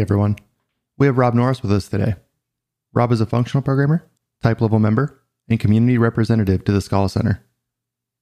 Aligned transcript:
Everyone. 0.00 0.36
We 0.96 1.06
have 1.06 1.18
Rob 1.18 1.34
Norris 1.34 1.62
with 1.62 1.72
us 1.72 1.88
today. 1.88 2.14
Rob 2.92 3.12
is 3.12 3.20
a 3.20 3.26
functional 3.26 3.62
programmer, 3.62 4.08
type 4.42 4.60
level 4.60 4.78
member, 4.78 5.22
and 5.48 5.60
community 5.60 5.98
representative 5.98 6.64
to 6.64 6.72
the 6.72 6.80
Scala 6.80 7.08
Center. 7.08 7.44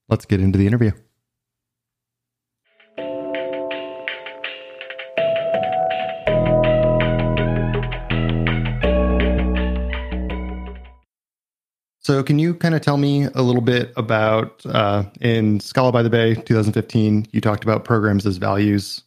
Let's 0.08 0.24
get 0.24 0.40
into 0.40 0.58
the 0.58 0.66
interview. 0.66 0.92
So, 12.00 12.22
can 12.22 12.38
you 12.38 12.54
kind 12.54 12.74
of 12.74 12.80
tell 12.80 12.96
me 12.96 13.24
a 13.34 13.42
little 13.42 13.60
bit 13.60 13.92
about 13.96 14.64
uh, 14.64 15.04
in 15.20 15.60
Scala 15.60 15.92
by 15.92 16.02
the 16.02 16.08
Bay 16.08 16.34
2015? 16.34 17.26
You 17.32 17.40
talked 17.42 17.64
about 17.64 17.84
programs 17.84 18.24
as 18.24 18.38
values. 18.38 19.02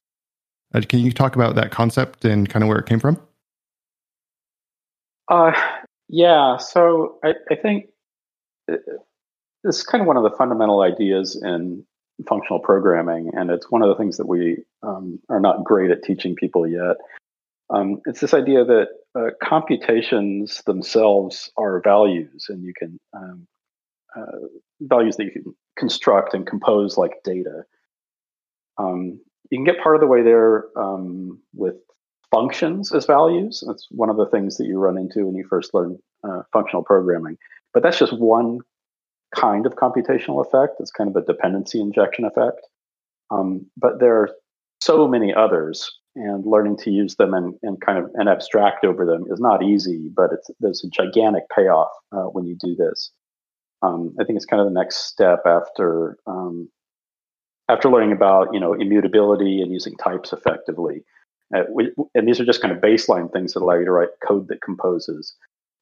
Uh, 0.73 0.81
can 0.87 0.99
you 0.99 1.11
talk 1.11 1.35
about 1.35 1.55
that 1.55 1.71
concept 1.71 2.25
and 2.25 2.49
kind 2.49 2.63
of 2.63 2.69
where 2.69 2.79
it 2.79 2.85
came 2.85 2.99
from? 2.99 3.19
Uh, 5.27 5.51
yeah. 6.09 6.57
So, 6.57 7.19
I, 7.23 7.33
I 7.49 7.55
think 7.55 7.85
uh, 8.71 8.77
this 9.63 9.77
is 9.77 9.83
kind 9.83 10.01
of 10.01 10.07
one 10.07 10.17
of 10.17 10.23
the 10.23 10.35
fundamental 10.37 10.81
ideas 10.81 11.39
in 11.41 11.85
functional 12.27 12.59
programming, 12.59 13.31
and 13.33 13.49
it's 13.49 13.69
one 13.69 13.81
of 13.81 13.89
the 13.89 13.95
things 13.95 14.17
that 14.17 14.27
we 14.27 14.57
um, 14.83 15.19
are 15.29 15.39
not 15.39 15.63
great 15.63 15.91
at 15.91 16.03
teaching 16.03 16.35
people 16.35 16.67
yet. 16.67 16.97
Um, 17.69 18.01
it's 18.05 18.19
this 18.19 18.33
idea 18.33 18.65
that 18.65 18.87
uh, 19.15 19.29
computations 19.41 20.61
themselves 20.65 21.51
are 21.57 21.81
values, 21.81 22.47
and 22.49 22.63
you 22.63 22.73
can 22.77 22.99
um, 23.13 23.47
uh, 24.15 24.47
values 24.81 25.15
that 25.17 25.25
you 25.25 25.31
can 25.31 25.55
construct 25.77 26.33
and 26.33 26.45
compose 26.45 26.97
like 26.97 27.23
data. 27.23 27.63
Um, 28.77 29.19
you 29.51 29.57
can 29.57 29.65
get 29.65 29.81
part 29.83 29.95
of 29.95 30.01
the 30.01 30.07
way 30.07 30.23
there 30.23 30.65
um, 30.75 31.39
with 31.53 31.75
functions 32.31 32.91
as 32.93 33.05
values. 33.05 33.63
That's 33.67 33.85
one 33.91 34.09
of 34.09 34.17
the 34.17 34.27
things 34.27 34.57
that 34.57 34.65
you 34.65 34.79
run 34.79 34.97
into 34.97 35.25
when 35.25 35.35
you 35.35 35.45
first 35.47 35.73
learn 35.73 35.99
uh, 36.23 36.41
functional 36.53 36.83
programming. 36.83 37.37
But 37.73 37.83
that's 37.83 37.99
just 37.99 38.17
one 38.17 38.59
kind 39.35 39.65
of 39.65 39.75
computational 39.75 40.43
effect. 40.45 40.77
It's 40.79 40.91
kind 40.91 41.09
of 41.09 41.15
a 41.21 41.25
dependency 41.25 41.79
injection 41.79 42.25
effect. 42.25 42.61
Um, 43.29 43.69
but 43.77 43.99
there 43.99 44.15
are 44.17 44.29
so 44.81 45.07
many 45.07 45.33
others 45.33 45.89
and 46.15 46.45
learning 46.45 46.77
to 46.77 46.91
use 46.91 47.15
them 47.15 47.33
and, 47.33 47.53
and 47.61 47.79
kind 47.81 47.97
of 47.97 48.09
and 48.15 48.27
abstract 48.27 48.83
over 48.83 49.05
them 49.05 49.25
is 49.31 49.39
not 49.39 49.63
easy, 49.63 50.09
but 50.13 50.31
it's 50.33 50.49
there's 50.59 50.83
a 50.83 50.89
gigantic 50.89 51.43
payoff 51.55 51.91
uh, 52.11 52.23
when 52.23 52.45
you 52.45 52.57
do 52.59 52.75
this. 52.75 53.11
Um, 53.81 54.15
I 54.19 54.23
think 54.23 54.37
it's 54.37 54.45
kind 54.45 54.61
of 54.61 54.67
the 54.67 54.79
next 54.79 55.07
step 55.07 55.41
after 55.45 56.17
um, 56.27 56.69
after 57.71 57.89
learning 57.89 58.11
about 58.11 58.53
you 58.53 58.59
know 58.59 58.73
immutability 58.73 59.61
and 59.61 59.71
using 59.71 59.95
types 59.97 60.33
effectively. 60.33 61.03
Uh, 61.55 61.63
we, 61.69 61.91
and 62.15 62.27
these 62.27 62.39
are 62.39 62.45
just 62.45 62.61
kind 62.61 62.73
of 62.73 62.81
baseline 62.81 63.31
things 63.31 63.53
that 63.53 63.61
allow 63.61 63.75
you 63.75 63.85
to 63.85 63.91
write 63.91 64.09
code 64.25 64.47
that 64.47 64.61
composes. 64.61 65.35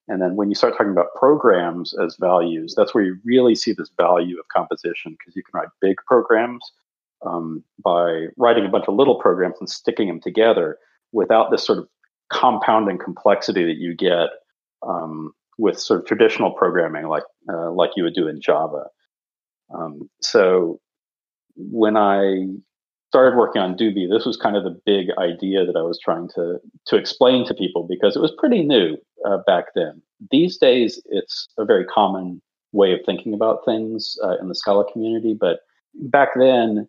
And 0.08 0.20
then 0.20 0.36
when 0.36 0.50
you 0.50 0.56
start 0.56 0.76
talking 0.76 0.92
about 0.92 1.14
programs 1.16 1.94
as 2.04 2.16
values, 2.20 2.73
that's 2.76 2.96
where 2.96 3.04
you 3.04 3.18
really 3.23 3.54
see 3.54 3.73
this 3.73 3.92
value 3.96 4.40
of 4.40 4.48
composition 4.48 5.12
because 5.12 5.36
you 5.36 5.44
can 5.44 5.59
write 5.59 5.70
big 5.80 5.98
programs 6.08 6.64
um, 7.23 7.64
by 7.84 8.26
writing 8.36 8.66
a 8.66 8.70
bunch 8.70 8.86
of 8.88 8.96
little 8.96 9.20
programs 9.20 9.58
and 9.59 9.70
sticking 9.70 10.08
them 10.08 10.20
together 10.20 10.80
without 11.12 11.52
this 11.52 11.64
sort 11.64 11.78
of 11.78 11.88
compounding 12.31 12.98
complexity 12.98 13.66
that 13.66 13.78
you 13.78 13.96
get 13.96 14.30
um, 14.88 15.31
with 15.59 15.80
sort 15.80 16.00
of 16.00 16.08
traditional 16.08 16.52
programming, 16.52 17.08
like 17.08 17.24
uh, 17.52 17.72
like 17.72 17.92
you 17.96 18.03
would 18.03 18.16
do 18.16 18.28
in 18.28 18.42
Java. 18.42 18.86
Um, 19.72 20.09
so 20.22 20.80
when 21.60 21.98
I 21.98 22.47
started 23.09 23.38
working 23.38 23.62
on 23.62 23.75
Doobie, 23.75 24.09
this 24.09 24.25
was 24.25 24.38
kind 24.38 24.56
of 24.56 24.64
the 24.64 24.80
big 24.86 25.08
idea 25.18 25.66
that 25.66 25.75
I 25.75 25.81
was 25.81 26.00
trying 26.00 26.30
to 26.36 26.59
to 26.88 26.96
explain 26.96 27.46
to 27.47 27.53
people 27.53 27.86
because 27.88 28.16
it 28.16 28.22
was 28.22 28.34
pretty 28.38 28.64
new 28.64 28.97
uh, 29.25 29.38
back 29.46 29.66
then. 29.75 30.02
These 30.31 30.58
days, 30.58 31.02
it's 31.06 31.48
a 31.58 31.66
very 31.66 31.86
common 31.86 32.42
way 32.72 32.94
of 32.94 33.00
thinking 33.06 33.34
about 33.34 33.66
things 33.66 34.18
uh, 34.24 34.38
in 34.40 34.48
the 34.48 34.56
Scala 34.56 34.92
community, 34.92 35.36
but 35.40 35.59
back 35.96 36.30
then 36.36 36.88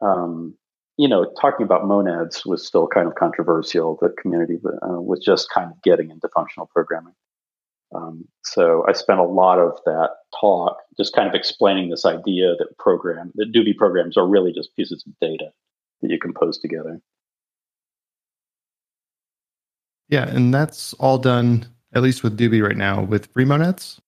um, 0.00 0.54
you 0.98 1.08
know, 1.08 1.32
talking 1.40 1.64
about 1.64 1.86
monads 1.86 2.44
was 2.44 2.66
still 2.66 2.88
kind 2.88 3.06
of 3.06 3.14
controversial. 3.14 3.96
The 4.02 4.10
community 4.20 4.58
uh, 4.64 5.00
was 5.00 5.20
just 5.24 5.48
kind 5.48 5.70
of 5.70 5.80
getting 5.82 6.10
into 6.10 6.28
functional 6.34 6.66
programming. 6.66 7.14
Um, 7.94 8.26
so 8.44 8.84
I 8.86 8.92
spent 8.92 9.18
a 9.18 9.24
lot 9.24 9.58
of 9.58 9.78
that 9.86 10.10
talk 10.38 10.76
just 10.96 11.14
kind 11.14 11.28
of 11.28 11.34
explaining 11.34 11.88
this 11.88 12.04
idea 12.04 12.54
that 12.58 12.76
program 12.78 13.32
that 13.36 13.52
Doobie 13.52 13.76
programs 13.76 14.16
are 14.16 14.26
really 14.26 14.52
just 14.52 14.74
pieces 14.76 15.04
of 15.06 15.12
data 15.20 15.50
that 16.02 16.10
you 16.10 16.18
compose 16.18 16.58
together. 16.58 17.00
Yeah, 20.08 20.28
and 20.28 20.52
that's 20.52 20.92
all 20.94 21.18
done 21.18 21.66
at 21.94 22.02
least 22.02 22.22
with 22.22 22.38
Doobie 22.38 22.62
right 22.62 22.76
now 22.76 23.02
with 23.02 23.32
free 23.32 23.44
monads. 23.44 24.00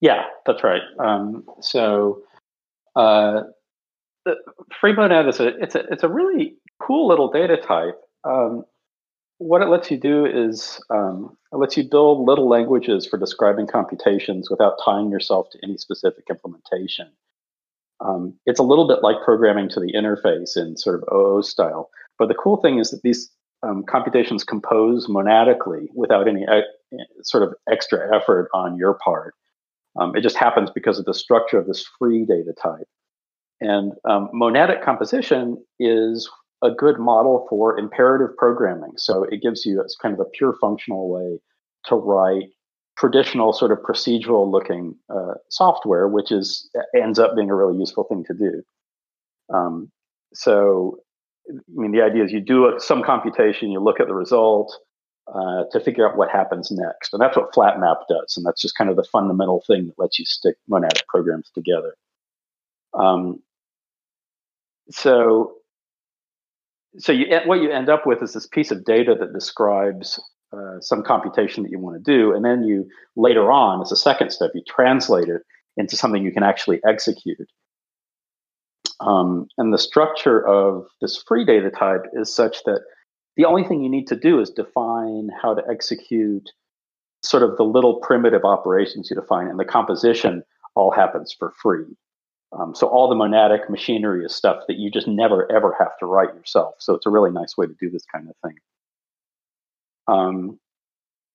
Yeah, 0.00 0.22
that's 0.46 0.62
right. 0.64 0.82
Um, 0.98 1.44
so 1.60 2.22
uh, 2.96 3.42
the 4.24 4.36
free 4.80 4.92
monad 4.92 5.28
is 5.28 5.40
a 5.40 5.48
it's 5.62 5.74
a 5.74 5.80
it's 5.90 6.02
a 6.02 6.08
really 6.08 6.56
cool 6.80 7.08
little 7.08 7.30
data 7.30 7.56
type. 7.56 8.00
Um, 8.24 8.64
what 9.40 9.62
it 9.62 9.68
lets 9.68 9.90
you 9.90 9.96
do 9.96 10.26
is 10.26 10.78
um, 10.90 11.34
it 11.50 11.56
lets 11.56 11.74
you 11.74 11.82
build 11.82 12.28
little 12.28 12.46
languages 12.46 13.06
for 13.06 13.16
describing 13.16 13.66
computations 13.66 14.50
without 14.50 14.78
tying 14.84 15.10
yourself 15.10 15.48
to 15.50 15.58
any 15.64 15.78
specific 15.78 16.24
implementation. 16.28 17.10
Um, 18.04 18.34
it's 18.44 18.60
a 18.60 18.62
little 18.62 18.86
bit 18.86 19.02
like 19.02 19.24
programming 19.24 19.70
to 19.70 19.80
the 19.80 19.94
interface 19.94 20.58
in 20.58 20.76
sort 20.76 21.02
of 21.02 21.08
OO 21.10 21.42
style. 21.42 21.88
But 22.18 22.28
the 22.28 22.34
cool 22.34 22.58
thing 22.58 22.78
is 22.78 22.90
that 22.90 23.00
these 23.02 23.30
um, 23.62 23.82
computations 23.82 24.44
compose 24.44 25.06
monadically 25.06 25.86
without 25.94 26.28
any 26.28 26.42
e- 26.42 26.98
sort 27.22 27.42
of 27.42 27.54
extra 27.70 28.14
effort 28.14 28.50
on 28.52 28.76
your 28.76 28.98
part. 29.02 29.34
Um, 29.98 30.14
it 30.14 30.20
just 30.20 30.36
happens 30.36 30.70
because 30.70 30.98
of 30.98 31.06
the 31.06 31.14
structure 31.14 31.58
of 31.58 31.66
this 31.66 31.86
free 31.98 32.26
data 32.26 32.52
type. 32.62 32.86
And 33.62 33.92
um, 34.04 34.28
monadic 34.34 34.84
composition 34.84 35.64
is 35.78 36.28
a 36.62 36.70
good 36.70 36.98
model 36.98 37.46
for 37.48 37.78
imperative 37.78 38.36
programming. 38.36 38.92
So 38.96 39.24
it 39.24 39.42
gives 39.42 39.64
you 39.64 39.80
it's 39.80 39.96
kind 39.96 40.14
of 40.14 40.20
a 40.20 40.30
pure 40.36 40.54
functional 40.60 41.08
way 41.08 41.40
to 41.86 41.94
write 41.96 42.50
traditional 42.98 43.52
sort 43.52 43.72
of 43.72 43.78
procedural 43.78 44.50
looking 44.50 44.94
uh, 45.08 45.34
software, 45.48 46.06
which 46.06 46.30
is 46.30 46.68
ends 46.94 47.18
up 47.18 47.34
being 47.34 47.50
a 47.50 47.54
really 47.54 47.78
useful 47.78 48.04
thing 48.04 48.24
to 48.24 48.34
do. 48.34 48.62
Um, 49.52 49.90
so, 50.34 50.98
I 51.48 51.54
mean, 51.68 51.92
the 51.92 52.02
idea 52.02 52.24
is 52.24 52.32
you 52.32 52.40
do 52.40 52.66
a, 52.66 52.78
some 52.78 53.02
computation, 53.02 53.70
you 53.70 53.80
look 53.80 54.00
at 54.00 54.06
the 54.06 54.14
result 54.14 54.76
uh, 55.34 55.64
to 55.72 55.80
figure 55.80 56.08
out 56.08 56.18
what 56.18 56.30
happens 56.30 56.70
next, 56.70 57.12
and 57.12 57.22
that's 57.22 57.36
what 57.36 57.52
FlatMap 57.52 58.02
does, 58.08 58.36
and 58.36 58.44
that's 58.44 58.60
just 58.60 58.76
kind 58.76 58.90
of 58.90 58.96
the 58.96 59.04
fundamental 59.04 59.64
thing 59.66 59.86
that 59.86 59.98
lets 59.98 60.18
you 60.18 60.26
stick 60.26 60.56
monadic 60.70 61.06
programs 61.08 61.50
together. 61.54 61.94
Um, 62.92 63.42
so 64.90 65.54
so 66.98 67.12
you 67.12 67.26
what 67.46 67.60
you 67.60 67.70
end 67.70 67.88
up 67.88 68.06
with 68.06 68.22
is 68.22 68.32
this 68.32 68.46
piece 68.46 68.70
of 68.70 68.84
data 68.84 69.14
that 69.18 69.32
describes 69.32 70.20
uh, 70.52 70.80
some 70.80 71.02
computation 71.02 71.62
that 71.62 71.70
you 71.70 71.78
want 71.78 71.96
to 71.96 72.12
do, 72.12 72.34
and 72.34 72.44
then 72.44 72.64
you 72.64 72.88
later 73.16 73.52
on, 73.52 73.80
as 73.80 73.92
a 73.92 73.96
second 73.96 74.30
step, 74.30 74.50
you 74.54 74.62
translate 74.66 75.28
it 75.28 75.42
into 75.76 75.96
something 75.96 76.24
you 76.24 76.32
can 76.32 76.42
actually 76.42 76.80
execute. 76.84 77.48
Um, 78.98 79.46
and 79.56 79.72
the 79.72 79.78
structure 79.78 80.46
of 80.46 80.86
this 81.00 81.22
free 81.26 81.44
data 81.44 81.70
type 81.70 82.02
is 82.12 82.34
such 82.34 82.64
that 82.64 82.82
the 83.36 83.44
only 83.44 83.64
thing 83.64 83.82
you 83.82 83.88
need 83.88 84.08
to 84.08 84.16
do 84.16 84.40
is 84.40 84.50
define 84.50 85.30
how 85.40 85.54
to 85.54 85.62
execute 85.70 86.50
sort 87.22 87.42
of 87.42 87.56
the 87.56 87.62
little 87.62 88.00
primitive 88.00 88.44
operations 88.44 89.08
you 89.08 89.16
define, 89.16 89.46
and 89.46 89.58
the 89.58 89.64
composition 89.64 90.42
all 90.74 90.90
happens 90.90 91.34
for 91.38 91.52
free. 91.62 91.84
Um, 92.52 92.74
so 92.74 92.88
all 92.88 93.08
the 93.08 93.14
monadic 93.14 93.70
machinery 93.70 94.24
is 94.24 94.34
stuff 94.34 94.64
that 94.66 94.76
you 94.76 94.90
just 94.90 95.06
never 95.06 95.50
ever 95.52 95.74
have 95.78 95.96
to 96.00 96.06
write 96.06 96.34
yourself. 96.34 96.74
So 96.78 96.94
it's 96.94 97.06
a 97.06 97.10
really 97.10 97.30
nice 97.30 97.56
way 97.56 97.66
to 97.66 97.74
do 97.80 97.90
this 97.90 98.04
kind 98.12 98.28
of 98.28 98.34
thing. 98.42 98.58
Um, 100.08 100.58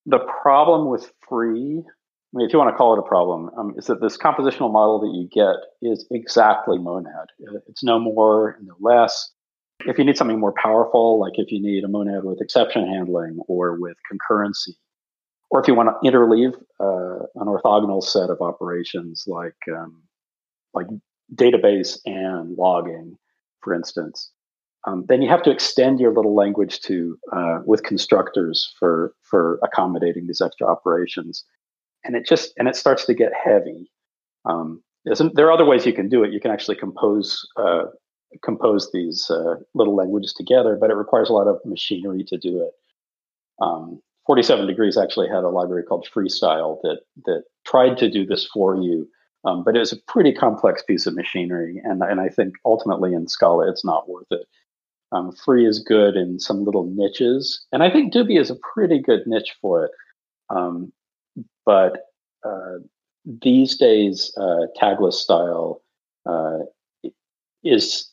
the 0.06 0.20
problem 0.20 0.90
with 0.90 1.12
free, 1.28 1.80
I 1.80 2.38
mean, 2.38 2.46
if 2.46 2.54
you 2.54 2.60
want 2.60 2.74
to 2.74 2.78
call 2.78 2.94
it 2.94 3.00
a 3.00 3.08
problem, 3.08 3.50
um, 3.58 3.74
is 3.78 3.86
that 3.88 4.02
this 4.02 4.18
compositional 4.18 4.72
model 4.72 5.00
that 5.00 5.14
you 5.16 5.30
get 5.32 5.56
is 5.82 6.06
exactly 6.12 6.78
monad. 6.78 7.28
It's 7.68 7.84
no 7.84 7.98
more, 7.98 8.58
no 8.62 8.76
less. 8.82 9.32
If 9.86 9.98
you 9.98 10.04
need 10.04 10.18
something 10.18 10.40
more 10.40 10.54
powerful, 10.62 11.20
like 11.20 11.34
if 11.36 11.52
you 11.52 11.62
need 11.62 11.84
a 11.84 11.88
monad 11.88 12.24
with 12.24 12.42
exception 12.42 12.88
handling 12.88 13.40
or 13.48 13.80
with 13.80 13.96
concurrency, 14.12 14.76
or 15.50 15.62
if 15.62 15.68
you 15.68 15.76
want 15.76 15.90
to 15.90 16.10
interleave 16.12 16.56
uh, 16.80 17.26
an 17.36 17.48
orthogonal 17.48 18.04
set 18.04 18.30
of 18.30 18.42
operations 18.42 19.24
like 19.28 19.56
um, 19.72 20.02
like 20.76 20.88
database 21.34 21.98
and 22.06 22.58
logging, 22.58 23.18
for 23.62 23.74
instance, 23.74 24.32
um, 24.88 25.06
then 25.08 25.22
you 25.22 25.30
have 25.30 25.44
to 25.44 25.52
extend 25.52 26.00
your 26.00 26.14
little 26.14 26.36
language 26.36 26.80
to 26.82 27.18
uh, 27.32 27.60
with 27.66 27.84
constructors 27.84 28.74
for 28.80 29.14
for 29.24 29.60
accommodating 29.64 30.28
these 30.28 30.42
extra 30.42 30.68
operations, 30.68 31.44
and 32.04 32.16
it 32.16 32.26
just 32.28 32.54
and 32.58 32.68
it 32.68 32.76
starts 32.76 33.06
to 33.06 33.14
get 33.14 33.32
heavy. 33.34 33.92
Um, 34.46 34.84
there 35.06 35.48
are 35.48 35.52
other 35.52 35.66
ways 35.66 35.86
you 35.86 35.94
can 35.94 36.10
do 36.10 36.24
it. 36.24 36.34
You 36.34 36.40
can 36.40 36.52
actually 36.52 36.76
compose 36.76 37.48
uh, 37.58 37.86
compose 38.44 38.92
these 38.92 39.30
uh, 39.30 39.56
little 39.74 39.96
languages 39.96 40.34
together, 40.34 40.78
but 40.80 40.92
it 40.92 40.96
requires 40.96 41.30
a 41.30 41.34
lot 41.34 41.48
of 41.48 41.60
machinery 41.66 42.24
to 42.28 42.38
do 42.38 42.62
it. 42.62 42.72
Um, 43.64 44.02
47 44.28 44.68
Degrees 44.68 44.98
actually 44.98 45.28
had 45.28 45.44
a 45.44 45.50
library 45.50 45.84
called 45.84 46.08
Freestyle 46.14 46.80
that 46.84 47.00
that 47.26 47.44
tried 47.66 47.98
to 47.98 48.10
do 48.10 48.26
this 48.26 48.46
for 48.46 48.76
you, 48.76 49.08
um, 49.46 49.64
but 49.64 49.76
it 49.76 49.80
was 49.80 49.94
a 49.94 50.02
pretty 50.08 50.34
complex 50.34 50.82
piece 50.82 51.06
of 51.06 51.16
machinery, 51.16 51.82
and 51.84 52.02
and 52.02 52.20
I 52.20 52.30
think 52.30 52.56
ultimately 52.66 53.14
in 53.14 53.28
Scala 53.28 53.70
it's 53.70 53.86
not 53.86 54.10
worth 54.10 54.28
it. 54.32 54.48
Um, 55.12 55.32
free 55.32 55.66
is 55.66 55.80
good 55.80 56.16
in 56.16 56.40
some 56.40 56.66
little 56.66 56.86
niches, 56.86 57.64
and 57.72 57.84
I 57.84 57.90
think 57.90 58.14
Doobie 58.14 58.40
is 58.40 58.50
a 58.50 58.58
pretty 58.74 59.00
good 59.00 59.22
niche 59.26 59.56
for 59.62 59.86
it. 59.86 59.92
Um, 60.50 60.92
but 61.66 62.00
uh, 62.44 62.80
these 63.26 63.78
days, 63.78 64.34
uh, 64.38 64.68
tagless 64.80 65.14
style 65.14 65.82
uh, 66.26 66.60
is 67.64 68.12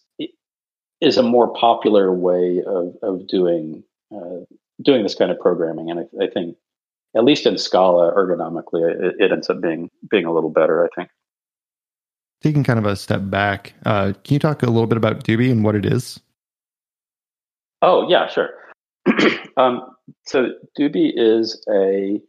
is 1.01 1.17
a 1.17 1.23
more 1.23 1.53
popular 1.55 2.13
way 2.13 2.63
of 2.67 2.95
of 3.03 3.27
doing 3.27 3.83
uh, 4.15 4.45
doing 4.83 5.03
this 5.03 5.15
kind 5.15 5.31
of 5.31 5.39
programming, 5.39 5.91
and 5.91 6.01
I, 6.01 6.25
I, 6.25 6.29
think 6.29 6.57
at 7.17 7.25
least 7.25 7.47
in 7.47 7.59
Scala, 7.59 8.13
ergonomically, 8.15 8.91
it, 8.91 9.15
it, 9.19 9.33
ends 9.33 9.51
up 9.51 9.61
being 9.61 9.91
being 10.11 10.25
a 10.25 10.33
little 10.33 10.51
better. 10.51 10.85
I 10.85 10.89
think. 10.95 11.11
Taking 12.43 12.65
kind 12.65 12.79
of 12.79 12.87
a 12.87 12.97
step 12.97 13.21
back, 13.25 13.73
uh, 13.87 14.13
can 14.25 14.35
you 14.35 14.41
talk 14.41 14.63
a 14.63 14.67
little 14.67 14.89
bit 14.89 14.99
about 14.99 15.25
Doobie 15.25 15.51
and 15.51 15.65
what 15.65 15.77
it 15.77 15.87
is? 15.87 16.21
Oh 17.83 18.09
yeah, 18.09 18.29
sure. 18.29 18.51
um, 19.57 19.83
so 20.27 20.49
Doobie 20.79 21.13
is 21.15 21.65
a 21.71 22.21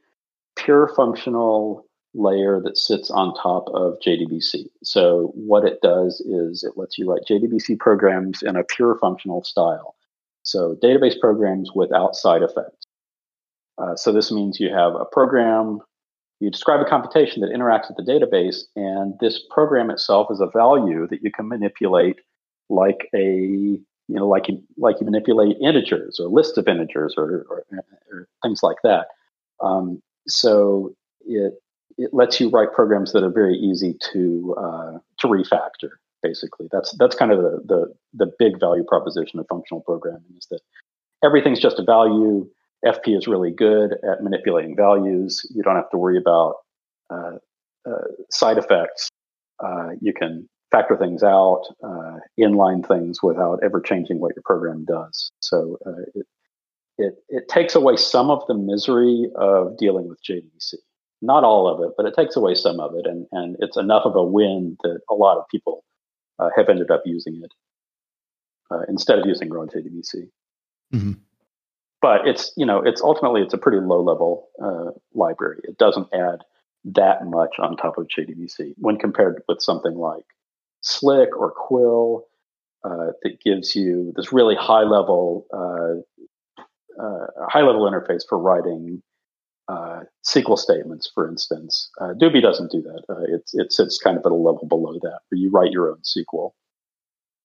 pure 0.56 0.92
functional 0.96 1.88
layer 2.14 2.62
that 2.64 2.78
sits 2.78 3.10
on 3.10 3.34
top 3.36 3.68
of 3.70 3.98
JDBC. 4.06 4.66
So 4.84 5.32
what 5.36 5.66
it 5.66 5.82
does 5.82 6.22
is 6.22 6.64
it 6.64 6.78
lets 6.78 6.98
you 6.98 7.10
write 7.10 7.24
JDBC 7.28 7.80
programs 7.80 8.44
in 8.44 8.56
a 8.56 8.64
pure 8.64 8.98
functional 9.00 9.44
style. 9.44 9.96
So 10.44 10.76
database 10.84 11.20
programs 11.20 11.72
without 11.74 12.16
side 12.16 12.44
effects. 12.44 12.86
Uh, 13.78 13.96
so 13.96 14.12
this 14.12 14.32
means 14.32 14.60
you 14.60 14.70
have 14.70 14.94
a 14.94 15.06
program, 15.06 15.80
you 16.44 16.52
describe 16.52 16.82
a 16.82 16.90
computation 16.90 17.42
that 17.42 17.52
interacts 17.52 17.88
with 17.88 17.98
the 17.98 18.12
database, 18.12 18.64
and 18.76 19.14
this 19.22 19.42
program 19.50 19.90
itself 19.90 20.28
is 20.30 20.42
a 20.42 20.48
value 20.48 21.08
that 21.08 21.24
you 21.24 21.32
can 21.32 21.48
manipulate 21.48 22.18
like 22.70 23.10
a 23.16 23.24
you 23.24 23.86
know 24.10 24.28
like 24.28 24.50
you 24.50 24.62
like 24.78 25.00
you 25.00 25.06
manipulate 25.06 25.56
integers 25.62 26.20
or 26.20 26.28
lists 26.28 26.58
of 26.58 26.68
integers 26.68 27.14
or, 27.18 27.46
or, 27.50 27.64
or 28.12 28.28
things 28.42 28.62
like 28.62 28.78
that. 28.84 29.08
Um, 29.64 30.02
so 30.28 30.94
it 31.26 31.54
it 31.98 32.14
lets 32.14 32.42
you 32.42 32.50
write 32.50 32.74
programs 32.74 33.14
that 33.14 33.24
are 33.24 33.32
very 33.32 33.56
easy 33.56 33.98
to 34.12 34.56
uh, 34.60 35.00
to 35.20 35.28
refactor. 35.28 35.92
Basically, 36.22 36.68
that's 36.72 36.94
that's 37.00 37.16
kind 37.16 37.32
of 37.32 37.40
the, 37.40 37.62
the 37.66 38.26
the 38.26 38.32
big 38.38 38.60
value 38.60 38.84
proposition 38.84 39.40
of 39.40 39.46
functional 39.48 39.82
programming 39.82 40.36
is 40.38 40.48
that 40.52 40.60
everything's 41.24 41.60
just 41.60 41.80
a 41.80 41.84
value. 41.84 42.50
FP 42.86 43.18
is 43.18 43.28
really 43.28 43.52
good 43.52 43.94
at 44.04 44.24
manipulating 44.24 44.76
values. 44.76 45.46
You 45.54 45.64
don't 45.64 45.76
have 45.76 45.90
to 45.92 45.98
worry 45.98 46.18
about 46.18 46.56
uh, 47.10 47.38
uh, 47.88 48.08
side 48.30 48.58
effects. 48.58 49.10
Uh, 49.64 49.92
you 50.02 50.14
can 50.14 50.50
factor 50.72 50.98
things 50.98 51.24
out, 51.24 51.64
uh, 51.84 52.18
inline 52.40 52.86
things 52.86 53.22
without 53.22 53.60
ever 53.64 53.80
changing 53.80 54.20
what 54.20 54.36
your 54.36 54.44
program 54.44 54.86
does. 54.86 55.32
So 55.40 55.78
uh, 55.86 56.02
it, 56.16 56.26
it 56.98 57.14
it 57.30 57.48
takes 57.48 57.76
away 57.76 57.96
some 57.96 58.30
of 58.30 58.46
the 58.48 58.54
misery 58.54 59.30
of 59.36 59.78
dealing 59.78 60.08
with 60.08 60.20
JDBC 60.24 60.76
not 61.26 61.46
all 61.46 61.70
of 61.70 61.82
it, 61.82 61.94
but 61.96 62.06
it 62.06 62.14
takes 62.16 62.36
away 62.36 62.54
some 62.54 62.82
of 62.82 62.94
it, 62.96 63.06
and 63.08 63.26
and 63.32 63.56
it's 63.60 63.78
enough 63.78 64.04
of 64.06 64.16
a 64.16 64.24
win 64.24 64.76
that 64.84 65.00
a 65.10 65.14
lot 65.14 65.38
of 65.38 65.46
people 65.50 65.86
uh, 66.38 66.50
have 66.56 66.68
ended 66.68 66.92
up 66.92 67.02
using 67.06 67.42
it 67.42 67.52
instead 68.90 69.20
of 69.20 69.26
using 69.26 69.50
raw 69.50 69.66
JDBC. 69.66 70.28
Mm-hmm. 70.94 71.14
But 72.04 72.28
it's 72.28 72.52
you 72.58 72.66
know 72.66 72.82
it's 72.82 73.02
ultimately 73.02 73.42
it's 73.42 73.54
a 73.54 73.58
pretty 73.58 73.80
low 73.80 74.04
level 74.04 74.50
uh, 74.62 74.92
library. 75.14 75.62
It 75.64 75.78
doesn't 75.78 76.10
add 76.14 76.44
that 76.84 77.26
much 77.26 77.56
on 77.60 77.78
top 77.78 77.98
of 77.98 78.10
JDBC 78.10 78.74
when 78.78 78.98
compared 78.98 79.42
with 79.48 79.62
something 79.62 79.96
like 79.96 80.26
Slick 80.82 81.30
or 81.38 81.52
Quill 81.52 82.26
uh, 82.84 83.14
that 83.24 83.40
gives 83.42 83.74
you 83.74 84.12
this 84.18 84.34
really 84.34 84.56
high 84.56 84.84
level 84.84 85.48
uh, 85.54 86.62
uh, 87.02 87.48
high 87.48 87.62
level 87.62 87.90
interface 87.90 88.24
for 88.28 88.38
writing 88.38 89.02
uh, 89.70 90.02
SQL 90.28 90.58
statements, 90.58 91.10
for 91.16 91.30
instance. 91.30 91.90
Uh, 92.02 92.14
Doobie 92.20 92.42
doesn't 92.42 92.70
do 92.70 92.82
that. 92.82 93.04
It, 93.30 93.50
it 93.54 93.72
sits 93.72 93.98
kind 93.98 94.18
of 94.18 94.26
at 94.26 94.32
a 94.34 94.36
level 94.36 94.68
below 94.68 95.00
that, 95.04 95.20
where 95.30 95.40
you 95.40 95.50
write 95.50 95.72
your 95.72 95.90
own 95.90 96.00
SQL. 96.04 96.52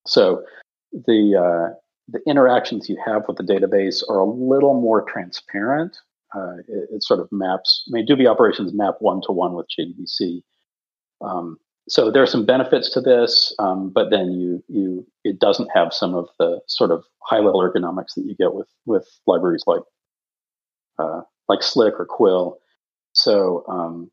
So 0.04 0.42
the 0.90 1.76
the 2.08 2.20
interactions 2.26 2.88
you 2.88 2.96
have 3.04 3.22
with 3.28 3.36
the 3.36 3.42
database 3.42 4.02
are 4.08 4.18
a 4.18 4.24
little 4.24 4.80
more 4.80 5.04
transparent. 5.04 5.96
Uh, 6.34 6.58
it, 6.68 6.88
it, 6.92 7.02
sort 7.02 7.20
of 7.20 7.28
maps. 7.32 7.84
I 7.88 7.90
mean, 7.92 8.06
Doobie 8.06 8.30
operations 8.30 8.74
map 8.74 8.96
one 9.00 9.22
to 9.22 9.32
one 9.32 9.54
with 9.54 9.66
JDBC. 9.78 10.42
Um, 11.22 11.56
so 11.88 12.10
there 12.10 12.22
are 12.22 12.26
some 12.26 12.44
benefits 12.44 12.90
to 12.90 13.00
this, 13.00 13.54
um, 13.58 13.90
but 13.94 14.10
then 14.10 14.32
you 14.32 14.62
you 14.68 15.06
it 15.24 15.38
doesn't 15.38 15.70
have 15.74 15.94
some 15.94 16.14
of 16.14 16.28
the 16.38 16.60
sort 16.66 16.90
of 16.90 17.02
high 17.22 17.38
level 17.38 17.60
ergonomics 17.62 18.14
that 18.14 18.26
you 18.26 18.34
get 18.36 18.52
with 18.52 18.68
with 18.84 19.08
libraries 19.26 19.64
like 19.66 19.80
uh, 20.98 21.22
like 21.48 21.62
Slick 21.62 21.94
or 21.98 22.04
Quill. 22.04 22.58
So, 23.12 23.64
um, 23.68 24.10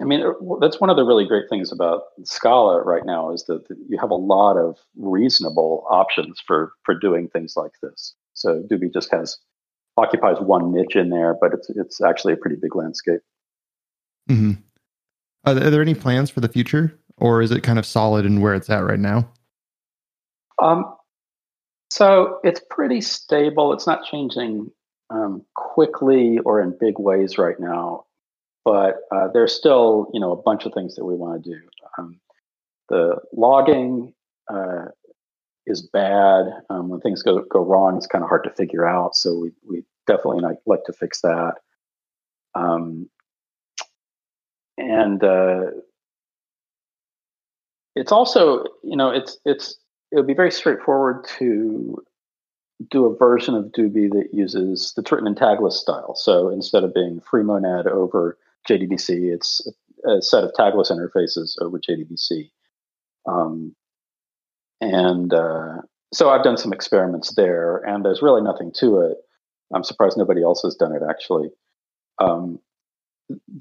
I 0.00 0.04
mean, 0.04 0.22
that's 0.60 0.80
one 0.80 0.90
of 0.90 0.96
the 0.96 1.04
really 1.04 1.26
great 1.26 1.48
things 1.48 1.72
about 1.72 2.02
Scala 2.24 2.82
right 2.82 3.06
now 3.06 3.32
is 3.32 3.44
that 3.44 3.64
you 3.88 3.98
have 3.98 4.10
a 4.10 4.14
lot 4.14 4.58
of 4.58 4.76
reasonable 4.96 5.86
options 5.88 6.40
for 6.46 6.72
for 6.84 6.94
doing 6.94 7.28
things 7.28 7.54
like 7.56 7.72
this. 7.82 8.14
So 8.34 8.62
Doobie 8.70 8.92
just 8.92 9.10
has 9.10 9.38
occupies 9.96 10.36
one 10.38 10.72
niche 10.72 10.96
in 10.96 11.08
there, 11.08 11.34
but 11.40 11.54
it's 11.54 11.70
it's 11.70 12.02
actually 12.02 12.34
a 12.34 12.36
pretty 12.36 12.56
big 12.56 12.76
landscape. 12.76 13.20
Mm-hmm. 14.28 14.52
Are, 15.44 15.54
there, 15.54 15.66
are 15.66 15.70
there 15.70 15.82
any 15.82 15.94
plans 15.94 16.28
for 16.28 16.40
the 16.40 16.48
future, 16.48 16.98
or 17.16 17.40
is 17.40 17.50
it 17.50 17.62
kind 17.62 17.78
of 17.78 17.86
solid 17.86 18.26
in 18.26 18.40
where 18.40 18.54
it's 18.54 18.68
at 18.68 18.84
right 18.84 18.98
now? 18.98 19.30
Um, 20.60 20.94
so 21.90 22.38
it's 22.44 22.60
pretty 22.70 23.00
stable. 23.00 23.72
It's 23.72 23.86
not 23.86 24.04
changing 24.04 24.70
um, 25.10 25.42
quickly 25.54 26.38
or 26.40 26.60
in 26.60 26.76
big 26.78 26.98
ways 26.98 27.38
right 27.38 27.58
now, 27.58 28.04
but 28.66 28.96
uh, 29.14 29.28
there's 29.32 29.54
still 29.54 30.10
you 30.12 30.18
know 30.18 30.32
a 30.32 30.42
bunch 30.42 30.66
of 30.66 30.74
things 30.74 30.96
that 30.96 31.04
we 31.04 31.14
want 31.14 31.42
to 31.42 31.50
do. 31.50 31.60
Um, 31.96 32.18
the 32.88 33.16
logging 33.32 34.12
uh, 34.52 34.86
is 35.66 35.82
bad. 35.82 36.46
Um, 36.68 36.88
when 36.88 37.00
things 37.00 37.22
go 37.22 37.42
go 37.48 37.64
wrong, 37.64 37.96
it's 37.96 38.08
kind 38.08 38.24
of 38.24 38.28
hard 38.28 38.42
to 38.44 38.50
figure 38.50 38.84
out. 38.84 39.14
So 39.14 39.38
we 39.38 39.52
we 39.66 39.84
definitely 40.08 40.40
like, 40.40 40.58
like 40.66 40.84
to 40.86 40.92
fix 40.92 41.20
that. 41.20 41.54
Um, 42.56 43.08
and 44.76 45.22
uh, 45.22 45.70
it's 47.94 48.10
also 48.10 48.64
you 48.82 48.96
know 48.96 49.10
it's 49.10 49.38
it's 49.44 49.76
it 50.10 50.16
would 50.16 50.26
be 50.26 50.34
very 50.34 50.50
straightforward 50.50 51.24
to 51.38 52.02
do 52.90 53.04
a 53.06 53.16
version 53.16 53.54
of 53.54 53.66
Doobie 53.66 54.10
that 54.10 54.34
uses 54.34 54.92
that's 54.96 55.12
written 55.12 55.28
in 55.28 55.36
tagless 55.36 55.74
style. 55.74 56.16
So 56.16 56.48
instead 56.48 56.82
of 56.82 56.92
being 56.92 57.20
free 57.20 57.44
monad 57.44 57.86
over 57.86 58.36
JDBC, 58.68 59.32
it's 59.34 59.66
a, 60.06 60.22
set 60.22 60.44
of 60.44 60.52
tagless 60.52 60.90
interfaces 60.90 61.54
over 61.60 61.78
JDBC. 61.78 62.50
Um, 63.26 63.74
and 64.80 65.32
uh, 65.32 65.78
so 66.12 66.30
I've 66.30 66.44
done 66.44 66.56
some 66.56 66.72
experiments 66.72 67.34
there, 67.34 67.78
and 67.78 68.04
there's 68.04 68.22
really 68.22 68.42
nothing 68.42 68.72
to 68.76 69.00
it. 69.00 69.18
I'm 69.74 69.84
surprised 69.84 70.16
nobody 70.16 70.42
else 70.42 70.62
has 70.62 70.76
done 70.76 70.92
it 70.94 71.02
actually. 71.08 71.50
Um, 72.18 72.60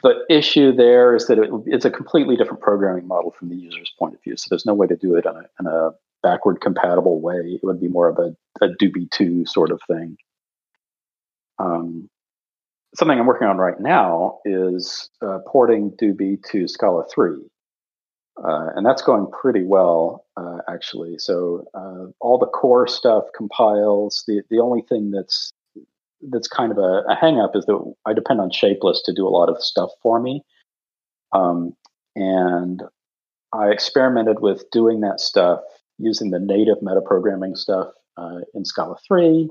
the 0.03 0.23
issue 0.29 0.71
there 0.71 1.15
is 1.15 1.27
that 1.27 1.39
it, 1.39 1.49
it's 1.65 1.85
a 1.85 1.89
completely 1.89 2.35
different 2.35 2.61
programming 2.61 3.07
model 3.07 3.31
from 3.31 3.49
the 3.49 3.55
user's 3.55 3.91
point 3.97 4.13
of 4.13 4.21
view. 4.23 4.37
So 4.37 4.47
there's 4.49 4.65
no 4.65 4.75
way 4.75 4.87
to 4.87 4.95
do 4.95 5.15
it 5.15 5.25
in 5.25 5.31
a, 5.31 5.43
in 5.59 5.65
a 5.65 5.91
backward 6.21 6.61
compatible 6.61 7.19
way. 7.19 7.35
It 7.35 7.61
would 7.63 7.81
be 7.81 7.87
more 7.87 8.07
of 8.07 8.19
a, 8.19 8.35
a 8.63 8.69
Doobie 8.69 9.09
2 9.11 9.45
sort 9.45 9.71
of 9.71 9.81
thing. 9.87 10.17
Um, 11.57 12.09
something 12.95 13.19
I'm 13.19 13.25
working 13.25 13.47
on 13.47 13.57
right 13.57 13.79
now 13.79 14.39
is 14.45 15.09
uh, 15.21 15.39
porting 15.47 15.91
Doobie 16.01 16.41
to 16.51 16.67
Scala 16.67 17.03
3. 17.13 17.37
Uh, 18.43 18.67
and 18.75 18.85
that's 18.85 19.01
going 19.01 19.27
pretty 19.31 19.63
well, 19.63 20.25
uh, 20.35 20.57
actually. 20.69 21.17
So 21.17 21.65
uh, 21.73 22.11
all 22.19 22.37
the 22.37 22.47
core 22.47 22.87
stuff 22.87 23.23
compiles. 23.35 24.23
The 24.27 24.41
the 24.49 24.59
only 24.59 24.81
thing 24.89 25.11
that's 25.11 25.53
that's 26.29 26.47
kind 26.47 26.71
of 26.71 26.77
a, 26.77 27.03
a 27.09 27.15
hang 27.15 27.39
up 27.39 27.55
is 27.55 27.65
that 27.65 27.93
I 28.05 28.13
depend 28.13 28.41
on 28.41 28.51
Shapeless 28.51 29.01
to 29.05 29.13
do 29.13 29.25
a 29.25 29.29
lot 29.29 29.47
of 29.47 29.61
stuff 29.61 29.89
for 30.01 30.19
me. 30.19 30.43
Um, 31.31 31.73
and 32.15 32.83
I 33.53 33.69
experimented 33.69 34.41
with 34.41 34.69
doing 34.71 34.99
that 35.01 35.21
stuff 35.21 35.61
using 35.97 36.31
the 36.31 36.39
native 36.39 36.77
metaprogramming 36.83 37.55
stuff 37.55 37.89
uh, 38.17 38.39
in 38.53 38.65
Scala 38.65 38.97
3. 39.07 39.49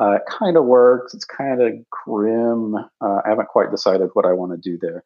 Uh, 0.00 0.16
it 0.16 0.22
kind 0.28 0.56
of 0.56 0.64
works. 0.64 1.14
It's 1.14 1.24
kind 1.24 1.62
of 1.62 1.72
grim. 1.90 2.74
Uh, 2.74 3.20
I 3.24 3.28
haven't 3.28 3.48
quite 3.48 3.70
decided 3.70 4.10
what 4.12 4.26
I 4.26 4.32
want 4.32 4.52
to 4.52 4.70
do 4.70 4.78
there. 4.80 5.04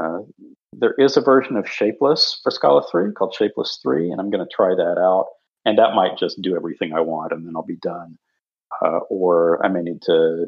Uh, 0.00 0.20
there 0.72 0.94
is 0.98 1.16
a 1.16 1.20
version 1.20 1.56
of 1.56 1.68
Shapeless 1.68 2.40
for 2.42 2.50
Scala 2.50 2.82
3 2.90 3.12
called 3.12 3.34
Shapeless 3.34 3.78
3, 3.82 4.10
and 4.10 4.20
I'm 4.20 4.30
going 4.30 4.44
to 4.44 4.54
try 4.54 4.74
that 4.74 4.98
out. 4.98 5.26
and 5.64 5.78
that 5.78 5.94
might 5.94 6.18
just 6.18 6.42
do 6.42 6.56
everything 6.56 6.92
I 6.92 7.00
want, 7.00 7.32
and 7.32 7.46
then 7.46 7.54
I'll 7.56 7.62
be 7.62 7.76
done. 7.76 8.18
Uh, 8.84 8.98
or 9.08 9.64
I 9.64 9.68
may 9.68 9.82
need 9.82 10.02
to 10.02 10.46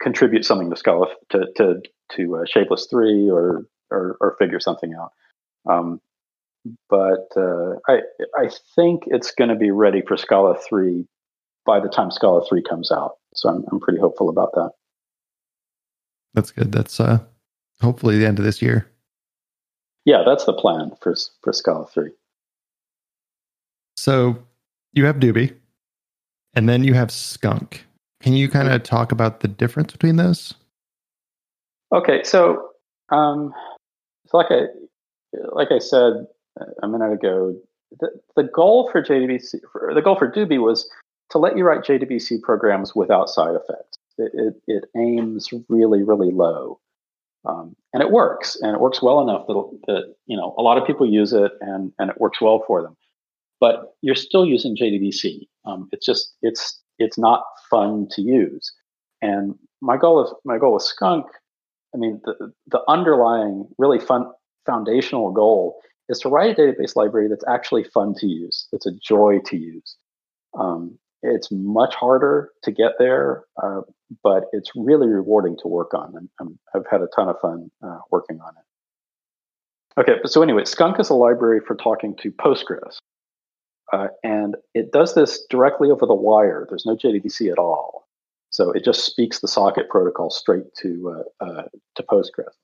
contribute 0.00 0.44
something 0.44 0.68
to 0.70 0.76
Scala 0.76 1.06
to 1.30 1.46
to 1.56 1.80
to 2.16 2.36
uh, 2.36 2.44
Shapeless 2.46 2.86
three 2.90 3.30
or, 3.30 3.66
or, 3.90 4.16
or 4.20 4.36
figure 4.38 4.60
something 4.60 4.94
out. 4.94 5.12
Um, 5.70 6.00
but 6.90 7.28
uh, 7.36 7.76
I 7.88 8.00
I 8.36 8.50
think 8.76 9.04
it's 9.06 9.30
going 9.32 9.50
to 9.50 9.56
be 9.56 9.70
ready 9.70 10.02
for 10.06 10.16
Scala 10.18 10.56
three 10.68 11.06
by 11.68 11.78
the 11.78 11.88
time 11.88 12.10
Scala 12.10 12.42
three 12.48 12.62
comes 12.62 12.90
out. 12.90 13.18
So 13.34 13.50
I'm 13.50 13.64
I'm 13.70 13.78
pretty 13.78 14.00
hopeful 14.00 14.30
about 14.30 14.52
that. 14.54 14.70
That's 16.32 16.50
good. 16.50 16.72
That's 16.72 16.98
uh, 16.98 17.18
hopefully 17.80 18.18
the 18.18 18.26
end 18.26 18.38
of 18.38 18.44
this 18.44 18.62
year. 18.62 18.90
Yeah, 20.06 20.24
that's 20.26 20.46
the 20.46 20.54
plan 20.54 20.92
for 21.02 21.14
for 21.42 21.52
Scala 21.52 21.86
three. 21.86 22.10
So 23.98 24.38
you 24.94 25.04
have 25.04 25.16
Doobie, 25.16 25.54
and 26.54 26.68
then 26.68 26.84
you 26.84 26.94
have 26.94 27.10
Skunk. 27.10 27.84
Can 28.20 28.32
you 28.32 28.48
kind 28.48 28.68
of 28.68 28.82
talk 28.82 29.12
about 29.12 29.40
the 29.40 29.48
difference 29.48 29.92
between 29.92 30.16
those? 30.16 30.54
Okay, 31.94 32.22
so 32.24 32.70
um, 33.10 33.52
so 34.26 34.38
like 34.38 34.50
I 34.50 34.62
like 35.52 35.68
I 35.70 35.80
said 35.80 36.26
a 36.82 36.88
minute 36.88 37.12
ago, 37.12 37.54
the, 38.00 38.08
the 38.36 38.44
goal 38.44 38.88
for 38.90 39.02
JDBC, 39.02 39.60
for, 39.70 39.92
the 39.94 40.02
goal 40.02 40.16
for 40.16 40.32
Doobie 40.32 40.62
was 40.62 40.88
to 41.30 41.38
let 41.38 41.56
you 41.56 41.64
write 41.64 41.84
JDBC 41.84 42.42
programs 42.42 42.94
without 42.94 43.28
side 43.28 43.54
effects. 43.54 43.98
It, 44.18 44.32
it, 44.34 44.54
it 44.66 44.84
aims 44.96 45.48
really, 45.68 46.02
really 46.02 46.30
low, 46.30 46.80
um, 47.44 47.76
and 47.92 48.02
it 48.02 48.10
works, 48.10 48.56
and 48.60 48.74
it 48.74 48.80
works 48.80 49.00
well 49.00 49.20
enough 49.20 49.46
that, 49.46 49.78
that 49.86 50.14
you 50.26 50.36
know 50.36 50.54
a 50.58 50.62
lot 50.62 50.78
of 50.78 50.86
people 50.86 51.08
use 51.08 51.32
it, 51.32 51.52
and 51.60 51.92
and 51.98 52.10
it 52.10 52.20
works 52.20 52.40
well 52.40 52.64
for 52.66 52.82
them. 52.82 52.96
But 53.60 53.94
you're 54.02 54.14
still 54.14 54.44
using 54.44 54.76
JDBC. 54.76 55.46
Um, 55.64 55.88
it's 55.92 56.04
just 56.04 56.34
it's 56.42 56.80
it's 56.98 57.18
not 57.18 57.44
fun 57.70 58.08
to 58.12 58.22
use. 58.22 58.72
And 59.22 59.54
my 59.80 59.96
goal 59.96 60.24
is 60.24 60.32
my 60.44 60.58
goal 60.58 60.74
with 60.74 60.82
Skunk. 60.82 61.26
I 61.94 61.98
mean, 61.98 62.20
the 62.24 62.52
the 62.66 62.80
underlying 62.88 63.68
really 63.78 64.00
fun 64.00 64.26
foundational 64.66 65.30
goal 65.32 65.80
is 66.08 66.18
to 66.20 66.28
write 66.28 66.58
a 66.58 66.60
database 66.60 66.96
library 66.96 67.28
that's 67.28 67.44
actually 67.48 67.84
fun 67.84 68.14
to 68.14 68.26
use. 68.26 68.66
It's 68.72 68.86
a 68.86 68.92
joy 68.92 69.38
to 69.46 69.56
use. 69.56 69.96
Um, 70.58 70.98
it's 71.22 71.48
much 71.50 71.94
harder 71.94 72.50
to 72.62 72.70
get 72.70 72.92
there, 72.98 73.44
uh, 73.62 73.80
but 74.22 74.44
it's 74.52 74.70
really 74.76 75.08
rewarding 75.08 75.56
to 75.62 75.68
work 75.68 75.94
on. 75.94 76.14
And 76.38 76.58
i 76.74 76.78
have 76.78 76.86
had 76.90 77.02
a 77.02 77.08
ton 77.14 77.28
of 77.28 77.36
fun 77.40 77.70
uh, 77.82 77.98
working 78.10 78.40
on 78.40 78.52
it. 78.56 80.00
Okay, 80.00 80.20
so 80.26 80.42
anyway, 80.42 80.64
Skunk 80.64 81.00
is 81.00 81.10
a 81.10 81.14
library 81.14 81.60
for 81.66 81.74
talking 81.74 82.14
to 82.22 82.30
Postgres. 82.30 82.98
Uh, 83.92 84.08
and 84.22 84.56
it 84.74 84.92
does 84.92 85.14
this 85.14 85.44
directly 85.50 85.90
over 85.90 86.06
the 86.06 86.14
wire. 86.14 86.66
There's 86.68 86.86
no 86.86 86.94
JDBC 86.94 87.50
at 87.50 87.58
all. 87.58 88.06
So 88.50 88.70
it 88.70 88.84
just 88.84 89.04
speaks 89.04 89.40
the 89.40 89.48
socket 89.48 89.88
protocol 89.88 90.30
straight 90.30 90.72
to, 90.82 91.22
uh, 91.40 91.44
uh, 91.44 91.62
to 91.96 92.02
Postgres. 92.02 92.54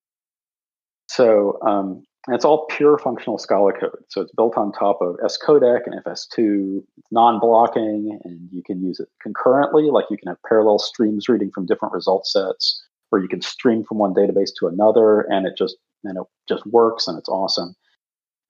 So 1.08 1.58
um, 1.62 2.04
it's 2.28 2.44
all 2.44 2.66
pure 2.66 2.98
functional 2.98 3.38
Scala 3.38 3.72
code. 3.72 4.02
So 4.08 4.22
it's 4.22 4.32
built 4.32 4.56
on 4.56 4.72
top 4.72 5.00
of 5.02 5.16
scodec 5.24 5.80
and 5.86 6.02
FS2, 6.04 6.82
non-blocking, 7.10 8.18
and 8.24 8.48
you 8.50 8.62
can 8.62 8.82
use 8.82 8.98
it 8.98 9.08
concurrently. 9.22 9.90
Like 9.90 10.06
you 10.10 10.16
can 10.16 10.28
have 10.28 10.38
parallel 10.48 10.78
streams 10.78 11.28
reading 11.28 11.50
from 11.50 11.66
different 11.66 11.92
result 11.92 12.26
sets, 12.26 12.82
or 13.12 13.18
you 13.18 13.28
can 13.28 13.42
stream 13.42 13.84
from 13.84 13.98
one 13.98 14.14
database 14.14 14.50
to 14.58 14.68
another, 14.68 15.20
and 15.22 15.46
it 15.46 15.54
just 15.56 15.76
and 16.04 16.16
it 16.16 16.24
just 16.48 16.66
works, 16.66 17.06
and 17.06 17.18
it's 17.18 17.28
awesome. 17.28 17.74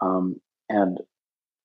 Um, 0.01 0.41
and 0.69 0.99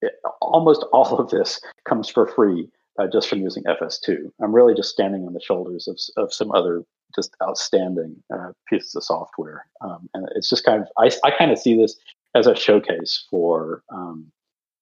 it, 0.01 0.13
almost 0.41 0.85
all 0.93 1.17
of 1.19 1.29
this 1.29 1.61
comes 1.87 2.09
for 2.09 2.27
free 2.27 2.69
uh, 2.99 3.07
just 3.07 3.29
from 3.29 3.41
using 3.41 3.63
FS2. 3.63 4.31
I'm 4.41 4.53
really 4.53 4.73
just 4.73 4.89
standing 4.89 5.25
on 5.25 5.33
the 5.33 5.41
shoulders 5.41 5.87
of, 5.87 5.99
of 6.17 6.33
some 6.33 6.51
other 6.51 6.83
just 7.15 7.35
outstanding 7.43 8.15
uh, 8.33 8.51
pieces 8.67 8.95
of 8.95 9.03
software. 9.03 9.65
Um, 9.81 10.09
and 10.13 10.27
it's 10.35 10.49
just 10.49 10.65
kind 10.65 10.81
of, 10.81 10.87
I, 10.97 11.11
I 11.27 11.31
kind 11.37 11.51
of 11.51 11.59
see 11.59 11.77
this 11.77 11.95
as 12.35 12.47
a 12.47 12.55
showcase 12.55 13.25
for 13.29 13.83
um, 13.91 14.31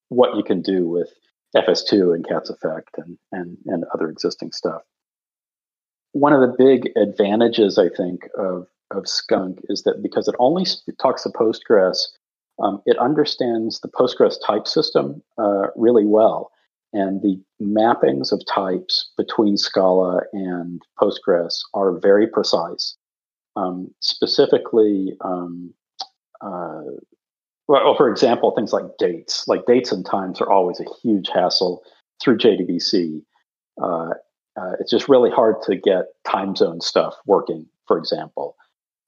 what 0.10 0.36
you 0.36 0.44
can 0.44 0.62
do 0.62 0.88
with 0.88 1.10
FS2 1.56 2.14
and 2.14 2.28
Cats 2.28 2.50
Effect 2.50 2.90
and, 2.98 3.18
and, 3.32 3.58
and 3.66 3.86
other 3.94 4.10
existing 4.10 4.52
stuff. 4.52 4.82
One 6.12 6.34
of 6.34 6.42
the 6.42 6.56
big 6.58 6.92
advantages, 6.98 7.78
I 7.78 7.90
think, 7.90 8.28
of, 8.38 8.68
of 8.92 9.08
Skunk 9.08 9.60
is 9.70 9.84
that 9.84 10.02
because 10.02 10.28
it 10.28 10.36
only 10.40 10.66
talks 11.00 11.24
to 11.24 11.30
Postgres, 11.30 12.08
um, 12.62 12.82
it 12.86 12.98
understands 12.98 13.80
the 13.82 13.88
Postgres 13.88 14.36
type 14.46 14.68
system 14.68 15.22
uh, 15.38 15.68
really 15.76 16.06
well. 16.06 16.52
And 16.98 17.22
the 17.22 17.40
mappings 17.62 18.32
of 18.32 18.42
types 18.52 19.12
between 19.18 19.56
Scala 19.56 20.22
and 20.34 20.82
Postgres 21.00 21.54
are 21.76 22.00
very 22.00 22.26
precise. 22.26 22.98
Um, 23.56 23.94
specifically, 24.00 25.16
um, 25.22 25.76
uh, 26.42 26.82
well, 27.68 27.96
for 27.96 28.10
example, 28.10 28.52
things 28.56 28.74
like 28.74 28.86
dates, 28.98 29.48
like 29.48 29.68
dates 29.68 29.92
and 29.92 30.04
times 30.04 30.42
are 30.42 30.50
always 30.52 30.80
a 30.80 30.86
huge 31.04 31.30
hassle 31.32 31.84
through 32.20 32.40
JDBC. 32.40 33.22
Uh, 33.80 34.10
uh, 34.60 34.72
it's 34.80 34.90
just 34.90 35.08
really 35.08 35.30
hard 35.30 35.58
to 35.68 35.76
get 35.76 36.06
time 36.28 36.56
zone 36.56 36.82
stuff 36.82 37.14
working, 37.28 37.68
for 37.86 38.00
example. 38.00 38.56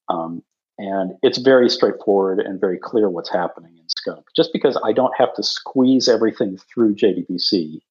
Um, 0.09 0.43
and 0.79 1.11
it's 1.21 1.37
very 1.37 1.69
straightforward 1.69 2.39
and 2.39 2.59
very 2.59 2.79
clear 2.79 3.09
what's 3.09 3.29
happening 3.29 3.77
in 3.77 3.83
Skunk. 3.89 4.25
Just 4.33 4.51
because 4.53 4.79
I 4.83 4.93
don't 4.93 5.13
have 5.17 5.33
to 5.35 5.43
squeeze 5.43 6.07
everything 6.07 6.57
through 6.57 6.95
JDBC 6.95 7.81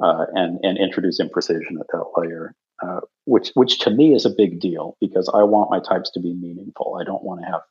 uh, 0.00 0.26
and 0.34 0.58
and 0.62 0.78
introduce 0.78 1.20
imprecision 1.20 1.80
at 1.80 1.88
that 1.92 2.04
layer, 2.16 2.54
uh, 2.80 3.00
which 3.24 3.50
which 3.54 3.80
to 3.80 3.90
me 3.90 4.14
is 4.14 4.24
a 4.24 4.30
big 4.30 4.60
deal 4.60 4.96
because 5.00 5.28
I 5.34 5.42
want 5.42 5.70
my 5.70 5.80
types 5.80 6.10
to 6.12 6.20
be 6.20 6.32
meaningful. 6.32 6.96
I 7.00 7.04
don't 7.04 7.24
want 7.24 7.40
to 7.40 7.46
have 7.46 7.62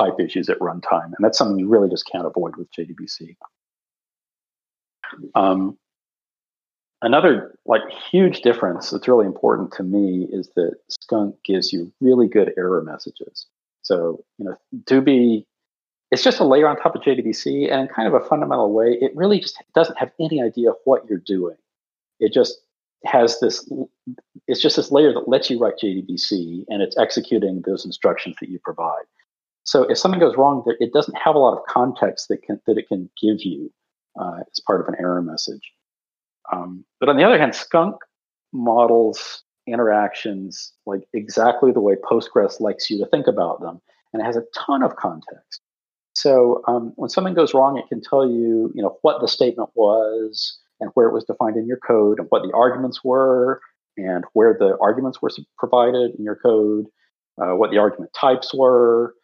type 0.00 0.18
issues 0.18 0.48
at 0.48 0.58
runtime, 0.58 1.12
and 1.14 1.20
that's 1.20 1.36
something 1.36 1.58
you 1.58 1.68
really 1.68 1.90
just 1.90 2.08
can't 2.10 2.26
avoid 2.26 2.56
with 2.56 2.68
JDBC. 2.72 3.36
Um, 5.34 5.76
another 7.02 7.58
like 7.66 7.82
huge 8.10 8.40
difference 8.40 8.88
that's 8.88 9.06
really 9.06 9.26
important 9.26 9.72
to 9.72 9.82
me 9.82 10.26
is 10.32 10.50
that 10.56 10.76
Skunk 10.88 11.34
gives 11.44 11.74
you 11.74 11.92
really 12.00 12.26
good 12.26 12.54
error 12.56 12.82
messages. 12.82 13.46
So, 13.88 14.22
you 14.36 14.44
know, 14.44 14.56
Doobie, 14.84 15.46
it's 16.10 16.22
just 16.22 16.40
a 16.40 16.44
layer 16.44 16.68
on 16.68 16.76
top 16.76 16.94
of 16.94 17.00
JDBC, 17.00 17.72
and 17.72 17.88
in 17.88 17.88
kind 17.88 18.06
of 18.06 18.12
a 18.12 18.24
fundamental 18.26 18.70
way, 18.70 18.98
it 19.00 19.12
really 19.14 19.40
just 19.40 19.56
doesn't 19.74 19.96
have 19.96 20.10
any 20.20 20.42
idea 20.42 20.72
what 20.84 21.08
you're 21.08 21.22
doing. 21.24 21.56
It 22.20 22.34
just 22.34 22.58
has 23.06 23.40
this, 23.40 23.66
it's 24.46 24.60
just 24.60 24.76
this 24.76 24.92
layer 24.92 25.14
that 25.14 25.26
lets 25.26 25.48
you 25.48 25.58
write 25.58 25.78
JDBC, 25.82 26.64
and 26.68 26.82
it's 26.82 26.98
executing 26.98 27.62
those 27.64 27.86
instructions 27.86 28.36
that 28.42 28.50
you 28.50 28.58
provide. 28.62 29.06
So 29.64 29.84
if 29.84 29.96
something 29.96 30.20
goes 30.20 30.36
wrong, 30.36 30.62
it 30.80 30.92
doesn't 30.92 31.16
have 31.16 31.34
a 31.34 31.38
lot 31.38 31.56
of 31.56 31.64
context 31.66 32.28
that 32.28 32.42
can 32.42 32.60
that 32.66 32.76
it 32.76 32.88
can 32.88 33.08
give 33.20 33.38
you 33.40 33.72
uh, 34.20 34.40
as 34.50 34.60
part 34.66 34.82
of 34.82 34.88
an 34.88 34.96
error 35.00 35.22
message. 35.22 35.72
Um, 36.52 36.84
but 37.00 37.08
on 37.08 37.16
the 37.16 37.24
other 37.24 37.38
hand, 37.38 37.54
Skunk 37.54 37.96
models 38.52 39.44
interactions 39.72 40.72
like 40.86 41.02
exactly 41.12 41.72
the 41.72 41.80
way 41.80 41.94
Postgres 41.94 42.60
likes 42.60 42.90
you 42.90 42.98
to 42.98 43.06
think 43.06 43.26
about 43.26 43.60
them, 43.60 43.80
and 44.12 44.22
it 44.22 44.24
has 44.24 44.36
a 44.36 44.44
ton 44.54 44.82
of 44.82 44.96
context. 44.96 45.60
So 46.14 46.62
um, 46.66 46.92
when 46.96 47.10
something 47.10 47.34
goes 47.34 47.54
wrong, 47.54 47.78
it 47.78 47.88
can 47.88 48.00
tell 48.00 48.28
you, 48.28 48.72
you 48.74 48.82
know, 48.82 48.98
what 49.02 49.20
the 49.20 49.28
statement 49.28 49.70
was 49.74 50.58
and 50.80 50.90
where 50.94 51.08
it 51.08 51.12
was 51.12 51.24
defined 51.24 51.56
in 51.56 51.66
your 51.66 51.78
code, 51.78 52.18
and 52.18 52.26
what 52.30 52.42
the 52.42 52.52
arguments 52.54 53.04
were, 53.04 53.60
and 53.96 54.24
where 54.32 54.56
the 54.58 54.76
arguments 54.80 55.20
were 55.20 55.30
provided 55.58 56.14
in 56.16 56.24
your 56.24 56.36
code, 56.36 56.86
uh, 57.40 57.54
what 57.54 57.70
the 57.70 57.78
argument 57.78 58.12
types 58.14 58.54
were, 58.54 59.14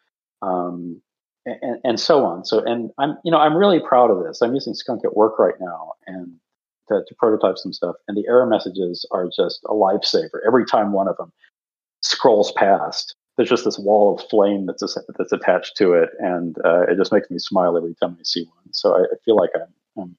um, 0.41 1.01
and, 1.45 1.79
and 1.83 1.99
so 1.99 2.25
on. 2.25 2.43
So, 2.43 2.59
and 2.63 2.91
I'm, 2.97 3.17
you 3.23 3.31
know, 3.31 3.37
I'm 3.37 3.55
really 3.55 3.79
proud 3.79 4.11
of 4.11 4.23
this. 4.23 4.41
I'm 4.41 4.53
using 4.53 4.73
Skunk 4.73 5.01
at 5.05 5.15
work 5.15 5.39
right 5.39 5.55
now, 5.59 5.93
and 6.07 6.33
to, 6.89 7.01
to 7.07 7.15
prototype 7.15 7.57
some 7.57 7.73
stuff, 7.73 7.95
and 8.07 8.17
the 8.17 8.27
error 8.27 8.45
messages 8.45 9.05
are 9.11 9.25
just 9.25 9.61
a 9.65 9.73
lifesaver. 9.73 10.39
Every 10.45 10.65
time 10.65 10.91
one 10.91 11.07
of 11.07 11.17
them 11.17 11.31
scrolls 12.01 12.51
past, 12.53 13.15
there's 13.37 13.49
just 13.49 13.65
this 13.65 13.79
wall 13.79 14.15
of 14.15 14.27
flame 14.29 14.65
that's 14.65 14.81
that's 15.17 15.31
attached 15.31 15.75
to 15.77 15.93
it, 15.93 16.09
and 16.19 16.55
uh, 16.63 16.83
it 16.83 16.97
just 16.97 17.11
makes 17.11 17.29
me 17.29 17.39
smile 17.39 17.77
every 17.77 17.95
time 18.01 18.15
I 18.19 18.23
see 18.23 18.43
one. 18.43 18.73
So 18.73 18.95
I, 18.95 19.01
I 19.01 19.15
feel 19.23 19.35
like 19.35 19.51
I'm, 19.55 20.01
I'm 20.01 20.17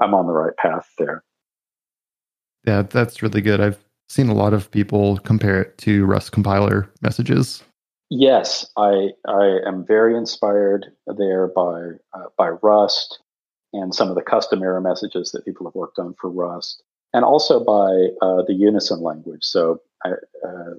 I'm 0.00 0.14
on 0.14 0.26
the 0.26 0.32
right 0.32 0.56
path 0.56 0.88
there. 0.98 1.24
Yeah, 2.66 2.82
that's 2.82 3.22
really 3.22 3.40
good. 3.40 3.60
I've 3.60 3.82
seen 4.08 4.28
a 4.28 4.34
lot 4.34 4.52
of 4.52 4.70
people 4.70 5.18
compare 5.18 5.60
it 5.62 5.78
to 5.78 6.04
Rust 6.04 6.32
compiler 6.32 6.88
messages. 7.00 7.62
Yes, 8.10 8.70
I 8.76 9.10
I 9.26 9.60
am 9.66 9.86
very 9.86 10.16
inspired 10.16 10.92
there 11.06 11.48
by 11.48 11.92
uh, 12.12 12.26
by 12.36 12.50
Rust 12.50 13.20
and 13.72 13.94
some 13.94 14.08
of 14.08 14.14
the 14.14 14.22
custom 14.22 14.62
error 14.62 14.80
messages 14.80 15.32
that 15.32 15.44
people 15.44 15.66
have 15.66 15.74
worked 15.74 15.98
on 15.98 16.14
for 16.20 16.30
Rust, 16.30 16.82
and 17.12 17.24
also 17.24 17.62
by 17.64 18.08
uh, 18.26 18.42
the 18.46 18.54
Unison 18.54 19.00
language. 19.00 19.42
So 19.42 19.80
uh, 20.04 20.10
uh, 20.46 20.74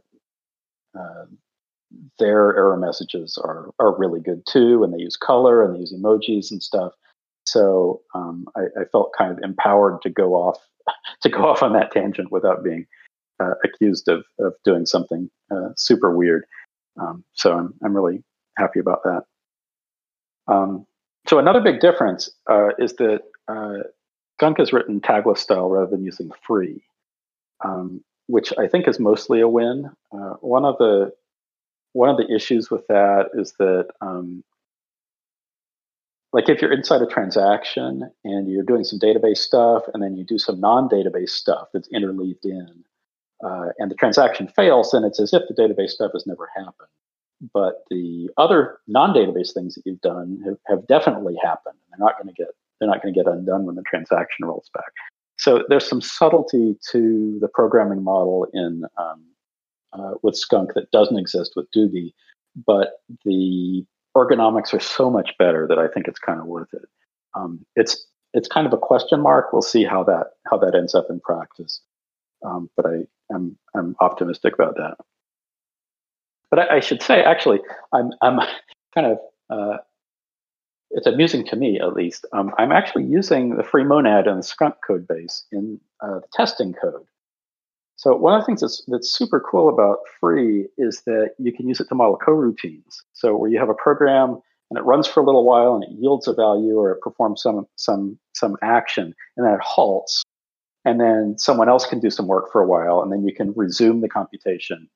their 2.19 2.55
error 2.55 2.77
messages 2.77 3.37
are 3.43 3.71
are 3.79 3.97
really 3.97 4.21
good 4.21 4.43
too, 4.47 4.83
and 4.83 4.93
they 4.93 4.99
use 4.99 5.17
color 5.17 5.63
and 5.63 5.75
they 5.75 5.79
use 5.79 5.93
emojis 5.93 6.51
and 6.51 6.61
stuff. 6.61 6.93
so 7.45 8.01
um, 8.15 8.45
I, 8.55 8.61
I, 8.79 8.85
felt 8.91 9.11
kind 9.17 9.31
of 9.31 9.39
empowered 9.43 10.01
to 10.03 10.09
go 10.09 10.33
off 10.33 10.57
to 11.21 11.29
go 11.29 11.45
off 11.47 11.63
on 11.63 11.73
that 11.73 11.91
tangent 11.91 12.31
without 12.31 12.63
being 12.63 12.85
uh, 13.39 13.53
accused 13.63 14.07
of 14.07 14.23
of 14.39 14.53
doing 14.63 14.85
something 14.85 15.29
uh, 15.51 15.69
super 15.75 16.15
weird. 16.15 16.45
Um, 16.99 17.23
so 17.33 17.57
I'm 17.57 17.73
I'm 17.83 17.95
really 17.95 18.23
happy 18.57 18.79
about 18.79 19.03
that. 19.03 19.23
Um, 20.47 20.85
so 21.27 21.39
another 21.39 21.61
big 21.61 21.79
difference 21.79 22.29
uh, 22.49 22.69
is 22.77 22.93
that 22.93 23.21
uh, 23.47 23.83
Skunk 24.37 24.59
has 24.59 24.73
written 24.73 24.99
tagless 24.99 25.37
style 25.37 25.69
rather 25.69 25.89
than 25.89 26.03
using 26.03 26.31
free, 26.41 26.83
um, 27.63 28.03
which 28.27 28.53
I 28.57 28.67
think 28.67 28.87
is 28.87 28.99
mostly 28.99 29.39
a 29.39 29.47
win. 29.47 29.89
Uh, 30.11 30.33
one 30.41 30.65
of 30.65 30.77
the 30.77 31.13
one 31.93 32.09
of 32.09 32.17
the 32.17 32.33
issues 32.33 32.69
with 32.69 32.85
that 32.87 33.29
is 33.35 33.53
that 33.59 33.87
um, 34.01 34.43
like 36.33 36.49
if 36.49 36.61
you're 36.61 36.73
inside 36.73 37.01
a 37.01 37.07
transaction 37.07 38.09
and 38.25 38.51
you're 38.51 38.63
doing 38.63 38.83
some 38.83 38.99
database 38.99 39.37
stuff 39.37 39.83
and 39.93 40.01
then 40.01 40.15
you 40.15 40.23
do 40.25 40.39
some 40.39 40.59
non-database 40.59 41.29
stuff 41.29 41.67
that's 41.71 41.87
interleaved 41.89 42.43
in 42.43 42.83
uh, 43.45 43.67
and 43.77 43.91
the 43.91 43.95
transaction 43.95 44.47
fails 44.47 44.89
then 44.91 45.03
it's 45.03 45.19
as 45.19 45.33
if 45.33 45.43
the 45.47 45.53
database 45.53 45.91
stuff 45.91 46.11
has 46.13 46.25
never 46.25 46.49
happened 46.55 46.89
but 47.53 47.83
the 47.89 48.29
other 48.37 48.77
non-database 48.87 49.53
things 49.53 49.75
that 49.75 49.83
you've 49.85 50.01
done 50.01 50.39
have, 50.45 50.57
have 50.67 50.87
definitely 50.87 51.35
happened 51.43 51.75
and 51.75 51.99
they're 51.99 52.05
not 52.05 52.21
going 52.21 52.33
to 52.33 52.41
get 52.41 52.51
they're 52.79 52.89
not 52.89 53.01
going 53.01 53.13
to 53.13 53.19
get 53.19 53.31
undone 53.31 53.65
when 53.65 53.75
the 53.75 53.83
transaction 53.83 54.45
rolls 54.45 54.69
back 54.73 54.91
so 55.37 55.63
there's 55.67 55.87
some 55.87 56.01
subtlety 56.01 56.77
to 56.91 57.37
the 57.41 57.47
programming 57.47 58.03
model 58.03 58.47
in 58.53 58.83
um, 58.97 59.23
uh, 59.93 60.13
with 60.23 60.35
skunk 60.35 60.73
that 60.73 60.89
doesn't 60.91 61.17
exist 61.17 61.53
with 61.55 61.67
Doobie 61.75 62.13
but 62.55 63.01
the 63.25 63.85
ergonomics 64.15 64.73
are 64.73 64.79
so 64.79 65.09
much 65.09 65.31
better 65.37 65.67
that 65.67 65.79
I 65.79 65.87
think 65.87 66.07
it's 66.07 66.19
kind 66.19 66.39
of 66.39 66.45
worth 66.45 66.73
it. 66.73 66.87
Um, 67.35 67.65
it's 67.75 68.05
it's 68.33 68.47
kind 68.47 68.65
of 68.65 68.73
a 68.73 68.77
question 68.77 69.21
mark. 69.21 69.53
We'll 69.53 69.61
see 69.61 69.83
how 69.83 70.03
that 70.03 70.31
how 70.47 70.57
that 70.57 70.75
ends 70.75 70.95
up 70.95 71.07
in 71.09 71.19
practice. 71.19 71.81
Um, 72.45 72.69
but 72.75 72.85
I 72.85 73.33
am 73.33 73.57
I'm 73.75 73.95
optimistic 73.99 74.53
about 74.53 74.75
that. 74.75 74.97
But 76.53 76.69
I, 76.71 76.75
I, 76.75 76.79
should 76.81 77.01
say, 77.01 77.23
actually, 77.23 77.61
I'm 77.93 78.11
I'm 78.21 78.37
kind 78.93 79.07
of 79.07 79.17
uh, 79.49 79.77
it's 80.91 81.07
amusing 81.07 81.47
to 81.47 81.55
me 81.55 81.79
at 81.79 81.93
least. 81.93 82.27
Um, 82.31 82.53
I'm 82.59 82.71
actually 82.71 83.05
using 83.05 83.55
the 83.55 83.63
free 83.63 83.83
monad 83.83 84.27
and 84.27 84.37
the 84.37 84.43
skunk 84.43 84.75
code 84.85 85.07
base 85.07 85.45
in 85.51 85.79
uh, 86.01 86.19
the 86.19 86.27
testing 86.31 86.75
code. 86.79 87.07
So 87.95 88.15
one 88.15 88.35
of 88.35 88.41
the 88.41 88.45
things 88.45 88.61
that's 88.61 88.83
that's 88.87 89.09
super 89.09 89.39
cool 89.39 89.67
about 89.67 90.01
free 90.19 90.67
is 90.77 91.01
that 91.07 91.31
you 91.39 91.51
can 91.51 91.67
use 91.67 91.79
it 91.79 91.89
to 91.89 91.95
model 91.95 92.19
coroutines. 92.19 92.97
So 93.13 93.35
where 93.35 93.49
you 93.49 93.57
have 93.57 93.69
a 93.69 93.73
program 93.73 94.39
and 94.69 94.77
it 94.77 94.85
runs 94.85 95.07
for 95.07 95.21
a 95.21 95.25
little 95.25 95.45
while 95.45 95.73
and 95.73 95.83
it 95.83 95.89
yields 95.99 96.27
a 96.27 96.35
value 96.35 96.77
or 96.77 96.91
it 96.91 97.01
performs 97.01 97.41
some 97.41 97.65
some 97.77 98.19
some 98.35 98.57
action 98.61 99.15
and 99.37 99.47
then 99.47 99.55
it 99.55 99.61
halts 99.63 100.21
and 100.85 100.99
then 100.99 101.33
someone 101.39 101.67
else 101.67 101.87
can 101.87 101.99
do 101.99 102.11
some 102.11 102.27
work 102.27 102.51
for 102.51 102.61
a 102.61 102.67
while 102.67 103.01
and 103.01 103.11
then 103.11 103.27
you 103.27 103.33
can 103.33 103.53
resume 103.55 104.01
the 104.01 104.07
computation 104.07 104.87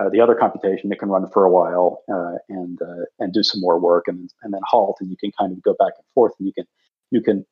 uh, 0.00 0.08
the 0.08 0.20
other 0.20 0.34
computation 0.34 0.90
it 0.90 0.98
can 0.98 1.10
run 1.10 1.28
for 1.28 1.44
a 1.44 1.50
while 1.50 2.02
uh, 2.12 2.36
and 2.48 2.80
uh, 2.80 3.04
and 3.18 3.32
do 3.32 3.42
some 3.42 3.60
more 3.60 3.78
work 3.78 4.08
and 4.08 4.30
and 4.42 4.54
then 4.54 4.60
halt 4.66 4.96
and 5.00 5.10
you 5.10 5.16
can 5.16 5.30
kind 5.38 5.52
of 5.52 5.62
go 5.62 5.74
back 5.78 5.92
and 5.96 6.06
forth 6.14 6.32
and 6.38 6.46
you 6.46 6.52
can 6.52 6.64
you 7.10 7.20
can 7.20 7.44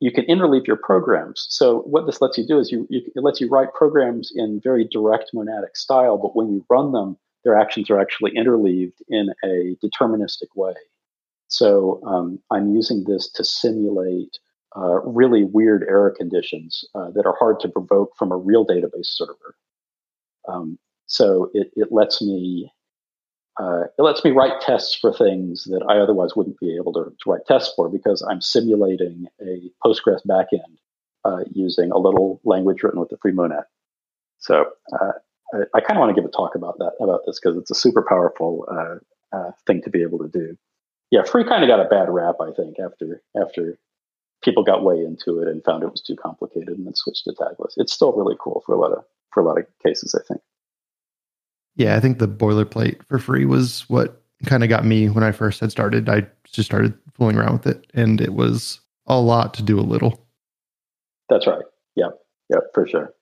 you 0.00 0.10
can 0.10 0.24
interleave 0.24 0.66
your 0.66 0.76
programs. 0.76 1.46
So 1.50 1.80
what 1.80 2.06
this 2.06 2.22
lets 2.22 2.38
you 2.38 2.46
do 2.46 2.58
is 2.58 2.72
you, 2.72 2.86
you, 2.88 3.02
it 3.14 3.22
lets 3.22 3.40
you 3.40 3.48
write 3.48 3.74
programs 3.74 4.32
in 4.34 4.60
very 4.64 4.88
direct 4.90 5.32
monadic 5.34 5.76
style, 5.76 6.16
but 6.16 6.34
when 6.34 6.50
you 6.50 6.64
run 6.70 6.92
them, 6.92 7.18
their 7.44 7.54
actions 7.54 7.90
are 7.90 8.00
actually 8.00 8.32
interleaved 8.34 9.02
in 9.08 9.28
a 9.44 9.76
deterministic 9.84 10.48
way. 10.56 10.72
So 11.48 12.00
um, 12.06 12.38
I'm 12.50 12.74
using 12.74 13.04
this 13.04 13.30
to 13.32 13.44
simulate 13.44 14.38
uh, 14.74 15.00
really 15.02 15.44
weird 15.44 15.82
error 15.82 16.14
conditions 16.16 16.82
uh, 16.94 17.10
that 17.10 17.26
are 17.26 17.36
hard 17.38 17.60
to 17.60 17.68
provoke 17.68 18.12
from 18.16 18.32
a 18.32 18.36
real 18.36 18.66
database 18.66 19.06
server. 19.06 19.54
Um, 20.48 20.78
so 21.10 21.50
it, 21.54 21.72
it 21.74 21.88
lets 21.90 22.22
me 22.22 22.72
uh, 23.60 23.82
it 23.98 24.02
lets 24.02 24.24
me 24.24 24.30
write 24.30 24.60
tests 24.60 24.94
for 24.94 25.12
things 25.12 25.64
that 25.64 25.84
I 25.88 25.98
otherwise 25.98 26.36
wouldn't 26.36 26.58
be 26.60 26.76
able 26.76 26.92
to, 26.94 27.04
to 27.04 27.30
write 27.30 27.46
tests 27.46 27.74
for 27.74 27.88
because 27.88 28.24
I'm 28.30 28.40
simulating 28.40 29.26
a 29.42 29.70
Postgres 29.84 30.24
backend 30.26 30.78
uh, 31.24 31.44
using 31.52 31.90
a 31.90 31.98
little 31.98 32.40
language 32.44 32.82
written 32.82 33.00
with 33.00 33.10
the 33.10 33.18
free 33.20 33.32
monad. 33.32 33.64
So 34.38 34.66
uh, 34.92 35.12
I, 35.52 35.58
I 35.74 35.80
kind 35.80 35.98
of 35.98 35.98
want 35.98 36.14
to 36.14 36.20
give 36.20 36.28
a 36.28 36.32
talk 36.32 36.54
about 36.54 36.78
that 36.78 36.92
about 37.00 37.22
this 37.26 37.40
because 37.40 37.58
it's 37.58 37.72
a 37.72 37.74
super 37.74 38.06
powerful 38.08 38.66
uh, 38.70 39.36
uh, 39.36 39.50
thing 39.66 39.82
to 39.82 39.90
be 39.90 40.02
able 40.02 40.20
to 40.20 40.28
do. 40.28 40.56
Yeah, 41.10 41.24
free 41.24 41.44
kind 41.44 41.64
of 41.64 41.68
got 41.68 41.84
a 41.84 41.88
bad 41.88 42.08
rap, 42.08 42.36
I 42.40 42.52
think, 42.52 42.76
after 42.78 43.20
after 43.38 43.78
people 44.42 44.62
got 44.62 44.84
way 44.84 45.00
into 45.00 45.42
it 45.42 45.48
and 45.48 45.62
found 45.64 45.82
it 45.82 45.90
was 45.90 46.00
too 46.00 46.16
complicated 46.16 46.68
and 46.68 46.86
then 46.86 46.94
switched 46.94 47.24
to 47.24 47.32
tagless. 47.32 47.74
It's 47.76 47.92
still 47.92 48.12
really 48.12 48.36
cool 48.40 48.62
for 48.64 48.76
a 48.76 48.78
lot 48.78 48.92
of 48.92 49.04
for 49.32 49.42
a 49.42 49.44
lot 49.44 49.58
of 49.58 49.66
cases, 49.84 50.14
I 50.14 50.22
think. 50.26 50.40
Yeah, 51.76 51.96
I 51.96 52.00
think 52.00 52.18
the 52.18 52.28
boilerplate 52.28 53.04
for 53.06 53.18
free 53.18 53.44
was 53.44 53.88
what 53.88 54.22
kind 54.46 54.62
of 54.62 54.68
got 54.68 54.84
me 54.84 55.08
when 55.08 55.24
I 55.24 55.32
first 55.32 55.60
had 55.60 55.70
started. 55.70 56.08
I 56.08 56.26
just 56.44 56.66
started 56.66 56.94
fooling 57.14 57.36
around 57.36 57.52
with 57.52 57.66
it, 57.66 57.86
and 57.94 58.20
it 58.20 58.34
was 58.34 58.80
a 59.06 59.20
lot 59.20 59.54
to 59.54 59.62
do 59.62 59.78
a 59.78 59.82
little. 59.82 60.26
That's 61.28 61.46
right. 61.46 61.64
Yep. 61.96 62.18
Yep. 62.50 62.62
For 62.74 62.86
sure. 62.86 63.14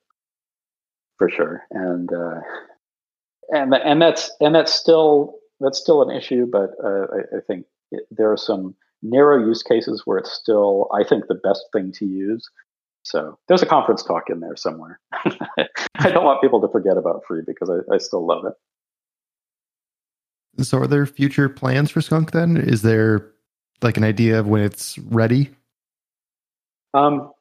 For 1.17 1.29
sure. 1.29 1.63
And 1.71 2.11
uh, 2.11 2.41
and 3.49 3.73
and 3.73 4.01
that's 4.01 4.31
and 4.39 4.55
that's 4.55 4.73
still 4.73 5.35
that's 5.59 5.77
still 5.77 6.01
an 6.01 6.15
issue, 6.15 6.47
but 6.49 6.71
uh, 6.83 7.07
I, 7.13 7.37
I 7.37 7.41
think 7.45 7.65
it, 7.91 8.03
there 8.11 8.31
are 8.31 8.37
some 8.37 8.75
narrow 9.01 9.45
use 9.45 9.63
cases 9.63 10.03
where 10.05 10.17
it's 10.17 10.31
still 10.31 10.89
I 10.93 11.03
think 11.03 11.27
the 11.27 11.35
best 11.35 11.65
thing 11.73 11.91
to 11.93 12.05
use. 12.05 12.49
So 13.03 13.37
there's 13.47 13.61
a 13.61 13.65
conference 13.65 14.03
talk 14.03 14.29
in 14.29 14.39
there 14.39 14.55
somewhere. 14.55 14.99
I 15.13 16.09
don't 16.09 16.25
want 16.25 16.41
people 16.41 16.61
to 16.61 16.67
forget 16.67 16.97
about 16.97 17.23
free 17.27 17.41
because 17.45 17.69
I, 17.69 17.77
I 17.93 17.97
still 17.97 18.25
love 18.25 18.45
it. 18.45 18.53
So 20.63 20.79
are 20.79 20.87
there 20.87 21.05
future 21.05 21.47
plans 21.47 21.91
for 21.91 22.01
Skunk 22.01 22.31
then? 22.31 22.57
Is 22.57 22.81
there 22.81 23.31
like 23.81 23.97
an 23.97 24.03
idea 24.03 24.39
of 24.39 24.47
when 24.47 24.61
it's 24.61 24.97
ready? 24.99 25.49
Um, 26.93 27.31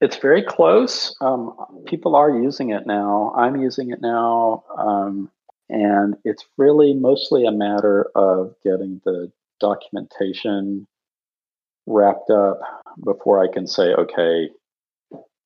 it's 0.00 0.16
very 0.16 0.42
close. 0.42 1.14
Um, 1.20 1.54
people 1.86 2.14
are 2.14 2.30
using 2.30 2.70
it 2.70 2.86
now. 2.86 3.32
I'm 3.36 3.60
using 3.60 3.90
it 3.90 4.00
now. 4.00 4.64
Um, 4.76 5.30
and 5.68 6.16
it's 6.24 6.44
really 6.58 6.92
mostly 6.92 7.46
a 7.46 7.52
matter 7.52 8.10
of 8.14 8.54
getting 8.62 9.00
the 9.04 9.32
documentation 9.58 10.86
wrapped 11.86 12.30
up 12.30 12.60
before 13.04 13.42
I 13.42 13.52
can 13.52 13.66
say, 13.66 13.92
okay, 13.94 14.48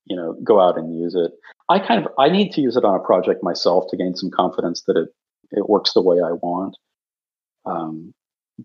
you 0.07 0.17
know, 0.17 0.37
go 0.45 0.61
out 0.61 0.79
and 0.79 0.99
use 0.99 1.15
it. 1.15 1.33
I 1.69 1.79
kind 1.81 2.05
of 2.05 2.13
I 2.19 2.29
need 2.29 2.53
to 2.53 2.61
use 2.61 2.77
it 2.77 2.85
on 2.85 2.95
a 2.95 3.05
project 3.05 3.43
myself 3.43 3.87
to 3.91 3.97
gain 3.97 4.15
some 4.15 4.31
confidence 4.31 4.83
that 4.87 4.97
it 4.97 5.09
it 5.53 5.69
works 5.69 5.93
the 5.93 6.03
way 6.03 6.17
I 6.17 6.33
want. 6.33 6.77
Um, 7.65 8.15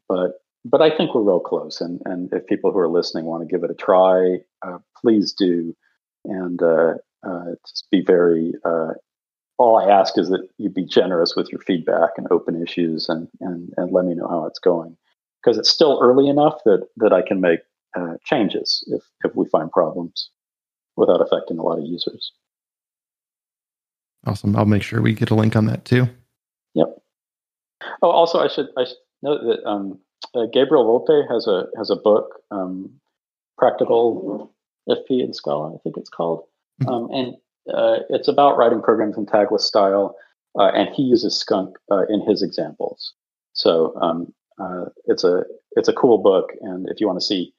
but 0.08 0.34
but 0.64 0.82
I 0.82 0.96
think 0.96 1.14
we're 1.16 1.22
real 1.22 1.40
close, 1.40 1.82
and 1.82 2.02
and 2.06 2.32
if 2.32 2.46
people 2.46 2.72
who 2.72 2.80
are 2.80 2.88
listening 2.88 3.26
want 3.26 3.48
to 3.48 3.52
give 3.52 3.64
it 3.64 3.72
a 3.72 3.76
try, 3.76 4.38
uh, 4.66 4.78
please 5.02 5.34
do, 5.34 5.76
and 6.26 6.62
uh, 6.62 6.94
uh, 7.26 7.56
just 7.68 7.88
be 7.92 8.04
very. 8.06 8.54
Uh, 8.64 8.94
all 9.58 9.78
I 9.78 9.92
ask 9.92 10.18
is 10.18 10.30
that 10.30 10.48
you 10.58 10.70
be 10.70 10.86
generous 10.86 11.36
with 11.36 11.52
your 11.52 11.62
feedback 11.62 12.12
and 12.18 12.28
open 12.32 12.62
issues, 12.62 13.10
and 13.10 13.28
and 13.40 13.74
and 13.78 13.92
let 13.92 14.06
me 14.06 14.14
know 14.14 14.28
how 14.28 14.46
it's 14.46 14.60
going, 14.60 14.96
because 15.42 15.58
it's 15.58 15.70
still 15.70 16.00
early 16.02 16.28
enough 16.28 16.60
that 16.66 16.88
that 16.98 17.14
I 17.14 17.22
can 17.22 17.42
make 17.42 17.60
uh, 17.96 18.16
changes 18.24 18.84
if 18.88 19.04
if 19.24 19.36
we 19.36 19.48
find 19.50 19.72
problems 19.72 20.30
without 20.96 21.22
affecting 21.22 21.58
a 21.58 21.64
lot 21.64 21.80
of 21.80 21.86
users. 21.86 22.32
Awesome. 24.26 24.56
I'll 24.56 24.66
make 24.66 24.84
sure 24.84 25.02
we 25.02 25.14
get 25.14 25.32
a 25.32 25.36
link 25.36 25.56
on 25.56 25.66
that 25.66 25.84
too. 25.86 26.08
Yep. 26.76 27.02
Oh, 28.02 28.10
also, 28.12 28.40
I 28.40 28.48
should 28.48 28.70
I 28.78 28.86
should 28.86 28.98
note 29.22 29.42
that 29.44 29.68
um, 29.68 30.00
uh, 30.36 30.46
Gabriel 30.52 30.86
Volpe 30.86 31.28
has 31.32 31.48
a 31.48 31.66
has 31.78 31.90
a 31.90 31.96
book, 31.96 32.42
um, 32.52 32.92
Practical 33.58 34.54
FP 34.90 35.24
in 35.24 35.34
Scala, 35.34 35.76
I 35.76 35.78
think 35.84 35.98
it's 35.98 36.10
called, 36.10 36.46
mm-hmm. 36.82 36.90
um, 36.90 37.10
and 37.12 37.36
uh, 37.74 38.04
it's 38.10 38.28
about 38.28 38.58
writing 38.58 38.82
programs 38.82 39.18
in 39.18 39.26
tagless 39.26 39.62
style, 39.62 40.16
uh, 40.58 40.72
and 40.74 40.90
he 40.90 41.04
uses 41.04 41.38
Skunk 41.38 41.78
uh, 41.92 42.06
in 42.10 42.22
his 42.22 42.42
examples. 42.42 43.14
So 43.54 43.96
um, 44.02 44.34
uh, 44.62 44.86
it's 45.06 45.24
a 45.24 45.44
it's 45.72 45.88
a 45.88 45.94
cool 45.94 46.18
book, 46.20 46.52
and 46.62 46.88
if 46.90 47.00
you 47.00 47.08
want 47.08 47.20
to 47.20 47.26
see 47.26 47.54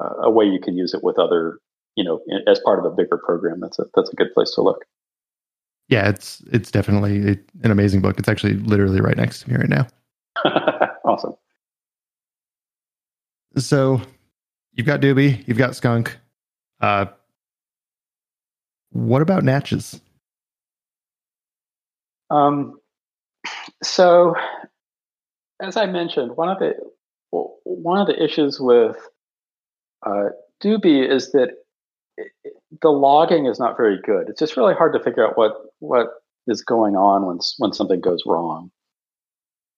uh, 0.00 0.22
a 0.22 0.30
way 0.30 0.46
you 0.46 0.60
can 0.60 0.76
use 0.76 0.94
it 0.94 1.02
with 1.02 1.18
other 1.18 1.58
you 1.96 2.04
know, 2.04 2.20
as 2.46 2.58
part 2.60 2.78
of 2.78 2.84
a 2.84 2.94
bigger 2.94 3.18
program, 3.18 3.60
that's 3.60 3.78
a 3.78 3.84
that's 3.94 4.10
a 4.10 4.16
good 4.16 4.32
place 4.34 4.52
to 4.52 4.62
look. 4.62 4.84
Yeah, 5.88 6.08
it's 6.08 6.42
it's 6.52 6.70
definitely 6.70 7.38
an 7.62 7.70
amazing 7.70 8.00
book. 8.00 8.18
It's 8.18 8.28
actually 8.28 8.54
literally 8.54 9.00
right 9.00 9.16
next 9.16 9.42
to 9.42 9.50
me 9.50 9.56
right 9.56 9.68
now. 9.68 9.86
awesome. 11.04 11.34
So, 13.58 14.00
you've 14.72 14.86
got 14.86 15.00
Doobie, 15.00 15.46
you've 15.46 15.58
got 15.58 15.76
Skunk. 15.76 16.16
Uh, 16.80 17.06
what 18.92 19.20
about 19.20 19.44
Natchez? 19.44 20.00
Um, 22.30 22.80
so, 23.82 24.34
as 25.62 25.76
I 25.76 25.86
mentioned, 25.86 26.36
one 26.36 26.48
of 26.48 26.58
the 26.58 26.74
one 27.64 28.00
of 28.00 28.06
the 28.06 28.22
issues 28.22 28.58
with 28.60 28.96
uh, 30.04 30.30
Doobie 30.62 31.08
is 31.08 31.32
that 31.32 31.50
the 32.82 32.90
logging 32.90 33.46
is 33.46 33.58
not 33.58 33.76
very 33.76 33.98
good. 34.04 34.28
It's 34.28 34.40
just 34.40 34.56
really 34.56 34.74
hard 34.74 34.92
to 34.92 35.00
figure 35.00 35.26
out 35.26 35.38
what 35.38 35.54
what 35.78 36.08
is 36.46 36.62
going 36.62 36.96
on 36.96 37.26
when 37.26 37.38
when 37.58 37.72
something 37.72 38.00
goes 38.00 38.22
wrong. 38.26 38.70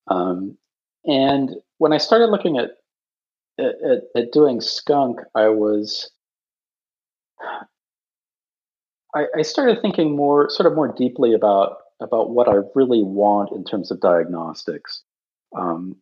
Um, 0.09 0.57
and 1.05 1.51
when 1.79 1.92
I 1.92 1.99
started 1.99 2.27
looking 2.27 2.59
at, 2.59 2.70
at 3.59 4.03
at 4.16 4.33
doing 4.33 4.61
skunk, 4.61 5.20
I 5.35 5.49
was 5.49 6.11
I, 9.14 9.27
I 9.38 9.42
started 9.42 9.81
thinking 9.81 10.16
more, 10.16 10.51
sort 10.51 10.66
of 10.66 10.75
more 10.75 10.92
deeply 10.92 11.35
about 11.35 11.77
about 12.01 12.31
what 12.31 12.49
I 12.49 12.57
really 12.75 13.03
want 13.03 13.53
in 13.53 13.64
terms 13.64 13.90
of 13.90 14.01
diagnostics. 14.01 15.04
Um, 15.55 15.97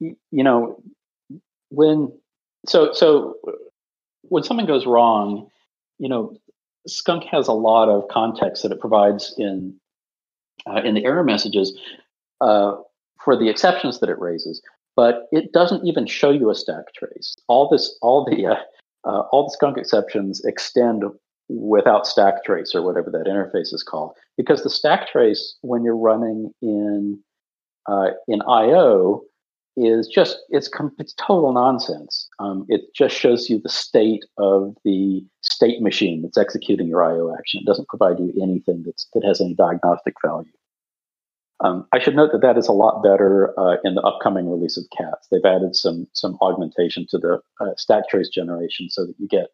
you, 0.00 0.16
know, 0.30 0.82
when 1.70 2.12
so 2.66 2.92
so 2.92 3.36
when 4.22 4.42
something 4.42 4.66
goes 4.66 4.86
wrong, 4.86 5.48
you 5.98 6.08
know, 6.08 6.36
Skunk 6.86 7.24
has 7.24 7.48
a 7.48 7.52
lot 7.52 7.88
of 7.88 8.08
context 8.08 8.62
that 8.62 8.72
it 8.72 8.80
provides 8.80 9.34
in 9.38 9.74
uh, 10.66 10.80
in 10.84 10.94
the 10.94 11.04
error 11.04 11.24
messages 11.24 11.78
uh, 12.40 12.76
for 13.24 13.36
the 13.36 13.48
exceptions 13.48 14.00
that 14.00 14.08
it 14.08 14.18
raises, 14.18 14.62
but 14.94 15.26
it 15.32 15.52
doesn't 15.52 15.86
even 15.86 16.06
show 16.06 16.30
you 16.30 16.50
a 16.50 16.54
stack 16.54 16.92
trace. 16.94 17.34
All 17.48 17.68
this, 17.68 17.96
all 18.02 18.24
the 18.24 18.46
uh, 18.46 18.56
uh 19.08 19.22
all 19.32 19.44
the 19.44 19.52
Skunk 19.52 19.78
exceptions 19.78 20.44
extend 20.44 21.04
without 21.48 22.06
stack 22.06 22.44
trace 22.44 22.74
or 22.74 22.82
whatever 22.82 23.10
that 23.10 23.26
interface 23.26 23.72
is 23.72 23.82
called, 23.82 24.12
because 24.36 24.62
the 24.62 24.70
stack 24.70 25.08
trace 25.08 25.56
when 25.62 25.84
you're 25.84 25.96
running 25.96 26.52
in 26.60 27.22
uh, 27.88 28.08
in 28.28 28.42
IO 28.42 29.22
is 29.76 30.08
just 30.08 30.38
it's 30.48 30.70
it's 30.98 31.14
total 31.14 31.52
nonsense. 31.52 32.28
Um, 32.38 32.64
it 32.68 32.94
just 32.94 33.14
shows 33.14 33.50
you 33.50 33.60
the 33.60 33.68
state 33.68 34.24
of 34.38 34.74
the 34.84 35.24
state 35.42 35.82
machine 35.82 36.22
that's 36.22 36.38
executing 36.38 36.88
your 36.88 37.04
I/O 37.04 37.34
action. 37.38 37.60
It 37.60 37.66
doesn't 37.66 37.88
provide 37.88 38.18
you 38.18 38.32
anything 38.42 38.82
that's 38.84 39.06
that 39.12 39.24
has 39.24 39.40
any 39.40 39.54
diagnostic 39.54 40.14
value. 40.24 40.50
Um, 41.60 41.86
I 41.92 41.98
should 41.98 42.16
note 42.16 42.32
that 42.32 42.42
that 42.42 42.58
is 42.58 42.68
a 42.68 42.72
lot 42.72 43.02
better 43.02 43.58
uh, 43.58 43.76
in 43.82 43.94
the 43.94 44.02
upcoming 44.02 44.50
release 44.50 44.76
of 44.76 44.84
CATS. 44.96 45.28
They've 45.30 45.44
added 45.44 45.74
some 45.76 46.06
some 46.12 46.38
augmentation 46.40 47.06
to 47.10 47.18
the 47.18 47.40
uh, 47.60 47.74
stack 47.76 48.08
trace 48.08 48.28
generation 48.28 48.88
so 48.90 49.06
that 49.06 49.14
you 49.18 49.28
get 49.28 49.48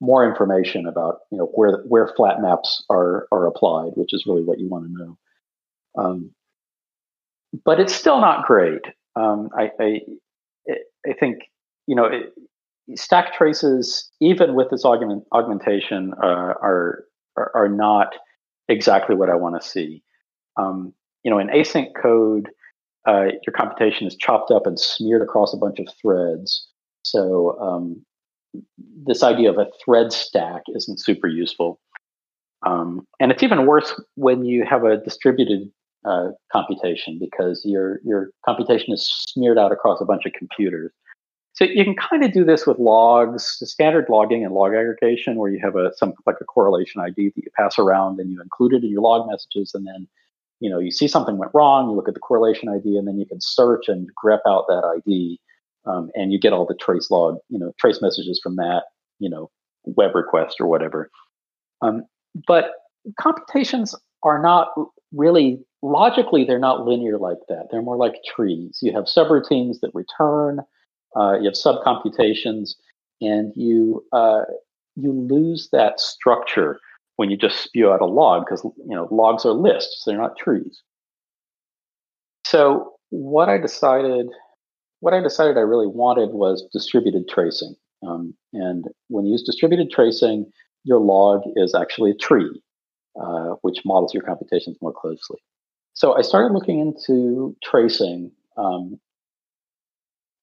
more 0.00 0.28
information 0.28 0.86
about 0.86 1.20
you 1.30 1.38
know 1.38 1.46
where 1.54 1.84
where 1.88 2.12
flat 2.16 2.40
maps 2.40 2.84
are 2.90 3.28
are 3.30 3.46
applied, 3.46 3.92
which 3.94 4.12
is 4.12 4.26
really 4.26 4.44
what 4.44 4.58
you 4.58 4.68
want 4.68 4.86
to 4.86 4.92
know. 4.92 5.18
Um, 5.96 6.30
but 7.64 7.80
it's 7.80 7.94
still 7.94 8.20
not 8.20 8.46
great. 8.46 8.82
Um, 9.16 9.50
I, 9.56 9.70
I, 9.80 10.00
I 11.06 11.12
think 11.18 11.38
you 11.86 11.94
know 11.94 12.04
it, 12.04 12.32
stack 12.96 13.34
traces, 13.34 14.10
even 14.20 14.54
with 14.54 14.70
this 14.70 14.84
augment, 14.84 15.24
augmentation, 15.32 16.14
uh, 16.22 16.26
are, 16.26 17.04
are, 17.36 17.50
are 17.54 17.68
not 17.68 18.14
exactly 18.68 19.14
what 19.14 19.30
I 19.30 19.34
want 19.34 19.60
to 19.60 19.66
see. 19.66 20.02
Um, 20.56 20.92
you 21.24 21.30
know, 21.30 21.38
in 21.38 21.48
async 21.48 21.88
code, 22.00 22.48
uh, 23.06 23.26
your 23.46 23.54
computation 23.54 24.06
is 24.06 24.16
chopped 24.16 24.50
up 24.50 24.66
and 24.66 24.78
smeared 24.78 25.22
across 25.22 25.52
a 25.54 25.58
bunch 25.58 25.78
of 25.78 25.88
threads. 26.00 26.66
So 27.02 27.58
um, 27.60 28.04
this 29.04 29.22
idea 29.22 29.50
of 29.50 29.58
a 29.58 29.66
thread 29.84 30.12
stack 30.12 30.62
isn't 30.74 31.00
super 31.00 31.28
useful. 31.28 31.80
Um, 32.66 33.06
and 33.20 33.30
it's 33.30 33.42
even 33.42 33.66
worse 33.66 33.98
when 34.16 34.44
you 34.44 34.64
have 34.68 34.84
a 34.84 34.96
distributed 34.96 35.70
uh, 36.08 36.30
computation 36.50 37.18
because 37.20 37.62
your 37.64 38.00
your 38.04 38.30
computation 38.44 38.92
is 38.92 39.06
smeared 39.06 39.58
out 39.58 39.72
across 39.72 40.00
a 40.00 40.04
bunch 40.04 40.24
of 40.24 40.32
computers. 40.32 40.90
So 41.52 41.64
you 41.64 41.84
can 41.84 41.96
kind 41.96 42.24
of 42.24 42.32
do 42.32 42.44
this 42.44 42.66
with 42.66 42.78
logs, 42.78 43.58
standard 43.64 44.06
logging 44.08 44.44
and 44.44 44.54
log 44.54 44.74
aggregation, 44.74 45.36
where 45.36 45.50
you 45.50 45.58
have 45.62 45.76
a 45.76 45.92
some 45.96 46.14
like 46.24 46.36
a 46.40 46.44
correlation 46.44 47.00
ID 47.00 47.32
that 47.34 47.44
you 47.44 47.50
pass 47.56 47.78
around 47.78 48.20
and 48.20 48.30
you 48.30 48.40
include 48.40 48.72
it 48.72 48.84
in 48.84 48.90
your 48.90 49.02
log 49.02 49.28
messages, 49.28 49.72
and 49.74 49.86
then 49.86 50.08
you 50.60 50.70
know 50.70 50.78
you 50.78 50.90
see 50.90 51.08
something 51.08 51.36
went 51.36 51.52
wrong, 51.52 51.90
you 51.90 51.96
look 51.96 52.08
at 52.08 52.14
the 52.14 52.20
correlation 52.20 52.68
ID, 52.68 52.96
and 52.96 53.06
then 53.06 53.18
you 53.18 53.26
can 53.26 53.40
search 53.40 53.88
and 53.88 54.08
grep 54.24 54.40
out 54.46 54.66
that 54.68 54.84
ID, 54.84 55.38
um, 55.84 56.10
and 56.14 56.32
you 56.32 56.40
get 56.40 56.52
all 56.52 56.64
the 56.64 56.76
trace 56.80 57.10
log, 57.10 57.38
you 57.48 57.58
know, 57.58 57.72
trace 57.78 58.00
messages 58.00 58.40
from 58.42 58.56
that, 58.56 58.84
you 59.18 59.28
know, 59.28 59.50
web 59.84 60.14
request 60.14 60.56
or 60.60 60.68
whatever. 60.68 61.10
Um, 61.82 62.04
but 62.46 62.70
computations 63.20 63.94
are 64.22 64.40
not 64.40 64.68
really 65.12 65.58
logically 65.82 66.44
they're 66.44 66.58
not 66.58 66.86
linear 66.86 67.18
like 67.18 67.38
that. 67.48 67.68
They're 67.70 67.82
more 67.82 67.96
like 67.96 68.14
trees. 68.26 68.78
You 68.82 68.92
have 68.92 69.04
subroutines 69.04 69.80
that 69.80 69.90
return 69.94 70.60
uh, 71.16 71.38
you 71.40 71.44
have 71.44 71.54
subcomputations 71.54 72.74
and 73.20 73.52
you 73.56 74.04
uh, 74.12 74.42
you 74.96 75.12
lose 75.12 75.68
that 75.72 76.00
structure 76.00 76.78
when 77.16 77.30
you 77.30 77.36
just 77.36 77.60
spew 77.60 77.90
out 77.90 78.00
a 78.00 78.06
log 78.06 78.44
because 78.44 78.62
you 78.64 78.94
know 78.94 79.08
logs 79.10 79.44
are 79.44 79.52
lists 79.52 80.04
they're 80.04 80.18
not 80.18 80.36
trees. 80.36 80.82
So 82.44 82.92
what 83.10 83.48
i 83.48 83.56
decided 83.56 84.26
what 85.00 85.14
i 85.14 85.20
decided 85.20 85.56
i 85.56 85.60
really 85.60 85.86
wanted 85.86 86.30
was 86.30 86.66
distributed 86.72 87.28
tracing. 87.28 87.74
Um, 88.06 88.34
and 88.52 88.84
when 89.08 89.24
you 89.24 89.32
use 89.32 89.42
distributed 89.42 89.90
tracing 89.90 90.50
your 90.84 91.00
log 91.00 91.40
is 91.56 91.74
actually 91.74 92.12
a 92.12 92.14
tree 92.14 92.62
uh, 93.20 93.54
which 93.62 93.84
models 93.84 94.14
your 94.14 94.22
computations 94.22 94.76
more 94.80 94.92
closely. 94.92 95.38
So 95.94 96.16
I 96.16 96.22
started 96.22 96.54
looking 96.54 96.78
into 96.78 97.56
tracing, 97.62 98.30
um, 98.56 99.00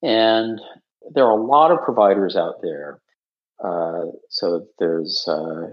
and 0.03 0.59
there 1.13 1.25
are 1.25 1.37
a 1.37 1.41
lot 1.41 1.71
of 1.71 1.81
providers 1.81 2.35
out 2.35 2.61
there. 2.61 2.99
Uh, 3.63 4.07
so 4.29 4.67
there's 4.79 5.25
uh, 5.27 5.67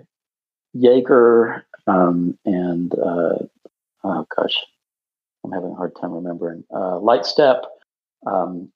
Jaeger 0.72 1.66
um, 1.86 2.38
and 2.44 2.92
uh, 2.94 3.38
oh 4.04 4.26
gosh, 4.36 4.56
I'm 5.44 5.50
having 5.50 5.72
a 5.72 5.74
hard 5.74 5.96
time 6.00 6.12
remembering. 6.12 6.64
Uh, 6.72 7.00
Lightstep, 7.00 7.62
um, 8.24 8.70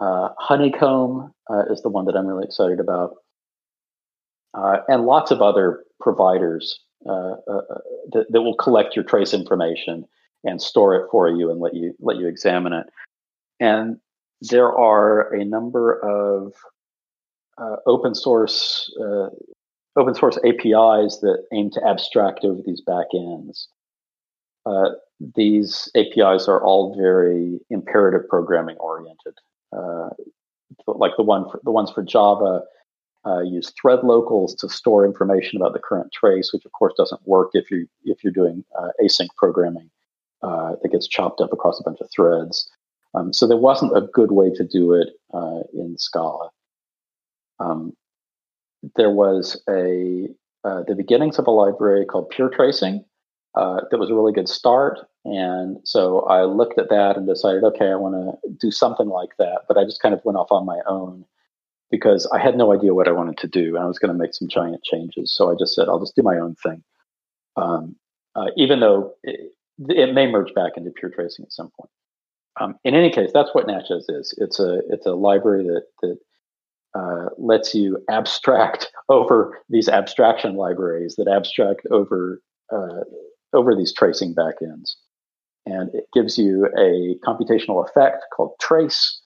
uh, 0.00 0.30
Honeycomb 0.38 1.32
is 1.70 1.82
the 1.82 1.90
one 1.90 2.06
that 2.06 2.16
I'm 2.16 2.26
really 2.26 2.44
excited 2.44 2.80
about, 2.80 3.14
and 4.52 5.04
lots 5.04 5.30
of 5.30 5.40
other 5.40 5.84
providers 6.00 6.80
uh, 7.06 7.36
uh, 7.48 7.62
uh, 7.70 7.78
that, 8.12 8.26
that 8.30 8.42
will 8.42 8.56
collect 8.56 8.96
your 8.96 9.04
trace 9.04 9.34
information 9.34 10.04
and 10.44 10.60
store 10.60 10.94
it 10.94 11.08
for 11.10 11.28
you 11.28 11.50
and 11.50 11.60
let 11.60 11.74
you 11.74 11.94
let 12.00 12.16
you 12.16 12.26
examine 12.26 12.72
it. 12.72 12.86
And 13.60 13.98
there 14.40 14.72
are 14.72 15.32
a 15.32 15.44
number 15.44 15.98
of 16.00 16.54
uh, 17.58 17.76
open 17.86 18.14
source 18.14 18.92
uh, 19.00 19.28
open 19.96 20.14
source 20.14 20.38
APIs 20.38 21.18
that 21.20 21.44
aim 21.52 21.70
to 21.70 21.86
abstract 21.86 22.44
over 22.44 22.60
these 22.64 22.82
backends. 22.86 23.66
Uh, 24.66 24.90
these 25.36 25.90
APIs 25.94 26.48
are 26.48 26.62
all 26.62 26.96
very 26.96 27.60
imperative 27.70 28.28
programming 28.28 28.76
oriented. 28.78 29.34
like 30.86 31.12
the 31.16 31.22
one 31.22 31.48
for, 31.50 31.60
the 31.64 31.70
ones 31.70 31.90
for 31.90 32.02
Java 32.02 32.62
uh, 33.26 33.40
use 33.40 33.72
thread 33.80 34.00
locals 34.02 34.54
to 34.56 34.68
store 34.68 35.04
information 35.04 35.60
about 35.60 35.72
the 35.72 35.78
current 35.78 36.12
trace, 36.12 36.52
which 36.52 36.64
of 36.64 36.72
course 36.72 36.92
doesn't 36.96 37.26
work 37.26 37.50
if 37.54 37.70
you 37.70 37.86
if 38.04 38.22
you're 38.22 38.32
doing 38.32 38.64
uh, 38.78 38.88
async 39.02 39.28
programming 39.36 39.90
uh, 40.42 40.72
that 40.82 40.90
gets 40.90 41.08
chopped 41.08 41.40
up 41.40 41.52
across 41.52 41.80
a 41.80 41.82
bunch 41.82 42.00
of 42.00 42.08
threads. 42.14 42.70
Um, 43.14 43.32
so 43.32 43.46
there 43.46 43.56
wasn't 43.56 43.96
a 43.96 44.02
good 44.12 44.32
way 44.32 44.50
to 44.50 44.64
do 44.64 44.92
it 44.92 45.08
uh, 45.32 45.60
in 45.72 45.96
Scala. 45.98 46.50
Um, 47.60 47.94
there 48.96 49.10
was 49.10 49.62
a 49.68 50.28
uh, 50.64 50.82
the 50.86 50.94
beginnings 50.94 51.38
of 51.38 51.46
a 51.46 51.50
library 51.50 52.04
called 52.04 52.30
Pure 52.30 52.50
Tracing 52.50 53.04
uh, 53.54 53.80
that 53.90 53.98
was 53.98 54.10
a 54.10 54.14
really 54.14 54.32
good 54.32 54.48
start, 54.48 54.98
and 55.24 55.78
so 55.84 56.20
I 56.22 56.44
looked 56.44 56.78
at 56.78 56.90
that 56.90 57.16
and 57.16 57.26
decided, 57.26 57.64
okay, 57.64 57.88
I 57.88 57.94
want 57.94 58.14
to 58.14 58.50
do 58.60 58.70
something 58.70 59.08
like 59.08 59.36
that. 59.38 59.62
But 59.68 59.78
I 59.78 59.84
just 59.84 60.02
kind 60.02 60.14
of 60.14 60.24
went 60.24 60.36
off 60.36 60.50
on 60.50 60.66
my 60.66 60.80
own 60.86 61.24
because 61.94 62.28
I 62.34 62.40
had 62.40 62.56
no 62.56 62.72
idea 62.72 62.92
what 62.92 63.06
I 63.06 63.12
wanted 63.12 63.38
to 63.38 63.46
do. 63.46 63.76
And 63.76 63.84
I 63.84 63.86
was 63.86 64.00
going 64.00 64.12
to 64.12 64.18
make 64.18 64.34
some 64.34 64.48
giant 64.48 64.82
changes. 64.82 65.32
So 65.32 65.48
I 65.48 65.54
just 65.56 65.76
said, 65.76 65.88
I'll 65.88 66.00
just 66.00 66.16
do 66.16 66.24
my 66.24 66.38
own 66.38 66.56
thing. 66.56 66.82
Um, 67.54 67.94
uh, 68.34 68.46
even 68.56 68.80
though 68.80 69.12
it, 69.22 69.52
it, 69.78 70.12
may 70.12 70.26
merge 70.26 70.52
back 70.54 70.72
into 70.76 70.90
pure 70.90 71.12
tracing 71.12 71.44
at 71.44 71.52
some 71.52 71.70
point. 71.78 71.90
Um, 72.60 72.74
in 72.82 72.96
any 72.96 73.10
case, 73.10 73.30
that's 73.32 73.54
what 73.54 73.68
Natchez 73.68 74.06
is. 74.08 74.34
It's 74.38 74.58
a 74.58 74.80
it's 74.90 75.06
a 75.06 75.12
library 75.12 75.64
that 75.64 75.84
that 76.02 76.18
uh, 76.98 77.28
lets 77.38 77.76
you 77.76 77.98
abstract 78.10 78.90
over 79.08 79.60
these 79.68 79.88
abstraction 79.88 80.56
libraries 80.56 81.14
that 81.16 81.28
abstract 81.28 81.82
over 81.92 82.40
uh, 82.72 83.04
over 83.52 83.76
these 83.76 83.94
tracing 83.94 84.34
backends, 84.34 84.94
and 85.64 85.94
it 85.94 86.06
gives 86.12 86.38
you 86.38 86.66
a 86.76 87.16
computational 87.24 87.88
effect 87.88 88.24
called 88.34 88.54
trace 88.60 89.20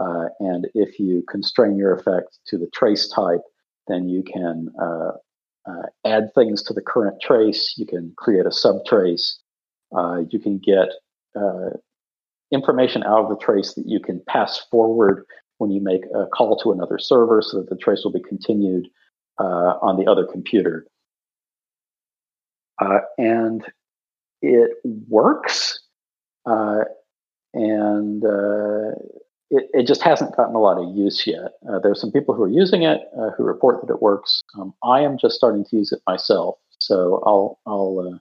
uh, 0.00 0.26
and 0.38 0.68
if 0.74 0.98
you 0.98 1.24
constrain 1.28 1.76
your 1.76 1.92
effect 1.92 2.38
to 2.46 2.58
the 2.58 2.68
trace 2.72 3.08
type, 3.08 3.40
then 3.88 4.08
you 4.08 4.22
can 4.22 4.68
uh, 4.80 5.12
uh, 5.68 5.86
add 6.04 6.32
things 6.34 6.62
to 6.62 6.72
the 6.72 6.80
current 6.80 7.20
trace. 7.20 7.74
You 7.76 7.86
can 7.86 8.12
create 8.16 8.46
a 8.46 8.52
subtrace. 8.52 9.40
Uh, 9.96 10.22
you 10.30 10.38
can 10.38 10.58
get 10.58 10.88
uh, 11.34 11.70
information 12.52 13.02
out 13.02 13.24
of 13.24 13.30
the 13.30 13.44
trace 13.44 13.74
that 13.74 13.86
you 13.86 13.98
can 13.98 14.22
pass 14.28 14.58
forward 14.70 15.24
when 15.58 15.70
you 15.70 15.80
make 15.80 16.04
a 16.14 16.26
call 16.26 16.56
to 16.58 16.70
another 16.70 16.98
server 16.98 17.42
so 17.42 17.58
that 17.58 17.68
the 17.68 17.76
trace 17.76 18.04
will 18.04 18.12
be 18.12 18.22
continued 18.22 18.86
uh, 19.40 19.74
on 19.82 19.96
the 19.96 20.08
other 20.08 20.24
computer. 20.24 20.86
And 23.18 23.64
it 24.40 24.70
works. 24.84 25.80
And 26.46 28.22
it, 29.50 29.68
it, 29.72 29.86
just 29.86 30.02
hasn't 30.02 30.36
gotten 30.36 30.54
a 30.54 30.60
lot 30.60 30.78
of 30.78 30.94
use 30.96 31.26
yet. 31.26 31.52
Uh, 31.68 31.78
there's 31.78 32.00
some 32.00 32.12
people 32.12 32.34
who 32.34 32.42
are 32.42 32.50
using 32.50 32.82
it 32.82 33.00
uh, 33.18 33.30
who 33.30 33.44
report 33.44 33.80
that 33.80 33.92
it 33.92 34.02
works. 34.02 34.42
Um, 34.58 34.74
I 34.82 35.00
am 35.00 35.16
just 35.18 35.36
starting 35.36 35.64
to 35.66 35.76
use 35.76 35.92
it 35.92 36.00
myself, 36.06 36.56
so 36.78 37.22
I'll 37.26 37.58
I'll 37.66 38.20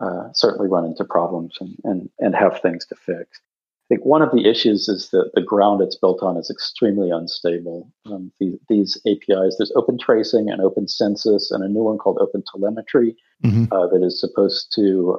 uh, 0.00 0.04
uh, 0.04 0.32
certainly 0.32 0.68
run 0.68 0.84
into 0.84 1.04
problems 1.04 1.56
and, 1.60 1.76
and 1.84 2.10
and 2.18 2.34
have 2.34 2.60
things 2.60 2.86
to 2.86 2.96
fix. 2.96 3.40
I 3.40 3.94
think 3.94 4.04
one 4.04 4.22
of 4.22 4.30
the 4.30 4.48
issues 4.48 4.88
is 4.88 5.10
that 5.10 5.30
the 5.34 5.42
ground 5.42 5.82
it's 5.82 5.96
built 5.96 6.22
on 6.22 6.36
is 6.36 6.48
extremely 6.48 7.10
unstable. 7.10 7.90
Um, 8.06 8.30
the, 8.38 8.56
these 8.68 8.96
APIs, 9.04 9.56
there's 9.58 9.72
Open 9.74 9.98
Tracing 9.98 10.48
and 10.48 10.62
Open 10.62 10.86
Census, 10.86 11.50
and 11.50 11.64
a 11.64 11.68
new 11.68 11.82
one 11.82 11.98
called 11.98 12.18
Open 12.20 12.44
Telemetry 12.52 13.16
mm-hmm. 13.44 13.64
Uh, 13.72 13.88
that 13.88 14.04
is 14.04 14.20
supposed 14.20 14.72
to 14.74 15.18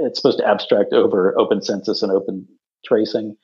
it's 0.00 0.18
supposed 0.18 0.38
to 0.38 0.46
abstract 0.46 0.92
over 0.92 1.38
Open 1.38 1.60
Census 1.60 2.02
and 2.02 2.12
Open 2.12 2.46
Tracing. 2.84 3.36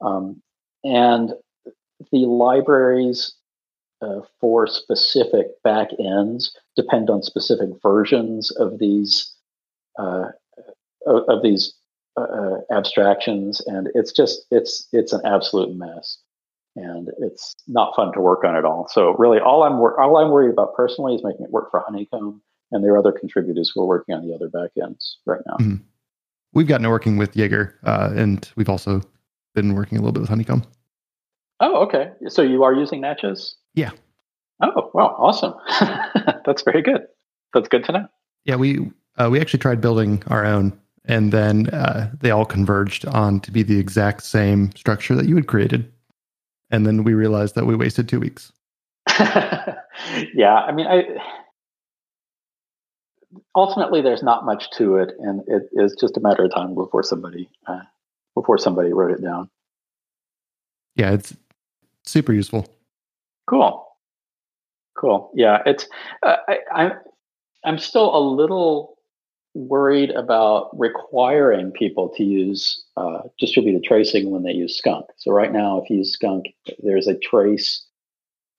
Um, 0.00 0.42
and 0.82 1.32
the 2.12 2.26
libraries 2.26 3.34
uh, 4.02 4.20
for 4.40 4.66
specific 4.66 5.46
backends 5.64 6.50
depend 6.76 7.10
on 7.10 7.22
specific 7.22 7.70
versions 7.82 8.50
of 8.52 8.78
these 8.78 9.32
uh, 9.98 10.26
of 11.06 11.42
these 11.42 11.74
uh, 12.16 12.22
uh, 12.22 12.56
abstractions, 12.70 13.60
and 13.66 13.88
it's 13.94 14.12
just 14.12 14.46
it's 14.50 14.88
it's 14.92 15.12
an 15.12 15.20
absolute 15.24 15.74
mess, 15.76 16.18
and 16.76 17.10
it's 17.18 17.54
not 17.66 17.94
fun 17.96 18.12
to 18.12 18.20
work 18.20 18.44
on 18.44 18.56
at 18.56 18.64
all. 18.64 18.88
So 18.90 19.14
really, 19.18 19.38
all 19.38 19.62
I'm 19.62 19.78
wor- 19.78 20.00
all 20.00 20.16
I'm 20.16 20.30
worried 20.30 20.52
about 20.52 20.74
personally 20.74 21.14
is 21.14 21.22
making 21.24 21.44
it 21.44 21.50
work 21.50 21.70
for 21.70 21.80
Honeycomb, 21.80 22.42
and 22.72 22.84
there 22.84 22.92
are 22.92 22.98
other 22.98 23.12
contributors 23.12 23.72
who 23.74 23.82
are 23.82 23.86
working 23.86 24.14
on 24.14 24.26
the 24.26 24.34
other 24.34 24.48
backends 24.48 25.14
right 25.26 25.40
now. 25.46 25.56
Mm-hmm. 25.56 25.76
We've 26.52 26.68
gotten 26.68 26.84
to 26.84 26.90
working 26.90 27.16
with 27.16 27.36
Jaeger, 27.36 27.78
uh, 27.84 28.10
and 28.14 28.48
we've 28.56 28.68
also 28.68 29.02
been 29.54 29.74
working 29.74 29.98
a 29.98 30.00
little 30.00 30.12
bit 30.12 30.20
with 30.20 30.28
Honeycomb. 30.28 30.64
Oh, 31.60 31.76
okay. 31.84 32.10
So 32.28 32.42
you 32.42 32.64
are 32.64 32.74
using 32.74 33.00
Natchez? 33.00 33.56
Yeah. 33.74 33.90
Oh, 34.62 34.90
wow, 34.94 35.16
awesome. 35.18 35.54
That's 36.44 36.62
very 36.62 36.82
good. 36.82 37.06
That's 37.52 37.68
good 37.68 37.84
to 37.84 37.92
know. 37.92 38.08
Yeah, 38.44 38.56
we 38.56 38.90
uh, 39.16 39.28
we 39.30 39.40
actually 39.40 39.60
tried 39.60 39.80
building 39.80 40.22
our 40.26 40.44
own, 40.44 40.78
and 41.04 41.32
then 41.32 41.68
uh, 41.68 42.10
they 42.20 42.30
all 42.30 42.44
converged 42.44 43.06
on 43.06 43.40
to 43.40 43.50
be 43.50 43.62
the 43.62 43.78
exact 43.78 44.22
same 44.24 44.70
structure 44.76 45.14
that 45.14 45.26
you 45.26 45.36
had 45.36 45.46
created, 45.46 45.90
and 46.70 46.86
then 46.86 47.04
we 47.04 47.14
realized 47.14 47.54
that 47.54 47.66
we 47.66 47.76
wasted 47.76 48.08
two 48.08 48.20
weeks. 48.20 48.52
yeah, 49.18 50.54
I 50.66 50.72
mean, 50.72 50.86
I 50.86 51.04
ultimately 53.54 54.02
there's 54.02 54.22
not 54.22 54.44
much 54.44 54.70
to 54.72 54.96
it, 54.96 55.12
and 55.20 55.42
it 55.46 55.68
is 55.72 55.96
just 55.98 56.16
a 56.16 56.20
matter 56.20 56.44
of 56.44 56.52
time 56.52 56.74
before 56.74 57.02
somebody 57.02 57.48
uh, 57.66 57.80
before 58.34 58.58
somebody 58.58 58.92
wrote 58.92 59.12
it 59.12 59.22
down. 59.22 59.48
Yeah, 60.96 61.12
it's 61.12 61.34
super 62.04 62.32
useful. 62.32 62.66
Cool. 63.48 63.86
Cool. 64.96 65.30
Yeah, 65.34 65.62
it's 65.66 65.86
uh, 66.22 66.36
I, 66.48 66.58
I'm 66.72 66.92
I'm 67.64 67.78
still 67.78 68.16
a 68.16 68.20
little 68.20 68.96
worried 69.54 70.10
about 70.10 70.70
requiring 70.78 71.70
people 71.72 72.08
to 72.16 72.24
use 72.24 72.84
uh, 72.96 73.20
distributed 73.38 73.84
tracing 73.84 74.30
when 74.30 74.42
they 74.42 74.52
use 74.52 74.76
Skunk. 74.76 75.06
So 75.16 75.30
right 75.32 75.52
now, 75.52 75.80
if 75.80 75.90
you 75.90 75.98
use 75.98 76.12
Skunk, 76.12 76.46
there's 76.82 77.06
a 77.06 77.18
trace 77.18 77.84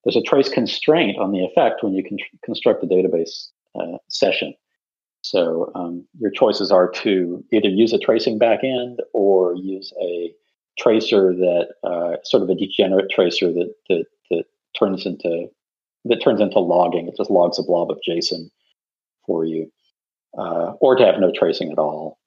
there's 0.03 0.15
a 0.15 0.21
trace 0.21 0.49
constraint 0.49 1.17
on 1.17 1.31
the 1.31 1.43
effect 1.43 1.83
when 1.83 1.93
you 1.93 2.03
can 2.03 2.17
construct 2.43 2.83
a 2.83 2.88
database 2.88 3.47
uh, 3.73 3.97
session. 4.07 4.53
So 5.36 5.69
um, 5.76 6.08
your 6.17 6.32
choices 6.32 6.71
are 6.71 6.89
to 7.04 7.43
either 7.52 7.67
use 7.67 7.91
a 7.91 8.00
tracing 8.00 8.39
backend 8.39 9.00
or 9.13 9.54
use 9.54 9.91
a 10.02 10.32
tracer 10.80 11.34
that 11.34 11.67
uh, 11.84 12.15
sort 12.24 12.41
of 12.41 12.50
a 12.50 12.56
degenerate 12.56 13.12
tracer 13.12 13.52
that, 13.52 13.74
that 13.89 14.06
that 14.32 14.45
turns 14.80 15.06
into 15.06 15.48
that 16.06 16.21
turns 16.24 16.39
into 16.39 16.60
logging. 16.60 17.10
It 17.10 17.17
just 17.17 17.30
logs 17.30 17.60
a 17.60 17.63
blob 17.63 17.91
of 17.91 18.00
JSON 18.08 18.50
for 19.26 19.43
you, 19.43 19.69
uh, 20.38 20.71
or 20.80 20.95
to 20.95 21.06
have 21.06 21.19
no 21.19 21.34
tracing 21.36 21.69
at 21.69 21.80
all. 21.80 22.17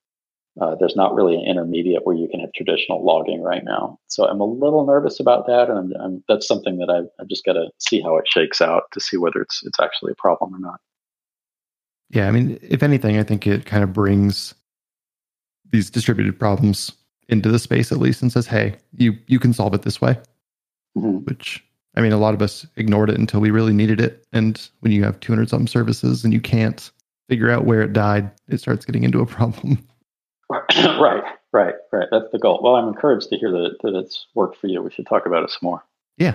Uh, 0.61 0.75
there's 0.79 0.97
not 0.97 1.14
really 1.14 1.35
an 1.35 1.47
intermediate 1.49 2.05
where 2.05 2.16
you 2.16 2.29
can 2.29 2.40
have 2.40 2.53
traditional 2.55 3.03
logging 3.03 3.40
right 3.40 3.64
now. 3.64 3.99
So 4.09 4.29
I'm 4.29 4.40
a 4.40 4.44
little 4.44 4.85
nervous 4.85 5.18
about 5.18 5.47
that, 5.47 5.71
and 5.71 5.79
I'm, 5.79 5.92
I'm, 6.03 6.25
that's 6.29 6.47
something 6.47 6.77
that 6.79 6.90
I've, 6.90 7.09
I've 7.18 7.29
just 7.29 7.47
got 7.47 7.55
to 7.55 7.71
see 7.79 8.03
how 8.03 8.18
it 8.18 8.29
shakes 8.29 8.61
out 8.61 8.83
to 8.92 9.01
see 9.01 9.16
whether 9.16 9.40
it's 9.40 9.62
it's 9.64 9.81
actually 9.81 10.12
a 10.12 10.21
problem 10.21 10.55
or 10.55 10.59
not. 10.59 10.81
Yeah, 12.11 12.29
I 12.29 12.31
mean, 12.31 12.59
if 12.62 12.83
anything, 12.83 13.18
I 13.18 13.23
think 13.23 13.47
it 13.47 13.66
kind 13.66 13.85
of 13.85 13.92
brings 13.92 14.55
these 15.71 15.90
distributed 15.90 16.38
problems 16.38 16.92
into 17.29 17.51
the 17.51 17.59
space 17.59 17.92
at 17.92 17.99
least 17.99 18.23
and 18.23 18.33
says, 18.33 18.47
"Hey, 18.47 18.77
you 18.97 19.16
you 19.27 19.38
can 19.38 19.53
solve 19.53 19.75
it 19.75 19.83
this 19.83 20.01
way." 20.01 20.18
Mm-hmm. 20.97 21.18
Which 21.25 21.62
I 21.94 22.01
mean, 22.01 22.12
a 22.12 22.18
lot 22.18 22.35
of 22.35 22.42
us 22.42 22.66
ignored 22.77 23.11
it 23.11 23.18
until 23.18 23.40
we 23.40 23.51
really 23.51 23.73
needed 23.73 24.01
it. 24.01 24.25
And 24.33 24.61
when 24.81 24.92
you 24.92 25.05
have 25.05 25.21
200 25.21 25.49
something 25.49 25.66
services 25.66 26.25
and 26.25 26.33
you 26.33 26.40
can't 26.40 26.90
figure 27.29 27.51
out 27.51 27.64
where 27.64 27.83
it 27.83 27.92
died, 27.92 28.31
it 28.49 28.61
starts 28.61 28.85
getting 28.85 29.05
into 29.05 29.21
a 29.21 29.27
problem. 29.27 29.87
right, 30.51 31.25
right, 31.53 31.75
right. 31.92 32.09
That's 32.11 32.31
the 32.33 32.38
goal. 32.38 32.61
Well, 32.62 32.77
I'm 32.77 32.88
encouraged 32.88 33.29
to 33.31 33.37
hear 33.37 33.51
that, 33.51 33.77
that 33.83 33.94
it's 33.94 34.27
worked 34.35 34.57
for 34.57 34.66
you. 34.66 34.81
We 34.83 34.90
should 34.90 35.07
talk 35.07 35.27
about 35.27 35.42
it 35.42 35.51
some 35.51 35.61
more. 35.62 35.85
Yeah. 36.16 36.35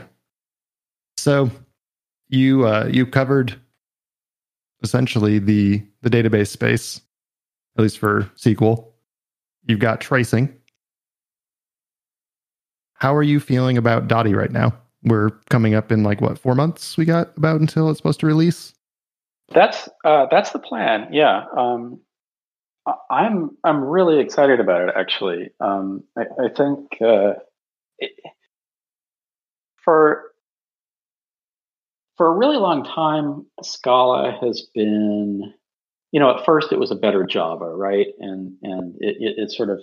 So 1.18 1.50
you 2.30 2.68
uh, 2.68 2.90
you 2.92 3.06
covered 3.06 3.60
essentially 4.84 5.40
the 5.40 5.84
the 6.02 6.10
database 6.10 6.50
space, 6.50 7.02
at 7.78 7.82
least 7.82 7.98
for 7.98 8.30
SQL. 8.38 8.86
You've 9.66 9.80
got 9.80 10.02
tracing. 10.02 10.54
How 12.96 13.16
are 13.16 13.24
you 13.24 13.40
feeling 13.40 13.78
about 13.78 14.08
Dotty 14.08 14.34
right 14.34 14.52
now? 14.52 14.74
We're 15.04 15.32
coming 15.50 15.74
up 15.74 15.92
in 15.92 16.04
like 16.04 16.22
what 16.22 16.38
four 16.38 16.56
months 16.56 16.98
we 16.98 17.06
got 17.06 17.36
about 17.38 17.60
until 17.60 17.90
it's 17.90 18.00
supposed 18.00 18.20
to 18.22 18.26
release. 18.26 18.74
That's 19.50 19.90
uh, 20.06 20.28
that's 20.30 20.52
the 20.52 20.60
plan. 20.60 21.08
Yeah, 21.12 21.46
um, 21.58 22.00
I'm 23.10 23.52
I'm 23.64 23.84
really 23.84 24.20
excited 24.20 24.60
about 24.60 24.90
it. 24.90 24.96
Actually, 24.98 25.52
um, 25.60 26.04
I, 26.18 26.22
I, 26.22 26.50
think 26.50 27.02
uh, 27.02 27.34
it, 28.00 28.12
for 29.84 30.33
for 32.24 32.34
a 32.34 32.38
really 32.38 32.56
long 32.56 32.86
time, 32.86 33.46
Scala 33.62 34.40
has 34.40 34.66
been, 34.74 35.54
you 36.14 36.22
know, 36.22 36.34
at 36.34 36.46
first 36.46 36.72
it 36.72 36.80
was 36.80 36.90
a 36.90 36.96
better 36.96 37.26
Java, 37.26 37.66
right? 37.66 38.08
And 38.22 38.54
and 38.64 38.96
it, 39.02 39.18
it, 39.20 39.34
it 39.38 39.52
sort 39.52 39.70
of 39.70 39.82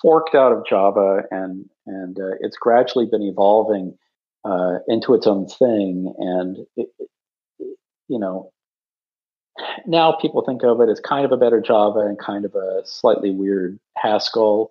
forked 0.00 0.36
out 0.36 0.52
of 0.52 0.64
Java, 0.64 1.24
and 1.32 1.68
and 1.84 2.16
uh, 2.20 2.36
it's 2.38 2.56
gradually 2.56 3.06
been 3.06 3.24
evolving 3.24 3.98
uh, 4.44 4.74
into 4.86 5.12
its 5.14 5.26
own 5.26 5.48
thing. 5.48 6.14
And 6.18 6.58
it, 6.76 6.88
you 8.06 8.20
know, 8.20 8.52
now 9.84 10.12
people 10.12 10.44
think 10.46 10.62
of 10.62 10.80
it 10.82 10.88
as 10.88 11.00
kind 11.00 11.24
of 11.24 11.32
a 11.32 11.36
better 11.36 11.60
Java 11.60 11.98
and 11.98 12.16
kind 12.16 12.44
of 12.44 12.54
a 12.54 12.82
slightly 12.84 13.32
weird 13.32 13.80
Haskell. 13.96 14.70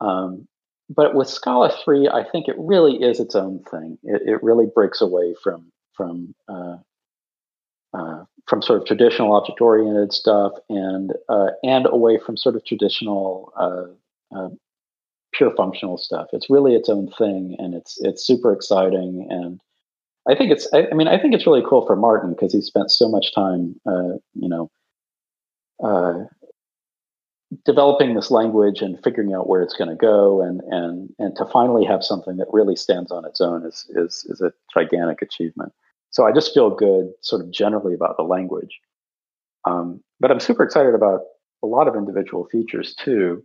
Um, 0.00 0.46
but 0.88 1.16
with 1.16 1.26
Scala 1.26 1.76
3, 1.84 2.06
I 2.06 2.22
think 2.22 2.46
it 2.46 2.54
really 2.56 3.02
is 3.02 3.18
its 3.18 3.34
own 3.34 3.64
thing. 3.68 3.98
It, 4.04 4.22
it 4.24 4.42
really 4.44 4.66
breaks 4.72 5.00
away 5.00 5.34
from 5.42 5.72
from 5.98 6.34
uh, 6.48 6.76
uh, 7.92 8.24
from 8.46 8.62
sort 8.62 8.80
of 8.80 8.86
traditional 8.86 9.34
object 9.34 9.60
oriented 9.60 10.12
stuff 10.12 10.52
and 10.70 11.12
uh, 11.28 11.48
and 11.62 11.86
away 11.86 12.18
from 12.24 12.38
sort 12.38 12.54
of 12.56 12.64
traditional 12.64 13.52
uh, 13.58 14.36
uh, 14.38 14.48
pure 15.34 15.52
functional 15.56 15.98
stuff. 15.98 16.28
It's 16.32 16.48
really 16.48 16.74
its 16.74 16.88
own 16.88 17.10
thing, 17.18 17.56
and 17.58 17.74
it's 17.74 17.98
it's 18.00 18.26
super 18.26 18.52
exciting. 18.52 19.26
And 19.28 19.60
I 20.30 20.34
think 20.34 20.52
it's 20.52 20.68
I, 20.72 20.86
I 20.90 20.94
mean 20.94 21.08
I 21.08 21.18
think 21.18 21.34
it's 21.34 21.46
really 21.46 21.64
cool 21.68 21.84
for 21.84 21.96
Martin 21.96 22.30
because 22.30 22.54
he 22.54 22.62
spent 22.62 22.90
so 22.90 23.08
much 23.08 23.34
time 23.34 23.78
uh, 23.86 24.16
you 24.34 24.48
know 24.48 24.70
developing 27.64 28.14
this 28.14 28.30
language 28.30 28.82
and 28.82 29.02
figuring 29.02 29.32
out 29.32 29.48
where 29.48 29.62
it's 29.62 29.74
going 29.74 29.88
to 29.88 29.96
go 29.96 30.42
and 30.42 30.60
and 30.70 31.14
and 31.18 31.34
to 31.36 31.46
finally 31.46 31.84
have 31.84 32.04
something 32.04 32.36
that 32.36 32.46
really 32.52 32.76
stands 32.76 33.10
on 33.10 33.24
its 33.24 33.40
own 33.40 33.64
is 33.64 33.86
is 33.90 34.26
is 34.28 34.42
a 34.42 34.52
gigantic 34.74 35.22
achievement 35.22 35.72
so 36.10 36.26
I 36.26 36.32
just 36.32 36.54
feel 36.54 36.70
good, 36.70 37.10
sort 37.22 37.42
of 37.42 37.50
generally 37.50 37.94
about 37.94 38.16
the 38.16 38.22
language. 38.22 38.80
Um, 39.66 40.02
but 40.20 40.30
I'm 40.30 40.40
super 40.40 40.62
excited 40.62 40.94
about 40.94 41.20
a 41.62 41.66
lot 41.66 41.88
of 41.88 41.96
individual 41.96 42.46
features 42.50 42.94
too. 42.94 43.42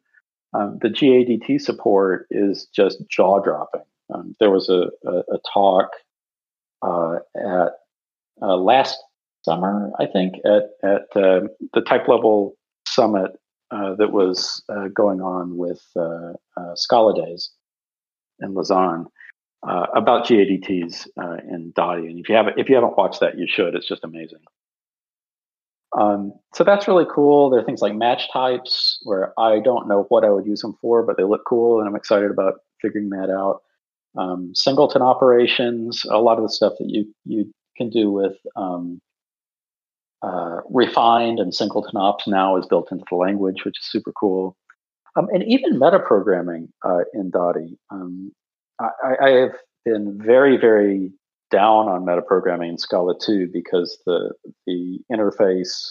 Um, 0.53 0.77
the 0.81 0.89
GADT 0.89 1.59
support 1.59 2.27
is 2.29 2.67
just 2.73 3.03
jaw 3.09 3.39
dropping. 3.39 3.81
Um, 4.13 4.35
there 4.39 4.51
was 4.51 4.69
a, 4.69 4.89
a, 5.05 5.17
a 5.31 5.39
talk 5.51 5.89
uh, 6.81 7.15
at 7.35 7.71
uh, 8.41 8.57
last 8.57 8.97
summer, 9.43 9.91
I 9.99 10.05
think, 10.05 10.35
at 10.45 10.69
at 10.83 11.01
uh, 11.15 11.47
the 11.73 11.81
type 11.81 12.07
level 12.07 12.55
summit 12.87 13.31
uh, 13.71 13.95
that 13.95 14.11
was 14.11 14.63
uh, 14.69 14.89
going 14.93 15.21
on 15.21 15.57
with 15.57 15.81
uh, 15.95 16.33
Scala 16.75 17.15
Days 17.15 17.51
in 18.39 18.53
Lausanne 18.53 19.07
uh, 19.67 19.87
about 19.95 20.25
GADTs 20.25 21.07
uh, 21.21 21.37
in 21.49 21.71
Dotty. 21.75 22.07
And 22.07 22.19
if 22.19 22.29
you 22.29 22.35
haven't 22.35 22.59
if 22.59 22.69
you 22.69 22.75
haven't 22.75 22.97
watched 22.97 23.21
that, 23.21 23.37
you 23.37 23.47
should. 23.47 23.75
It's 23.75 23.87
just 23.87 24.03
amazing. 24.03 24.39
Um, 25.97 26.33
so 26.55 26.63
that's 26.63 26.87
really 26.87 27.05
cool. 27.13 27.49
There 27.49 27.59
are 27.59 27.63
things 27.63 27.81
like 27.81 27.93
match 27.93 28.31
types 28.31 28.99
where 29.03 29.33
I 29.39 29.59
don't 29.59 29.87
know 29.87 30.05
what 30.09 30.25
I 30.25 30.29
would 30.29 30.45
use 30.45 30.61
them 30.61 30.75
for, 30.81 31.03
but 31.03 31.17
they 31.17 31.23
look 31.23 31.43
cool, 31.47 31.79
and 31.79 31.87
I'm 31.87 31.95
excited 31.95 32.31
about 32.31 32.55
figuring 32.81 33.09
that 33.09 33.29
out. 33.29 33.61
Um, 34.17 34.51
singleton 34.53 35.01
operations, 35.01 36.05
a 36.09 36.19
lot 36.19 36.37
of 36.37 36.43
the 36.43 36.49
stuff 36.49 36.73
that 36.79 36.89
you 36.89 37.13
you 37.25 37.51
can 37.77 37.89
do 37.89 38.11
with 38.11 38.35
um, 38.55 39.01
uh, 40.21 40.57
refined 40.69 41.39
and 41.39 41.53
singleton 41.53 41.97
ops 41.97 42.27
now 42.27 42.57
is 42.57 42.67
built 42.67 42.91
into 42.91 43.05
the 43.09 43.15
language, 43.15 43.65
which 43.65 43.79
is 43.79 43.85
super 43.89 44.11
cool. 44.19 44.55
Um, 45.15 45.27
and 45.31 45.43
even 45.43 45.79
metaprogramming 45.79 46.69
uh, 46.83 47.03
in 47.13 47.29
Dotty. 47.29 47.77
Um, 47.91 48.31
I, 49.03 49.25
I, 49.25 49.29
have 49.31 49.55
been 49.85 50.19
very, 50.21 50.57
very 50.57 51.11
down 51.51 51.87
on 51.87 52.05
metaprogramming 52.05 52.69
in 52.69 52.77
Scala 52.77 53.13
2 53.19 53.49
because 53.51 53.99
the 54.05 54.33
the 54.65 54.99
interface, 55.11 55.89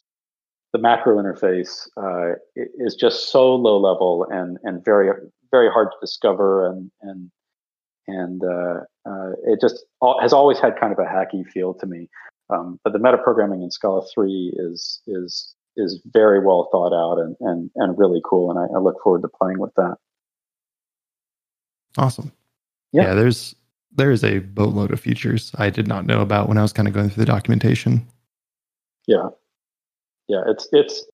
the 0.73 0.79
macro 0.79 1.17
interface, 1.17 1.89
uh, 1.97 2.35
is 2.57 2.95
just 2.95 3.31
so 3.31 3.55
low 3.55 3.79
level 3.79 4.27
and 4.31 4.59
and 4.65 4.85
very 4.85 5.11
very 5.51 5.71
hard 5.71 5.89
to 5.93 5.97
discover 6.01 6.67
and 6.67 6.91
and 7.03 7.31
and 8.09 8.43
uh, 8.43 8.81
uh, 9.09 9.31
it 9.45 9.61
just 9.61 9.85
has 10.21 10.33
always 10.33 10.59
had 10.59 10.79
kind 10.79 10.93
of 10.93 10.99
a 10.99 11.03
hacky 11.03 11.47
feel 11.47 11.75
to 11.75 11.87
me. 11.87 12.09
Um, 12.51 12.81
but 12.85 12.93
the 12.93 12.99
metaprogramming 12.99 13.63
in 13.63 13.71
Scala 13.71 14.03
3 14.15 14.55
is 14.57 15.01
is 15.07 15.55
is 15.77 16.03
very 16.13 16.45
well 16.45 16.69
thought 16.73 16.93
out 16.93 17.23
and 17.23 17.37
and, 17.41 17.71
and 17.77 17.99
really 17.99 18.21
cool, 18.25 18.51
and 18.51 18.59
I, 18.59 18.77
I 18.77 18.81
look 18.81 18.97
forward 19.03 19.23
to 19.23 19.29
playing 19.29 19.59
with 19.59 19.75
that. 19.77 19.97
Awesome. 21.97 22.33
Yeah. 22.93 23.05
yeah, 23.05 23.15
there's 23.15 23.55
there 23.95 24.11
is 24.11 24.25
a 24.25 24.39
boatload 24.39 24.91
of 24.91 25.01
features 25.01 25.53
I 25.57 25.71
did 25.71 25.87
not 25.87 26.07
know 26.07 26.21
about 26.21 26.49
when 26.49 26.59
I 26.59 26.63
was 26.63 26.73
kind 26.73 26.89
of 26.89 26.95
going 26.95 27.11
through 27.11 27.25
the 27.25 27.33
documentation. 27.33 28.07
Yeah, 29.07 29.29
yeah, 30.29 30.43
it's 30.47 30.69
it's 30.73 31.05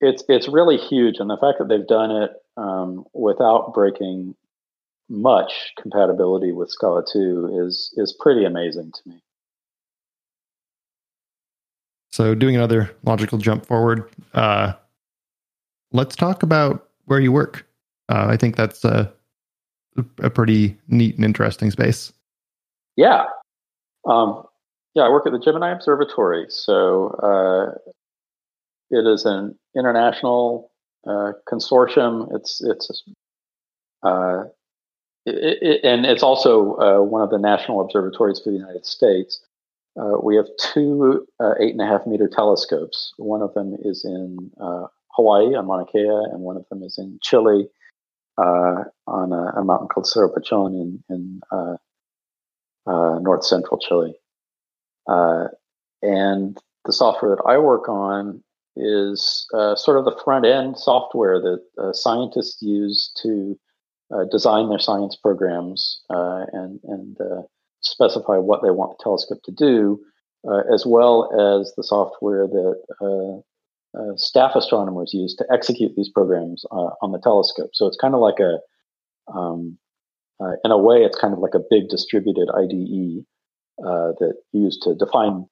it's 0.00 0.24
it's 0.28 0.48
really 0.48 0.76
huge, 0.76 1.16
and 1.18 1.30
the 1.30 1.36
fact 1.36 1.58
that 1.58 1.68
they've 1.68 1.86
done 1.86 2.10
it 2.10 2.30
um, 2.56 3.04
without 3.12 3.72
breaking 3.74 4.34
much 5.08 5.72
compatibility 5.80 6.52
with 6.52 6.70
Scala 6.70 7.02
2 7.12 7.64
is 7.66 7.92
is 7.96 8.16
pretty 8.18 8.44
amazing 8.44 8.92
to 8.92 9.08
me. 9.08 9.20
So, 12.10 12.34
doing 12.34 12.54
another 12.54 12.90
logical 13.02 13.38
jump 13.38 13.66
forward, 13.66 14.08
uh, 14.34 14.74
let's 15.92 16.14
talk 16.14 16.42
about 16.42 16.88
where 17.06 17.20
you 17.20 17.32
work. 17.32 17.66
Uh, 18.08 18.26
I 18.28 18.36
think 18.36 18.56
that's 18.56 18.84
a 18.84 19.12
a 20.22 20.30
pretty 20.30 20.76
neat 20.88 21.16
and 21.16 21.24
interesting 21.24 21.70
space. 21.70 22.12
Yeah. 22.96 23.24
Um, 24.08 24.44
yeah, 24.94 25.02
I 25.02 25.08
work 25.08 25.26
at 25.26 25.32
the 25.32 25.38
Gemini 25.38 25.72
Observatory. 25.72 26.46
So 26.48 27.08
uh, 27.22 27.92
it 28.90 29.06
is 29.06 29.24
an 29.24 29.58
international 29.76 30.70
uh, 31.06 31.32
consortium. 31.50 32.28
It's 32.34 32.62
it's 32.62 33.02
uh, 34.02 34.44
it, 35.26 35.58
it, 35.62 35.80
and 35.84 36.06
it's 36.06 36.22
also 36.22 36.76
uh, 36.76 37.02
one 37.02 37.22
of 37.22 37.30
the 37.30 37.38
national 37.38 37.80
observatories 37.80 38.40
for 38.40 38.50
the 38.50 38.58
United 38.58 38.86
States. 38.86 39.40
Uh, 39.98 40.18
we 40.22 40.36
have 40.36 40.46
two 40.58 41.26
uh, 41.40 41.54
eight 41.60 41.72
and 41.72 41.80
a 41.80 41.86
half 41.86 42.06
meter 42.06 42.28
telescopes. 42.28 43.12
One 43.16 43.42
of 43.42 43.54
them 43.54 43.76
is 43.84 44.04
in 44.04 44.50
Hawaii 45.12 45.54
on 45.54 45.66
Mauna 45.66 45.86
Kea, 45.90 46.06
and 46.32 46.40
one 46.40 46.56
of 46.56 46.66
them 46.68 46.82
is 46.82 46.98
in 46.98 47.18
Chile 47.22 47.68
uh, 48.38 48.84
on 49.06 49.32
a, 49.32 49.60
a, 49.60 49.64
mountain 49.64 49.88
called 49.88 50.06
Cerro 50.06 50.28
Pachon 50.28 50.74
in, 50.74 51.04
in 51.08 51.40
uh, 51.52 51.76
uh, 52.86 53.18
north 53.20 53.44
central 53.44 53.78
Chile. 53.78 54.14
Uh, 55.08 55.48
and 56.02 56.58
the 56.84 56.92
software 56.92 57.36
that 57.36 57.42
I 57.46 57.58
work 57.58 57.88
on 57.88 58.42
is 58.76 59.46
uh, 59.54 59.76
sort 59.76 59.98
of 59.98 60.04
the 60.04 60.20
front 60.24 60.46
end 60.46 60.78
software 60.78 61.40
that 61.40 61.62
uh, 61.78 61.92
scientists 61.92 62.60
use 62.60 63.12
to 63.22 63.58
design 64.30 64.68
their 64.68 64.78
science 64.78 65.16
programs 65.16 66.02
and, 66.08 66.78
and 66.84 67.16
specify 67.80 68.36
what 68.36 68.62
they 68.62 68.70
want 68.70 68.96
the 68.96 69.02
telescope 69.02 69.42
to 69.42 69.50
do, 69.50 69.98
as 70.72 70.86
well 70.86 71.30
as 71.32 71.72
the 71.76 71.82
software 71.82 72.46
that 72.46 73.42
uh, 73.98 74.16
staff 74.16 74.52
astronomers 74.54 75.12
use 75.14 75.34
to 75.36 75.44
execute 75.52 75.92
these 75.96 76.08
programs 76.08 76.64
uh, 76.70 76.90
on 77.02 77.12
the 77.12 77.20
telescope. 77.20 77.70
So 77.74 77.86
it's 77.86 77.96
kind 77.96 78.14
of 78.14 78.20
like 78.20 78.40
a, 78.40 78.58
um, 79.32 79.78
uh, 80.40 80.52
in 80.64 80.70
a 80.70 80.78
way, 80.78 80.98
it's 80.98 81.18
kind 81.18 81.32
of 81.32 81.38
like 81.38 81.54
a 81.54 81.60
big 81.70 81.88
distributed 81.88 82.48
IDE 82.50 83.24
uh, 83.84 84.12
that 84.18 84.34
used 84.52 84.82
to 84.82 84.94
define 84.94 85.46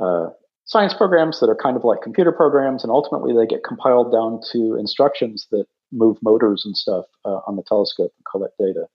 uh, 0.00 0.28
science 0.64 0.94
programs 0.94 1.40
that 1.40 1.48
are 1.48 1.56
kind 1.56 1.76
of 1.76 1.84
like 1.84 2.02
computer 2.02 2.32
programs, 2.32 2.82
and 2.82 2.90
ultimately 2.90 3.34
they 3.34 3.46
get 3.46 3.64
compiled 3.64 4.12
down 4.12 4.40
to 4.52 4.76
instructions 4.76 5.46
that 5.50 5.66
move 5.92 6.18
motors 6.22 6.62
and 6.64 6.76
stuff 6.76 7.04
on 7.24 7.56
the 7.56 7.62
telescope 7.66 8.12
and 8.16 8.24
collect 8.30 8.54
data. 8.58 8.86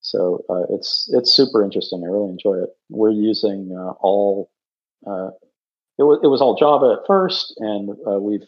So 0.00 0.44
it's 0.70 1.10
it's 1.12 1.32
super 1.32 1.64
interesting. 1.64 2.04
I 2.04 2.08
really 2.08 2.30
enjoy 2.30 2.62
it. 2.62 2.70
We're 2.88 3.10
using 3.10 3.72
all 4.00 4.48
uh, 5.06 5.30
it 5.98 6.02
was 6.02 6.18
it 6.22 6.28
was 6.28 6.40
all 6.40 6.56
Java 6.56 6.98
at 7.00 7.06
first, 7.06 7.54
and 7.58 7.90
uh, 8.06 8.20
we've 8.20 8.44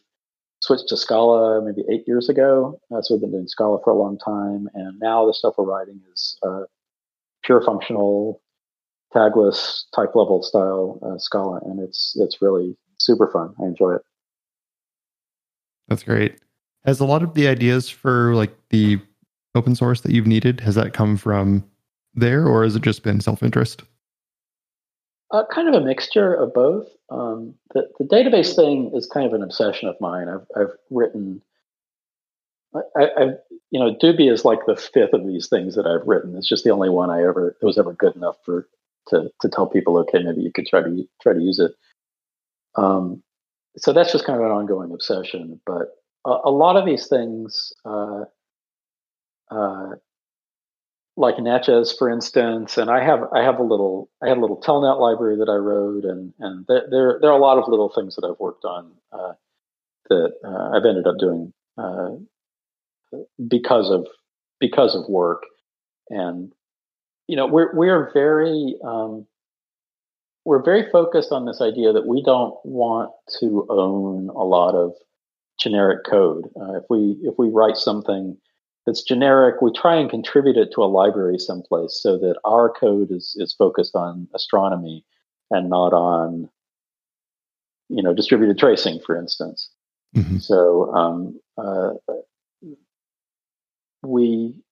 switched 0.61 0.89
to 0.89 0.97
Scala 0.97 1.63
maybe 1.65 1.85
eight 1.91 2.05
years 2.07 2.29
ago. 2.29 2.81
Uh, 2.95 3.01
so 3.01 3.15
we've 3.15 3.23
been 3.23 3.31
doing 3.31 3.49
Scala 3.49 3.79
for 3.83 3.93
a 3.93 3.99
long 3.99 4.19
time, 4.19 4.69
and 4.75 4.99
now 4.99 5.27
the 5.27 5.35
stuff 5.35 5.55
we're 5.57 5.65
writing 5.65 6.01
is 6.13 6.39
uh, 6.47 6.63
pure 7.45 7.63
functional, 7.63 8.43
tagless, 9.15 9.85
type 9.95 10.15
level 10.15 10.43
style 10.43 10.99
uh, 11.03 11.19
Scala, 11.19 11.61
and 11.65 11.81
it's 11.81 12.17
it's 12.19 12.43
really 12.43 12.77
super 12.99 13.31
fun. 13.31 13.55
I 13.63 13.67
enjoy 13.67 13.95
it. 13.95 14.03
That's 15.89 16.03
great. 16.03 16.39
Has 16.85 17.01
a 17.01 17.07
lot 17.07 17.23
of 17.23 17.35
the 17.35 17.49
ideas 17.49 17.89
for 17.89 18.35
like 18.35 18.55
the 18.71 19.01
open 19.55 19.75
source 19.75 20.03
that 20.03 20.13
you've 20.13 20.27
needed 20.27 20.61
has 20.61 20.75
that 20.75 20.93
come 20.93 21.17
from 21.17 21.65
there, 22.15 22.47
or 22.47 22.65
has 22.65 22.77
it 22.77 22.83
just 22.83 23.03
been 23.03 23.21
self 23.21 23.43
interest? 23.43 23.83
Uh, 25.31 25.45
kind 25.53 25.69
of 25.69 25.75
a 25.75 25.85
mixture 25.85 26.33
of 26.35 26.55
both. 26.55 26.88
Um, 27.11 27.55
the, 27.75 27.88
the 27.99 28.05
database 28.05 28.57
thing 28.57 28.93
is 28.95 29.07
kind 29.07 29.27
of 29.27 29.35
an 29.35 29.43
obsession 29.43 29.88
of 29.88 30.01
mine. 30.01 30.29
I've, 30.29 30.47
I've 30.57 30.73
written, 30.91 31.43
I, 32.75 33.09
have 33.19 33.38
you 33.71 33.79
know, 33.79 33.95
Doobie 33.95 34.33
is 34.33 34.45
like 34.45 34.61
the 34.67 34.77
fifth 34.77 35.12
of 35.12 35.27
these 35.27 35.49
things 35.49 35.75
that 35.75 35.87
I've 35.87 36.07
written. 36.07 36.37
It's 36.37 36.49
just 36.49 36.64
the 36.64 36.71
only 36.71 36.88
one 36.88 37.11
I 37.11 37.23
ever 37.23 37.57
that 37.61 37.67
was 37.67 37.79
ever 37.79 37.93
good 37.93 38.17
enough 38.17 38.37
for 38.45 38.67
to 39.09 39.31
to 39.41 39.49
tell 39.49 39.67
people, 39.67 39.99
okay, 39.99 40.23
maybe 40.23 40.43
you 40.43 40.53
could 40.53 40.67
try 40.67 40.83
to 40.83 41.09
try 41.21 41.33
to 41.33 41.41
use 41.41 41.59
it. 41.59 41.73
Um, 42.77 43.23
so 43.77 43.93
that's 43.93 44.12
just 44.12 44.25
kind 44.25 44.38
of 44.38 44.45
an 44.45 44.53
ongoing 44.53 44.93
obsession. 44.93 45.61
But 45.67 45.88
a, 46.27 46.38
a 46.45 46.51
lot 46.51 46.77
of 46.77 46.87
these 46.87 47.07
things, 47.07 47.73
uh, 47.85 48.25
uh, 49.51 49.91
like 51.19 51.39
Natchez, 51.41 51.95
for 51.99 52.09
instance, 52.09 52.79
and 52.79 52.89
I 52.89 53.05
have 53.05 53.25
I 53.35 53.43
have 53.43 53.59
a 53.59 53.63
little 53.65 54.09
I 54.23 54.29
have 54.29 54.39
a 54.39 54.41
little 54.41 54.61
telnet 54.61 55.01
library 55.01 55.37
that 55.39 55.49
I 55.49 55.57
wrote, 55.57 56.05
and 56.05 56.33
and 56.39 56.65
there 56.69 57.19
there, 57.21 57.31
are 57.31 57.37
a 57.37 57.43
lot 57.43 57.59
of 57.59 57.69
little 57.69 57.91
things 57.93 58.15
that 58.15 58.25
I've 58.25 58.39
worked 58.39 58.65
on 58.65 58.93
uh, 59.13 59.33
that 60.09 60.33
uh, 60.45 60.77
I've 60.77 60.85
ended 60.85 61.09
up 61.09 61.19
doing 61.19 61.53
uh, 61.77 62.11
because 63.49 63.91
of 63.91 64.07
because 64.61 64.95
of 64.95 65.09
work, 65.09 65.43
and 66.09 66.53
you 67.27 67.35
know 67.35 67.49
we're 67.49 67.75
we're 67.75 68.13
very 68.15 68.77
um, 68.85 69.27
we're 70.45 70.63
very 70.63 70.89
focused 70.93 71.33
on 71.33 71.47
this 71.47 71.61
idea 71.61 71.93
that 71.93 72.07
we 72.07 72.23
don't 72.23 72.55
want 72.64 73.11
to 73.41 73.66
own 73.69 74.29
a 74.29 74.45
lot 74.45 74.77
of 74.77 74.93
generic 75.59 76.07
code. 76.09 76.45
Uh, 76.55 76.75
if 76.75 76.85
we 76.89 77.16
if 77.23 77.35
we 77.39 77.49
write 77.49 77.77
something 77.77 78.37
that's 78.89 79.03
generic. 79.03 79.61
We 79.61 79.70
try 79.70 79.97
and 79.97 80.09
contribute 80.09 80.57
it 80.57 80.70
to 80.74 80.82
a 80.82 80.89
library 80.89 81.39
someplace 81.39 82.01
so 82.03 82.16
that 82.16 82.36
our 82.47 82.70
code 82.70 83.11
is 83.11 83.36
is 83.39 83.53
focused 83.53 83.95
on 83.95 84.26
astronomy 84.34 85.05
and 85.51 85.68
not 85.68 85.93
on 85.93 86.49
you 87.91 88.03
know 88.03 88.14
distributed 88.14 88.59
tracing, 88.59 88.99
for 89.05 89.14
instance. 89.14 89.68
Mm-hmm. 90.16 90.39
So 90.39 90.91
um, 90.95 91.39
uh, 91.59 91.91
we 94.03 94.62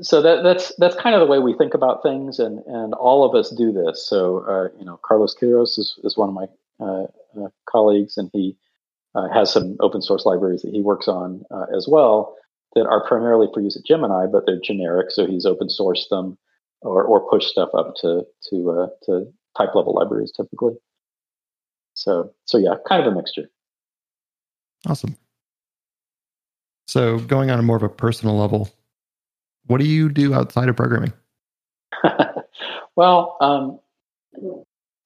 so 0.00 0.22
that 0.22 0.44
that's 0.44 0.72
that's 0.76 0.94
kind 0.94 1.16
of 1.16 1.20
the 1.20 1.26
way 1.26 1.40
we 1.40 1.56
think 1.56 1.74
about 1.74 2.04
things, 2.04 2.38
and 2.38 2.60
and 2.66 2.94
all 2.94 3.28
of 3.28 3.34
us 3.34 3.50
do 3.50 3.72
this. 3.72 4.06
So 4.06 4.44
uh, 4.48 4.78
you 4.78 4.84
know, 4.84 5.00
Carlos 5.04 5.34
Quiroz 5.34 5.80
is 5.80 5.98
is 6.04 6.16
one 6.16 6.28
of 6.28 6.34
my 6.36 6.46
uh, 6.78 7.06
uh 7.42 7.48
colleagues, 7.68 8.18
and 8.18 8.30
he 8.32 8.56
uh, 9.16 9.28
has 9.30 9.52
some 9.52 9.76
open 9.80 10.00
source 10.00 10.24
libraries 10.24 10.62
that 10.62 10.72
he 10.72 10.80
works 10.80 11.08
on 11.08 11.44
uh, 11.50 11.66
as 11.76 11.88
well 11.90 12.36
that 12.76 12.86
are 12.86 13.04
primarily 13.06 13.48
for 13.52 13.60
use 13.60 13.76
at 13.76 13.84
Gemini, 13.84 14.26
but 14.30 14.44
they're 14.46 14.60
generic. 14.62 15.10
So 15.10 15.26
he's 15.26 15.44
open 15.44 15.66
sourced 15.68 16.08
them 16.08 16.38
or, 16.82 17.02
or 17.02 17.28
pushed 17.28 17.48
stuff 17.48 17.70
up 17.76 17.94
to 18.02 18.24
to 18.50 18.70
uh, 18.70 18.86
to 19.06 19.32
type 19.58 19.74
level 19.74 19.94
libraries 19.94 20.32
typically. 20.36 20.74
So 21.94 22.32
so 22.44 22.58
yeah, 22.58 22.74
kind 22.88 23.04
of 23.04 23.12
a 23.12 23.16
mixture. 23.16 23.50
Awesome. 24.86 25.16
So 26.86 27.18
going 27.18 27.50
on 27.50 27.58
a 27.58 27.62
more 27.62 27.76
of 27.76 27.82
a 27.82 27.88
personal 27.88 28.38
level, 28.38 28.70
what 29.66 29.80
do 29.80 29.86
you 29.86 30.08
do 30.08 30.32
outside 30.32 30.68
of 30.68 30.76
programming? 30.76 31.12
Well, 32.96 33.36
um, 33.42 33.78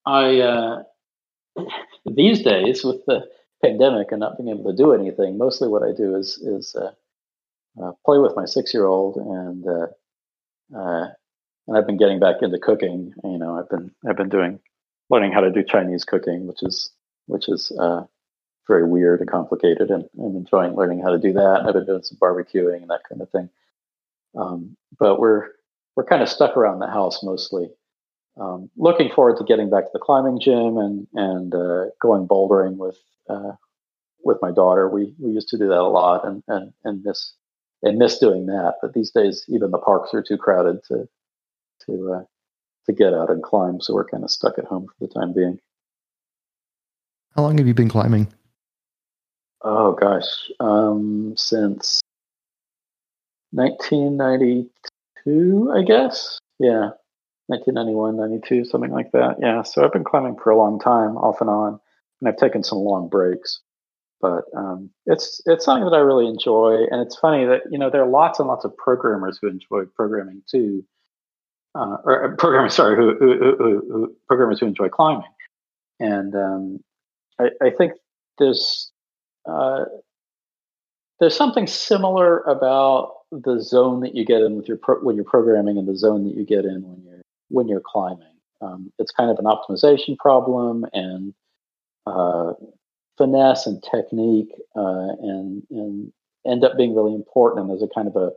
I 0.06 0.40
uh, 0.40 0.82
these 2.06 2.42
days 2.42 2.84
with 2.84 3.04
the 3.06 3.26
pandemic 3.62 4.12
and 4.12 4.20
not 4.20 4.38
being 4.38 4.48
able 4.48 4.70
to 4.70 4.76
do 4.76 4.92
anything, 4.92 5.36
mostly 5.36 5.68
what 5.68 5.82
I 5.82 5.92
do 5.92 6.14
is 6.16 6.38
is 6.38 6.74
uh, 6.76 6.92
uh, 7.82 7.92
play 8.04 8.18
with 8.18 8.36
my 8.36 8.44
six 8.44 8.72
year 8.72 8.86
old 8.86 9.16
and 9.16 9.66
uh, 9.66 9.86
uh, 10.76 11.08
and 11.66 11.76
I've 11.76 11.86
been 11.86 11.98
getting 11.98 12.18
back 12.18 12.36
into 12.42 12.58
cooking. 12.58 13.12
You 13.22 13.38
know, 13.38 13.58
I've 13.58 13.68
been 13.68 13.92
I've 14.08 14.16
been 14.16 14.28
doing 14.28 14.58
learning 15.08 15.32
how 15.32 15.40
to 15.40 15.50
do 15.50 15.62
Chinese 15.62 16.04
cooking, 16.04 16.46
which 16.46 16.62
is 16.62 16.90
which 17.26 17.48
is 17.48 17.72
uh, 17.78 18.02
very 18.66 18.84
weird 18.84 19.20
and 19.20 19.30
complicated, 19.30 19.90
and 19.90 20.04
I'm 20.18 20.36
enjoying 20.36 20.74
learning 20.74 21.00
how 21.00 21.10
to 21.10 21.18
do 21.18 21.32
that. 21.32 21.64
I've 21.66 21.74
been 21.74 21.86
doing 21.86 22.02
some 22.02 22.18
barbecuing 22.18 22.82
and 22.82 22.90
that 22.90 23.02
kind 23.08 23.22
of 23.22 23.30
thing. 23.30 23.50
Um, 24.36 24.76
but 24.98 25.20
we're 25.20 25.48
we're 25.96 26.04
kind 26.04 26.22
of 26.22 26.28
stuck 26.28 26.56
around 26.56 26.80
the 26.80 26.86
house 26.86 27.22
mostly. 27.22 27.70
Um, 28.40 28.70
looking 28.76 29.10
forward 29.10 29.36
to 29.38 29.44
getting 29.44 29.70
back 29.70 29.84
to 29.84 29.90
the 29.92 29.98
climbing 29.98 30.40
gym 30.40 30.76
and 30.76 31.06
and 31.14 31.54
uh, 31.54 31.86
going 32.00 32.26
bouldering 32.26 32.76
with 32.76 32.98
uh, 33.28 33.52
with 34.24 34.38
my 34.42 34.50
daughter. 34.50 34.88
We 34.88 35.14
we 35.18 35.32
used 35.32 35.48
to 35.48 35.58
do 35.58 35.68
that 35.68 35.78
a 35.78 35.88
lot 35.88 36.26
and 36.26 36.42
and 36.48 36.72
and 36.84 37.04
miss 37.04 37.34
and 37.82 37.98
miss 37.98 38.18
doing 38.18 38.46
that. 38.46 38.74
But 38.82 38.94
these 38.94 39.10
days, 39.10 39.44
even 39.48 39.70
the 39.70 39.78
parks 39.78 40.14
are 40.14 40.22
too 40.22 40.36
crowded 40.36 40.82
to 40.88 41.08
to 41.86 42.12
uh, 42.12 42.24
to 42.86 42.92
get 42.92 43.14
out 43.14 43.30
and 43.30 43.42
climb. 43.42 43.80
So 43.80 43.94
we're 43.94 44.08
kind 44.08 44.24
of 44.24 44.30
stuck 44.30 44.58
at 44.58 44.66
home 44.66 44.86
for 44.86 45.06
the 45.06 45.12
time 45.12 45.32
being. 45.32 45.58
How 47.36 47.42
long 47.42 47.58
have 47.58 47.66
you 47.66 47.74
been 47.74 47.88
climbing? 47.88 48.32
Oh 49.62 49.92
gosh, 49.92 50.50
um, 50.58 51.34
since 51.36 52.00
1992, 53.52 55.72
I 55.76 55.82
guess. 55.82 56.38
Yeah, 56.58 56.90
1991, 57.46 58.16
92, 58.16 58.64
something 58.64 58.90
like 58.90 59.12
that. 59.12 59.36
Yeah, 59.40 59.62
so 59.62 59.84
I've 59.84 59.92
been 59.92 60.04
climbing 60.04 60.36
for 60.42 60.50
a 60.50 60.56
long 60.56 60.80
time, 60.80 61.16
off 61.16 61.40
and 61.40 61.50
on, 61.50 61.80
and 62.20 62.28
I've 62.28 62.36
taken 62.36 62.62
some 62.62 62.78
long 62.78 63.08
breaks. 63.08 63.60
But 64.20 64.44
um, 64.54 64.90
it's 65.06 65.40
it's 65.46 65.64
something 65.64 65.84
that 65.84 65.96
I 65.96 66.00
really 66.00 66.26
enjoy, 66.26 66.86
and 66.90 67.00
it's 67.00 67.16
funny 67.16 67.46
that 67.46 67.62
you 67.70 67.78
know 67.78 67.88
there 67.88 68.02
are 68.02 68.08
lots 68.08 68.38
and 68.38 68.48
lots 68.48 68.64
of 68.64 68.76
programmers 68.76 69.38
who 69.40 69.48
enjoy 69.48 69.84
programming 69.96 70.42
too, 70.50 70.84
uh, 71.74 71.96
or 72.04 72.32
uh, 72.32 72.36
programmers, 72.36 72.74
sorry, 72.74 72.96
who, 72.96 73.16
who, 73.18 73.38
who, 73.38 73.82
who, 73.90 74.16
programmers 74.28 74.60
who 74.60 74.66
enjoy 74.66 74.88
climbing, 74.88 75.30
and 76.00 76.34
um, 76.34 76.80
I, 77.38 77.48
I, 77.62 77.70
think 77.70 77.92
there's 78.38 78.90
uh, 79.48 79.84
there's 81.18 81.36
something 81.36 81.66
similar 81.66 82.40
about 82.40 83.14
the 83.32 83.58
zone 83.60 84.00
that 84.00 84.14
you 84.14 84.26
get 84.26 84.42
in 84.42 84.56
with 84.56 84.68
your 84.68 84.76
pro- 84.76 85.00
when 85.00 85.16
you're 85.16 85.24
programming 85.24 85.78
and 85.78 85.88
the 85.88 85.96
zone 85.96 86.24
that 86.24 86.36
you 86.36 86.44
get 86.44 86.66
in 86.66 86.82
when 86.82 87.02
you're 87.04 87.22
when 87.48 87.68
you're 87.68 87.82
climbing. 87.84 88.26
Um, 88.60 88.92
it's 88.98 89.12
kind 89.12 89.30
of 89.30 89.38
an 89.38 89.46
optimization 89.46 90.18
problem 90.18 90.84
and 90.92 91.32
uh, 92.06 92.52
finesse 93.20 93.66
and 93.66 93.82
technique, 93.82 94.50
uh, 94.74 95.12
and 95.20 95.62
and 95.70 96.12
end 96.46 96.64
up 96.64 96.76
being 96.76 96.94
really 96.94 97.14
important. 97.14 97.60
And 97.60 97.70
there's 97.70 97.82
a 97.82 97.94
kind 97.94 98.08
of 98.08 98.16
a 98.16 98.30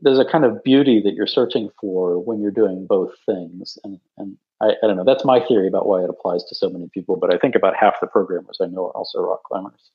there's 0.00 0.18
a 0.18 0.24
kind 0.24 0.44
of 0.44 0.64
beauty 0.64 1.00
that 1.02 1.14
you're 1.14 1.26
searching 1.26 1.70
for 1.80 2.18
when 2.18 2.40
you're 2.40 2.50
doing 2.50 2.86
both 2.86 3.12
things. 3.26 3.78
And 3.84 4.00
and 4.16 4.36
I, 4.60 4.70
I 4.82 4.86
don't 4.86 4.96
know. 4.96 5.04
That's 5.04 5.24
my 5.24 5.40
theory 5.46 5.68
about 5.68 5.86
why 5.86 6.02
it 6.02 6.10
applies 6.10 6.44
to 6.44 6.54
so 6.54 6.70
many 6.70 6.88
people. 6.94 7.16
But 7.16 7.34
I 7.34 7.38
think 7.38 7.54
about 7.54 7.76
half 7.76 8.00
the 8.00 8.06
programmers 8.06 8.58
I 8.60 8.66
know 8.66 8.86
are 8.86 8.96
also 8.96 9.20
rock 9.20 9.42
climbers. 9.44 9.90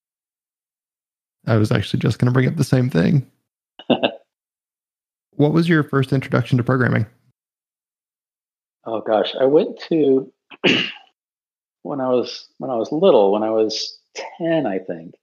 I 1.47 1.57
was 1.57 1.71
actually 1.71 1.99
just 1.99 2.19
going 2.19 2.27
to 2.27 2.33
bring 2.33 2.47
up 2.47 2.57
the 2.57 2.63
same 2.63 2.89
thing. 2.89 3.25
what 5.31 5.53
was 5.53 5.67
your 5.67 5.83
first 5.83 6.13
introduction 6.13 6.57
to 6.57 6.63
programming? 6.63 7.07
Oh 8.85 9.01
gosh, 9.01 9.33
I 9.39 9.45
went 9.45 9.79
to 9.89 10.31
when 11.87 12.01
I 12.01 12.09
was 12.09 12.47
when 12.57 12.69
I 12.69 12.75
was 12.75 12.91
little, 12.91 13.31
when 13.31 13.43
I 13.43 13.49
was 13.49 13.97
10, 14.37 14.65
I 14.65 14.79
think. 14.79 15.15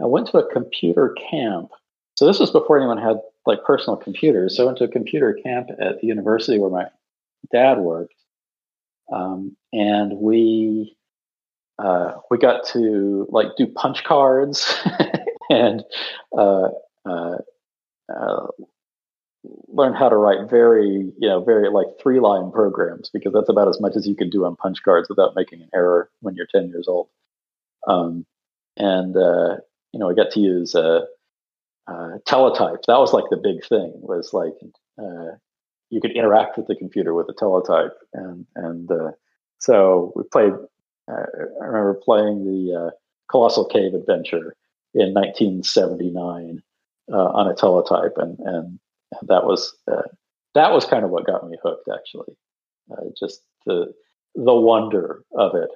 I 0.00 0.06
went 0.06 0.28
to 0.28 0.38
a 0.38 0.52
computer 0.52 1.16
camp. 1.30 1.70
So 2.16 2.26
this 2.26 2.38
was 2.38 2.50
before 2.50 2.78
anyone 2.78 2.98
had 2.98 3.20
like 3.46 3.64
personal 3.64 3.96
computers. 3.96 4.56
So 4.56 4.62
I 4.62 4.66
went 4.66 4.78
to 4.78 4.84
a 4.84 4.88
computer 4.88 5.38
camp 5.42 5.70
at 5.80 6.00
the 6.00 6.06
university 6.06 6.58
where 6.58 6.70
my 6.70 6.86
dad 7.52 7.78
worked. 7.78 8.14
Um, 9.12 9.56
and 9.72 10.18
we 10.18 10.96
uh, 11.78 12.14
we 12.30 12.38
got 12.38 12.66
to 12.68 13.26
like 13.30 13.48
do 13.56 13.66
punch 13.66 14.04
cards 14.04 14.74
and 15.50 15.84
uh, 16.36 16.68
uh, 17.04 17.36
uh, 19.46 19.54
learn 19.68 19.94
how 19.94 20.08
to 20.08 20.16
write 20.16 20.48
very, 20.50 21.12
you 21.18 21.28
know, 21.28 21.42
very 21.42 21.68
like 21.70 21.86
three 22.00 22.20
line 22.20 22.50
programs 22.50 23.10
because 23.12 23.32
that's 23.32 23.48
about 23.48 23.68
as 23.68 23.80
much 23.80 23.96
as 23.96 24.06
you 24.06 24.16
can 24.16 24.30
do 24.30 24.44
on 24.44 24.56
punch 24.56 24.82
cards 24.82 25.08
without 25.08 25.34
making 25.36 25.62
an 25.62 25.68
error 25.74 26.10
when 26.20 26.34
you're 26.34 26.46
10 26.50 26.68
years 26.68 26.86
old. 26.88 27.08
Um, 27.86 28.26
and, 28.76 29.16
uh, 29.16 29.56
you 29.92 30.00
know, 30.00 30.10
I 30.10 30.14
got 30.14 30.30
to 30.32 30.40
use 30.40 30.74
uh, 30.74 31.00
uh, 31.86 32.18
teletype. 32.26 32.82
That 32.86 32.98
was 32.98 33.12
like 33.12 33.24
the 33.30 33.36
big 33.36 33.64
thing 33.66 33.92
was 33.94 34.32
like, 34.32 34.54
uh, 34.98 35.36
you 35.90 36.00
could 36.00 36.12
interact 36.12 36.56
with 36.56 36.66
the 36.66 36.76
computer 36.76 37.14
with 37.14 37.28
a 37.28 37.34
teletype. 37.34 37.96
And, 38.12 38.46
and, 38.54 38.90
uh, 38.90 39.12
so 39.58 40.12
we 40.14 40.24
played, 40.24 40.52
uh, 41.10 41.26
I 41.62 41.64
remember 41.64 42.00
playing 42.04 42.44
the 42.44 42.92
Colossal 43.30 43.66
Cave 43.66 43.94
Adventure 43.94 44.56
in 44.94 45.14
1979 45.14 46.62
on 47.08 47.48
a 47.48 47.54
teletype 47.54 48.16
and, 48.16 48.38
and 48.40 48.78
that 49.22 49.44
was 49.44 49.74
uh, 49.90 50.02
that 50.54 50.72
was 50.72 50.84
kind 50.84 51.04
of 51.04 51.10
what 51.10 51.26
got 51.26 51.48
me 51.48 51.56
hooked. 51.62 51.88
Actually, 51.92 52.36
uh, 52.90 53.04
just 53.18 53.42
the 53.64 53.92
the 54.34 54.54
wonder 54.54 55.22
of 55.32 55.54
it 55.54 55.70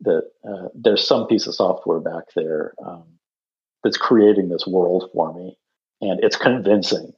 that 0.00 0.30
uh, 0.48 0.68
there's 0.74 1.06
some 1.06 1.26
piece 1.26 1.46
of 1.46 1.54
software 1.54 2.00
back 2.00 2.24
there 2.34 2.74
um, 2.84 3.04
that's 3.82 3.96
creating 3.96 4.48
this 4.48 4.66
world 4.66 5.10
for 5.12 5.32
me, 5.32 5.56
and 6.00 6.22
it's 6.22 6.36
convincing. 6.36 7.12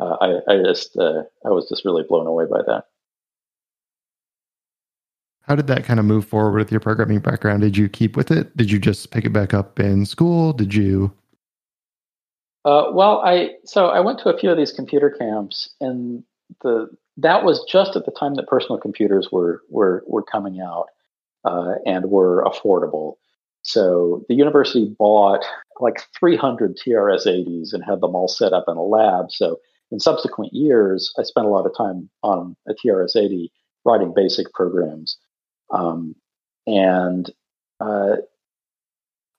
Uh, 0.00 0.16
I, 0.20 0.52
I 0.52 0.62
just 0.62 0.96
uh, 0.96 1.22
I 1.44 1.50
was 1.50 1.68
just 1.68 1.84
really 1.84 2.04
blown 2.08 2.26
away 2.26 2.46
by 2.50 2.62
that. 2.66 2.84
How 5.42 5.54
did 5.54 5.66
that 5.66 5.84
kind 5.84 6.00
of 6.00 6.06
move 6.06 6.26
forward 6.26 6.58
with 6.58 6.70
your 6.70 6.80
programming 6.80 7.18
background? 7.18 7.60
Did 7.60 7.76
you 7.76 7.88
keep 7.88 8.16
with 8.16 8.30
it? 8.30 8.56
Did 8.56 8.70
you 8.70 8.78
just 8.78 9.10
pick 9.10 9.26
it 9.26 9.32
back 9.32 9.52
up 9.52 9.78
in 9.78 10.06
school? 10.06 10.54
Did 10.54 10.74
you 10.74 11.12
uh, 12.64 12.90
well, 12.92 13.20
I 13.24 13.50
so 13.64 13.88
I 13.88 14.00
went 14.00 14.18
to 14.20 14.30
a 14.30 14.38
few 14.38 14.50
of 14.50 14.56
these 14.56 14.72
computer 14.72 15.10
camps, 15.10 15.74
and 15.80 16.24
the 16.62 16.88
that 17.18 17.44
was 17.44 17.64
just 17.70 17.94
at 17.96 18.06
the 18.06 18.12
time 18.12 18.34
that 18.34 18.48
personal 18.48 18.78
computers 18.78 19.28
were 19.30 19.62
were 19.68 20.02
were 20.06 20.22
coming 20.22 20.60
out 20.60 20.86
uh, 21.44 21.74
and 21.84 22.10
were 22.10 22.44
affordable. 22.44 23.14
So 23.62 24.24
the 24.28 24.34
university 24.34 24.94
bought 24.98 25.44
like 25.80 26.02
300 26.18 26.76
TRS-80s 26.76 27.72
and 27.72 27.82
had 27.82 28.02
them 28.02 28.14
all 28.14 28.28
set 28.28 28.52
up 28.52 28.66
in 28.68 28.76
a 28.76 28.82
lab. 28.82 29.32
So 29.32 29.58
in 29.90 30.00
subsequent 30.00 30.52
years, 30.52 31.12
I 31.18 31.22
spent 31.22 31.46
a 31.46 31.50
lot 31.50 31.64
of 31.64 31.74
time 31.74 32.10
on 32.22 32.56
a 32.68 32.74
TRS-80 32.74 33.48
writing 33.86 34.12
basic 34.14 34.52
programs, 34.52 35.16
um, 35.70 36.14
and 36.66 37.30
uh, 37.80 38.16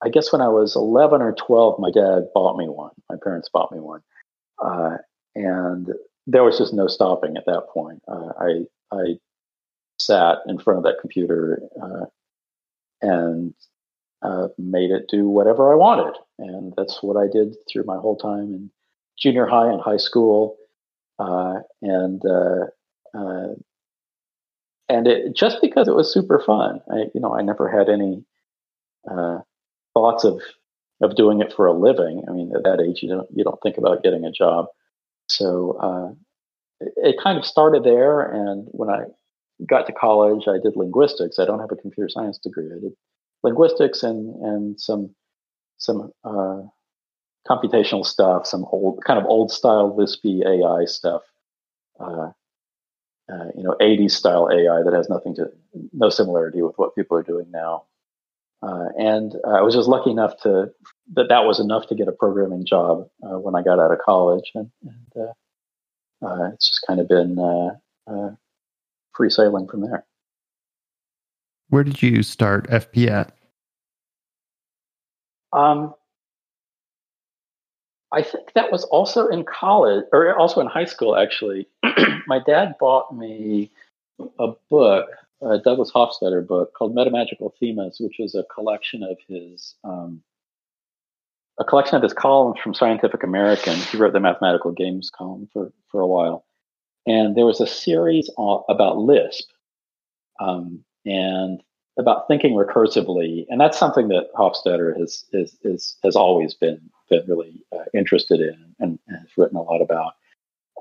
I 0.05 0.09
guess 0.09 0.31
when 0.31 0.41
I 0.41 0.49
was 0.49 0.75
11 0.75 1.23
or 1.23 1.33
12, 1.33 1.79
my 1.79 1.89
dad 1.89 2.27
bought 2.35 2.57
me 2.57 2.69
one. 2.69 2.91
My 3.09 3.15
parents 3.23 3.49
bought 3.51 3.71
me 3.71 3.79
one. 3.79 4.01
Uh, 4.63 4.97
and 5.33 5.89
there 6.27 6.43
was 6.43 6.59
just 6.59 6.75
no 6.75 6.85
stopping 6.85 7.37
at 7.37 7.45
that 7.47 7.63
point. 7.73 8.03
Uh, 8.07 8.29
I, 8.39 8.95
I 8.95 9.15
sat 9.99 10.37
in 10.47 10.59
front 10.59 10.77
of 10.77 10.83
that 10.83 10.99
computer 11.01 11.59
uh, 11.81 12.05
and 13.01 13.55
uh, 14.21 14.49
made 14.59 14.91
it 14.91 15.09
do 15.09 15.27
whatever 15.27 15.73
I 15.73 15.75
wanted. 15.75 16.15
And 16.37 16.71
that's 16.77 17.01
what 17.01 17.17
I 17.17 17.25
did 17.25 17.55
through 17.67 17.85
my 17.85 17.97
whole 17.97 18.15
time 18.15 18.53
in 18.53 18.69
junior 19.17 19.47
high 19.47 19.71
and 19.71 19.81
high 19.81 19.97
school. 19.97 20.57
Uh, 21.17 21.61
and 21.81 22.21
uh, 22.25 22.65
and 24.87 25.07
it, 25.07 25.35
just 25.35 25.61
because 25.61 25.87
it 25.87 25.95
was 25.95 26.13
super 26.13 26.39
fun, 26.45 26.81
I, 26.91 27.05
you 27.15 27.21
know, 27.21 27.33
I 27.33 27.41
never 27.41 27.67
had 27.67 27.89
any 27.89 28.23
thoughts 29.95 30.23
of 30.23 30.41
of 31.01 31.15
doing 31.15 31.41
it 31.41 31.51
for 31.53 31.65
a 31.65 31.73
living. 31.73 32.23
I 32.27 32.31
mean, 32.31 32.51
at 32.55 32.63
that 32.63 32.79
age, 32.79 33.01
you 33.01 33.09
don't 33.09 33.27
you 33.33 33.43
don't 33.43 33.59
think 33.63 33.77
about 33.77 34.03
getting 34.03 34.25
a 34.25 34.31
job. 34.31 34.67
So 35.27 35.77
uh, 35.81 36.85
it, 36.85 36.93
it, 36.97 37.15
kind 37.23 37.37
of 37.37 37.45
started 37.45 37.83
there. 37.83 38.21
And 38.21 38.67
when 38.71 38.89
I 38.89 39.05
got 39.67 39.87
to 39.87 39.93
college, 39.93 40.43
I 40.47 40.59
did 40.61 40.75
linguistics. 40.75 41.39
I 41.39 41.45
don't 41.45 41.59
have 41.59 41.71
a 41.71 41.75
computer 41.75 42.09
science 42.09 42.37
degree. 42.37 42.67
I 42.67 42.79
did 42.79 42.93
linguistics 43.43 44.03
and 44.03 44.35
and 44.43 44.79
some 44.79 45.15
some 45.77 46.11
uh, 46.23 46.61
computational 47.49 48.05
stuff, 48.05 48.45
some 48.45 48.65
old 48.71 49.03
kind 49.03 49.19
of 49.19 49.25
old 49.25 49.51
style 49.51 49.95
Lispy 49.97 50.45
AI 50.45 50.85
stuff. 50.85 51.23
Uh, 51.99 52.31
uh, 53.31 53.45
you 53.55 53.63
know, 53.63 53.75
80s 53.81 54.11
style 54.11 54.49
AI 54.51 54.83
that 54.83 54.93
has 54.93 55.09
nothing 55.09 55.35
to, 55.35 55.49
no 55.93 56.09
similarity 56.09 56.61
with 56.61 56.77
what 56.77 56.93
people 56.93 57.17
are 57.17 57.23
doing 57.23 57.47
now. 57.49 57.85
Uh, 58.65 58.87
and 58.97 59.35
I 59.47 59.61
was 59.61 59.75
just 59.75 59.87
lucky 59.87 60.09
enough 60.09 60.37
to 60.41 60.71
that 61.13 61.29
that 61.29 61.45
was 61.45 61.59
enough 61.59 61.87
to 61.87 61.95
get 61.95 62.07
a 62.07 62.11
programming 62.11 62.65
job 62.65 63.07
uh, 63.23 63.37
when 63.37 63.53
I 63.55 63.61
got 63.61 63.79
out 63.79 63.91
of 63.91 63.99
college, 63.99 64.51
and, 64.55 64.71
and 64.83 65.27
uh, 66.23 66.25
uh 66.25 66.49
it's 66.53 66.69
just 66.69 66.83
kind 66.87 66.99
of 66.99 67.07
been 67.07 67.37
uh, 67.37 68.11
uh, 68.11 68.31
free 69.13 69.29
sailing 69.29 69.67
from 69.67 69.81
there. 69.81 70.05
Where 71.69 71.83
did 71.83 72.01
you 72.01 72.23
start 72.23 72.67
FP 72.69 73.07
at? 73.07 73.35
Um, 75.53 75.93
I 78.11 78.23
think 78.23 78.53
that 78.55 78.71
was 78.71 78.83
also 78.85 79.27
in 79.27 79.43
college 79.43 80.05
or 80.11 80.35
also 80.37 80.61
in 80.61 80.67
high 80.67 80.85
school, 80.85 81.15
actually. 81.15 81.67
My 82.27 82.39
dad 82.39 82.75
bought 82.79 83.15
me 83.15 83.71
a 84.39 84.53
book, 84.69 85.07
a 85.41 85.59
Douglas 85.59 85.91
Hofstadter 85.91 86.45
book 86.45 86.73
called 86.73 86.95
Metamagical 86.95 87.51
Themas, 87.61 87.97
which 87.99 88.15
was 88.19 88.35
a 88.35 88.43
collection 88.53 89.03
of 89.03 89.17
his. 89.27 89.75
Um, 89.83 90.21
a 91.57 91.63
collection 91.63 91.95
of 91.95 92.03
his 92.03 92.11
columns 92.11 92.59
from 92.61 92.73
Scientific 92.73 93.23
American. 93.23 93.75
He 93.75 93.95
wrote 93.95 94.11
the 94.11 94.19
mathematical 94.19 94.73
games 94.73 95.09
column 95.09 95.47
for, 95.53 95.71
for 95.89 96.01
a 96.01 96.07
while. 96.07 96.45
And 97.05 97.37
there 97.37 97.45
was 97.45 97.61
a 97.61 97.67
series 97.67 98.29
about 98.67 98.97
Lisp. 98.97 99.47
Um, 100.41 100.83
and 101.05 101.61
about 101.97 102.27
thinking 102.27 102.53
recursively, 102.53 103.45
and 103.49 103.59
that's 103.59 103.77
something 103.77 104.09
that 104.09 104.33
Hofstadter 104.35 104.97
has 104.99 105.23
is, 105.31 105.57
is 105.61 105.97
has 106.03 106.15
always 106.15 106.53
been 106.53 106.81
been 107.09 107.23
really 107.27 107.63
uh, 107.73 107.85
interested 107.93 108.41
in 108.41 108.75
and, 108.79 108.99
and, 109.07 109.19
has 109.19 109.29
written 109.37 109.57
a 109.57 109.61
lot 109.61 109.81
about. 109.81 110.13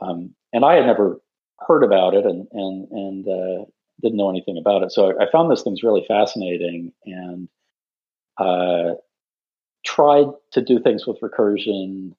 Um, 0.00 0.34
and 0.52 0.64
I 0.64 0.74
had 0.76 0.86
never 0.86 1.20
heard 1.60 1.84
about 1.84 2.14
it 2.14 2.24
and 2.24 2.48
and 2.52 2.88
and 2.90 3.28
uh, 3.28 3.64
didn't 4.02 4.18
know 4.18 4.30
anything 4.30 4.58
about 4.58 4.82
it, 4.82 4.92
so 4.92 5.10
I, 5.10 5.24
I 5.24 5.30
found 5.30 5.50
those 5.50 5.62
things 5.62 5.82
really 5.82 6.04
fascinating 6.06 6.92
and 7.04 7.48
uh, 8.38 8.94
tried 9.84 10.26
to 10.52 10.62
do 10.62 10.80
things 10.80 11.06
with 11.06 11.20
recursion 11.20 12.12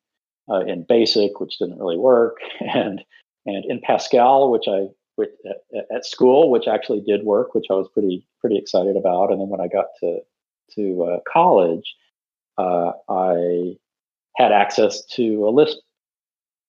uh, 0.50 0.62
in 0.62 0.84
BASIC, 0.84 1.40
which 1.40 1.58
didn't 1.58 1.80
really 1.80 1.98
work, 1.98 2.38
and 2.60 3.04
and 3.46 3.66
in 3.66 3.80
Pascal, 3.82 4.52
which 4.52 4.66
I 4.68 4.88
with, 5.18 5.30
at, 5.46 5.86
at, 5.96 6.06
school, 6.06 6.52
which 6.52 6.68
actually 6.68 7.02
did 7.02 7.24
work, 7.24 7.56
which 7.56 7.68
I 7.70 7.74
was 7.74 7.88
pretty 7.94 8.28
pretty 8.42 8.58
excited 8.58 8.98
about. 8.98 9.32
And 9.32 9.40
then 9.40 9.50
when 9.50 9.62
I 9.62 9.68
got 9.68 9.88
to 10.02 10.20
to 10.76 11.04
uh, 11.04 11.20
college, 11.32 11.96
uh, 12.58 12.92
I 13.10 13.76
had 14.36 14.52
access 14.52 15.06
to 15.06 15.48
a 15.48 15.52
Lisp 15.52 15.78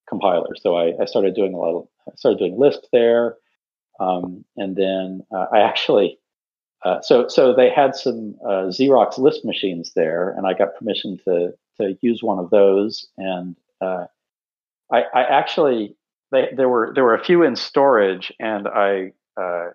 compiler, 0.07 0.55
so 0.55 0.75
I, 0.75 0.93
I, 1.01 1.05
started 1.05 1.35
doing 1.35 1.53
a 1.53 1.57
lot. 1.57 1.79
Of, 1.79 1.87
I 2.07 2.15
started 2.15 2.39
doing 2.39 2.57
Lisp 2.57 2.81
there, 2.93 3.35
um, 3.99 4.45
and 4.55 4.75
then 4.75 5.21
uh, 5.31 5.45
I 5.51 5.59
actually. 5.59 6.19
Uh, 6.85 7.01
so, 7.01 7.27
so 7.27 7.55
they 7.55 7.71
had 7.71 7.95
some 7.95 8.35
uh, 8.45 8.69
Xerox 8.69 9.17
Lisp 9.17 9.43
machines 9.43 9.93
there, 9.95 10.29
and 10.37 10.45
I 10.45 10.53
got 10.53 10.75
permission 10.77 11.19
to 11.25 11.53
to 11.77 11.97
use 12.01 12.21
one 12.21 12.39
of 12.39 12.49
those. 12.49 13.07
And 13.17 13.55
uh, 13.81 14.05
I, 14.91 15.01
I 15.13 15.23
actually 15.23 15.95
they, 16.31 16.49
there 16.55 16.69
were 16.69 16.91
there 16.93 17.03
were 17.03 17.15
a 17.15 17.23
few 17.23 17.43
in 17.43 17.55
storage, 17.55 18.31
and 18.39 18.67
I 18.67 19.13
uh, 19.41 19.69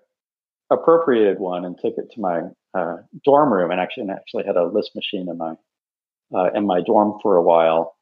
appropriated 0.71 1.39
one 1.39 1.65
and 1.65 1.77
took 1.77 1.95
it 1.97 2.13
to 2.13 2.21
my 2.21 2.43
uh, 2.73 2.99
dorm 3.25 3.53
room, 3.53 3.73
and 3.73 3.81
actually 3.81 4.03
and 4.03 4.13
actually 4.13 4.45
had 4.45 4.57
a 4.57 4.65
Lisp 4.65 4.95
machine 4.95 5.29
in 5.29 5.39
my 5.39 5.55
in 6.55 6.67
my 6.67 6.81
dorm 6.81 7.19
for 7.21 7.37
a 7.37 7.43
while. 7.43 7.97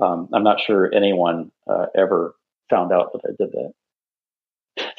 Um, 0.00 0.28
I'm 0.32 0.44
not 0.44 0.60
sure 0.60 0.92
anyone 0.94 1.50
ever 1.96 2.34
found 2.70 2.92
out 2.92 3.12
that 3.12 3.22
I 3.24 3.30
did 3.36 3.52
that. 3.52 3.72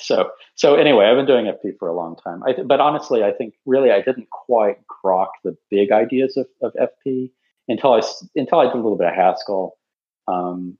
So 0.05 0.29
so 0.55 0.75
anyway, 0.75 1.05
I've 1.05 1.17
been 1.17 1.25
doing 1.25 1.45
FP 1.45 1.77
for 1.79 1.87
a 1.87 1.95
long 1.95 2.15
time. 2.15 2.43
I 2.43 2.53
th- 2.53 2.67
but 2.67 2.79
honestly, 2.79 3.23
I 3.23 3.31
think 3.31 3.55
really 3.65 3.91
I 3.91 4.01
didn't 4.01 4.29
quite 4.29 4.77
grok 4.87 5.29
the 5.43 5.57
big 5.69 5.91
ideas 5.91 6.37
of, 6.37 6.47
of 6.61 6.73
FP 6.73 7.31
until 7.67 7.93
I 7.93 8.01
until 8.35 8.59
I 8.59 8.65
did 8.65 8.73
a 8.73 8.77
little 8.77 8.97
bit 8.97 9.07
of 9.07 9.15
Haskell. 9.15 9.77
Um, 10.27 10.77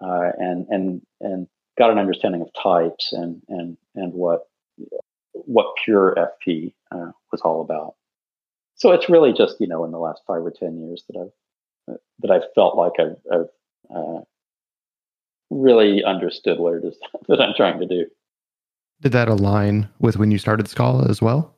uh, 0.00 0.30
and 0.38 0.66
and 0.70 1.02
and 1.20 1.46
got 1.76 1.90
an 1.90 1.98
understanding 1.98 2.42
of 2.42 2.50
types 2.60 3.12
and 3.12 3.42
and 3.48 3.76
and 3.94 4.12
what 4.12 4.48
what 5.32 5.74
pure 5.84 6.14
FP 6.16 6.72
uh, 6.92 7.10
was 7.32 7.40
all 7.42 7.60
about. 7.60 7.94
So 8.76 8.92
it's 8.92 9.10
really 9.10 9.32
just 9.32 9.60
you 9.60 9.66
know 9.66 9.84
in 9.84 9.90
the 9.90 9.98
last 9.98 10.22
five 10.26 10.42
or 10.42 10.50
ten 10.50 10.78
years 10.78 11.04
that 11.08 11.20
I've 11.20 11.96
that 12.20 12.30
I've 12.30 12.52
felt 12.54 12.76
like 12.76 12.92
I've, 12.98 13.16
I've 13.32 13.48
uh, 13.94 14.20
really 15.50 16.04
understood 16.04 16.58
what 16.58 16.74
it 16.74 16.84
is 16.84 16.96
that 17.28 17.40
I'm 17.40 17.54
trying 17.56 17.80
to 17.80 17.86
do. 17.86 18.06
Did 19.00 19.12
that 19.12 19.28
align 19.28 19.88
with 19.98 20.16
when 20.16 20.30
you 20.30 20.38
started 20.38 20.68
Scala 20.68 21.06
as 21.08 21.22
well? 21.22 21.54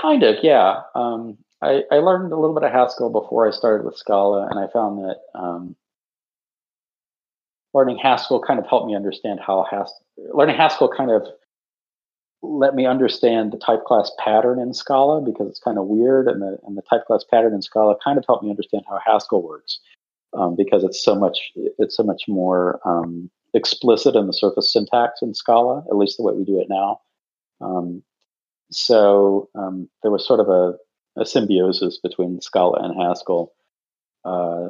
Kind 0.00 0.22
of, 0.22 0.36
yeah. 0.42 0.80
Um, 0.94 1.38
I, 1.62 1.82
I, 1.90 1.96
learned 1.96 2.32
a 2.32 2.36
little 2.36 2.54
bit 2.54 2.64
of 2.64 2.72
Haskell 2.72 3.10
before 3.10 3.46
I 3.46 3.50
started 3.50 3.84
with 3.84 3.96
Scala, 3.96 4.48
and 4.50 4.58
I 4.58 4.66
found 4.72 4.98
that 4.98 5.16
um, 5.34 5.76
learning 7.74 7.98
Haskell 7.98 8.40
kind 8.40 8.58
of 8.58 8.66
helped 8.66 8.86
me 8.86 8.96
understand 8.96 9.40
how 9.44 9.66
Haskell, 9.70 10.02
learning 10.32 10.56
Haskell 10.56 10.90
kind 10.96 11.10
of 11.10 11.26
let 12.42 12.74
me 12.74 12.86
understand 12.86 13.52
the 13.52 13.58
type 13.58 13.84
class 13.84 14.10
pattern 14.18 14.58
in 14.58 14.72
Scala 14.72 15.20
because 15.20 15.48
it's 15.48 15.60
kind 15.60 15.78
of 15.78 15.86
weird, 15.86 16.26
and 16.28 16.40
the 16.40 16.58
and 16.66 16.76
the 16.76 16.82
type 16.82 17.04
class 17.06 17.24
pattern 17.30 17.52
in 17.52 17.62
Scala 17.62 17.96
kind 18.02 18.18
of 18.18 18.24
helped 18.26 18.42
me 18.42 18.50
understand 18.50 18.84
how 18.88 18.98
Haskell 19.04 19.42
works 19.42 19.80
um, 20.32 20.56
because 20.56 20.82
it's 20.82 21.02
so 21.02 21.14
much 21.14 21.52
it's 21.78 21.96
so 21.96 22.02
much 22.02 22.22
more 22.28 22.80
um, 22.84 23.30
explicit 23.54 24.14
in 24.16 24.26
the 24.26 24.32
surface 24.32 24.72
syntax 24.72 25.22
in 25.22 25.34
Scala, 25.34 25.84
at 25.90 25.96
least 25.96 26.16
the 26.16 26.22
way 26.22 26.34
we 26.34 26.44
do 26.44 26.60
it 26.60 26.68
now. 26.68 27.00
Um, 27.60 28.02
so 28.70 29.48
um, 29.54 29.88
there 30.02 30.10
was 30.10 30.26
sort 30.26 30.40
of 30.40 30.48
a, 30.48 30.74
a, 31.20 31.26
symbiosis 31.26 31.98
between 31.98 32.40
Scala 32.40 32.82
and 32.82 33.00
Haskell 33.00 33.52
uh, 34.24 34.68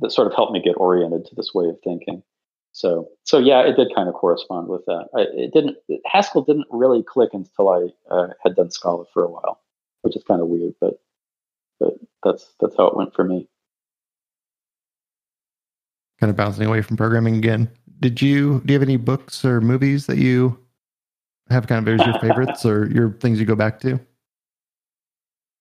that 0.00 0.12
sort 0.12 0.26
of 0.26 0.34
helped 0.34 0.52
me 0.52 0.60
get 0.60 0.76
oriented 0.76 1.24
to 1.26 1.34
this 1.34 1.54
way 1.54 1.66
of 1.66 1.76
thinking. 1.82 2.22
So, 2.72 3.08
so 3.24 3.38
yeah, 3.38 3.62
it 3.62 3.76
did 3.76 3.94
kind 3.94 4.08
of 4.08 4.14
correspond 4.14 4.68
with 4.68 4.84
that. 4.86 5.06
I, 5.16 5.20
it 5.32 5.54
didn't. 5.54 5.78
Haskell 6.04 6.42
didn't 6.42 6.66
really 6.70 7.02
click 7.02 7.30
until 7.32 7.68
I 7.70 7.88
uh, 8.10 8.28
had 8.42 8.54
done 8.54 8.70
Scala 8.70 9.04
for 9.14 9.24
a 9.24 9.30
while, 9.30 9.60
which 10.02 10.14
is 10.14 10.24
kind 10.24 10.42
of 10.42 10.48
weird, 10.48 10.74
but 10.80 11.00
but 11.80 11.94
that's 12.22 12.54
that's 12.60 12.76
how 12.76 12.86
it 12.88 12.96
went 12.96 13.14
for 13.14 13.24
me. 13.24 13.48
Kind 16.20 16.30
of 16.30 16.36
bouncing 16.36 16.66
away 16.66 16.82
from 16.82 16.96
programming 16.96 17.36
again. 17.36 17.70
Did 18.00 18.20
you 18.20 18.60
do 18.64 18.72
you 18.72 18.78
have 18.78 18.86
any 18.86 18.96
books 18.96 19.44
or 19.44 19.60
movies 19.60 20.06
that 20.06 20.18
you 20.18 20.58
have 21.50 21.66
kind 21.66 21.86
of 21.86 22.00
as 22.00 22.06
your 22.06 22.18
favorites 22.18 22.64
or 22.66 22.90
your 22.90 23.12
things 23.12 23.38
you 23.38 23.46
go 23.46 23.54
back 23.54 23.80
to? 23.80 24.00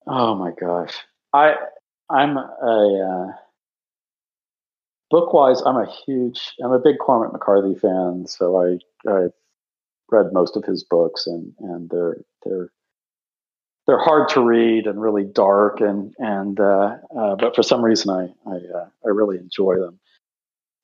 Oh 0.07 0.35
my 0.35 0.51
gosh, 0.59 0.93
I 1.33 1.55
I'm 2.09 2.37
a 2.37 3.31
uh, 3.31 3.33
book 5.09 5.33
wise, 5.33 5.61
I'm 5.65 5.77
a 5.77 5.91
huge, 6.05 6.53
I'm 6.63 6.71
a 6.71 6.79
big 6.79 6.97
Cormac 6.99 7.33
McCarthy 7.33 7.75
fan. 7.75 8.27
So 8.27 8.61
I, 8.61 9.09
I've 9.09 9.33
read 10.11 10.33
most 10.33 10.55
of 10.55 10.63
his 10.65 10.83
books, 10.83 11.27
and 11.27 11.53
and 11.59 11.89
they're 11.89 12.17
they're 12.43 12.69
they're 13.87 14.03
hard 14.03 14.29
to 14.29 14.41
read 14.41 14.87
and 14.87 15.01
really 15.01 15.23
dark, 15.23 15.81
and 15.81 16.13
and 16.19 16.59
uh, 16.59 16.97
uh, 17.17 17.35
but 17.35 17.55
for 17.55 17.63
some 17.63 17.83
reason 17.83 18.11
I 18.11 18.49
I, 18.49 18.55
uh, 18.55 18.87
I 19.05 19.09
really 19.09 19.37
enjoy 19.37 19.77
them. 19.77 19.99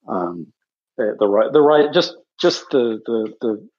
Um, 0.07 0.53
the, 0.97 1.15
the 1.19 1.49
the 1.53 1.61
right 1.61 1.93
just 1.93 2.15
just 2.39 2.65
the 2.71 2.99
the 3.05 3.33
the 3.41 3.69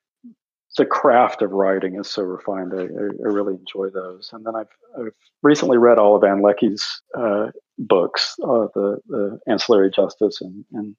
the 0.77 0.87
craft 0.87 1.43
of 1.43 1.53
writing 1.53 1.97
is 1.99 2.09
so 2.09 2.23
refined. 2.23 2.73
I, 2.75 2.85
I, 2.85 3.29
really 3.31 3.55
enjoy 3.55 3.91
those. 3.91 4.31
And 4.33 4.45
then 4.47 4.57
I've, 4.57 4.69
I've 4.99 5.13
recently 5.43 5.77
read 5.77 5.99
all 5.99 6.17
of 6.17 6.25
Ann 6.25 6.41
Leckie's 6.41 7.03
uh, 7.15 7.49
books, 7.79 8.37
uh, 8.43 8.69
the, 8.75 8.99
the 9.07 9.39
Ancillary 9.47 9.91
Justice 9.95 10.41
and 10.41 10.65
and 10.73 10.97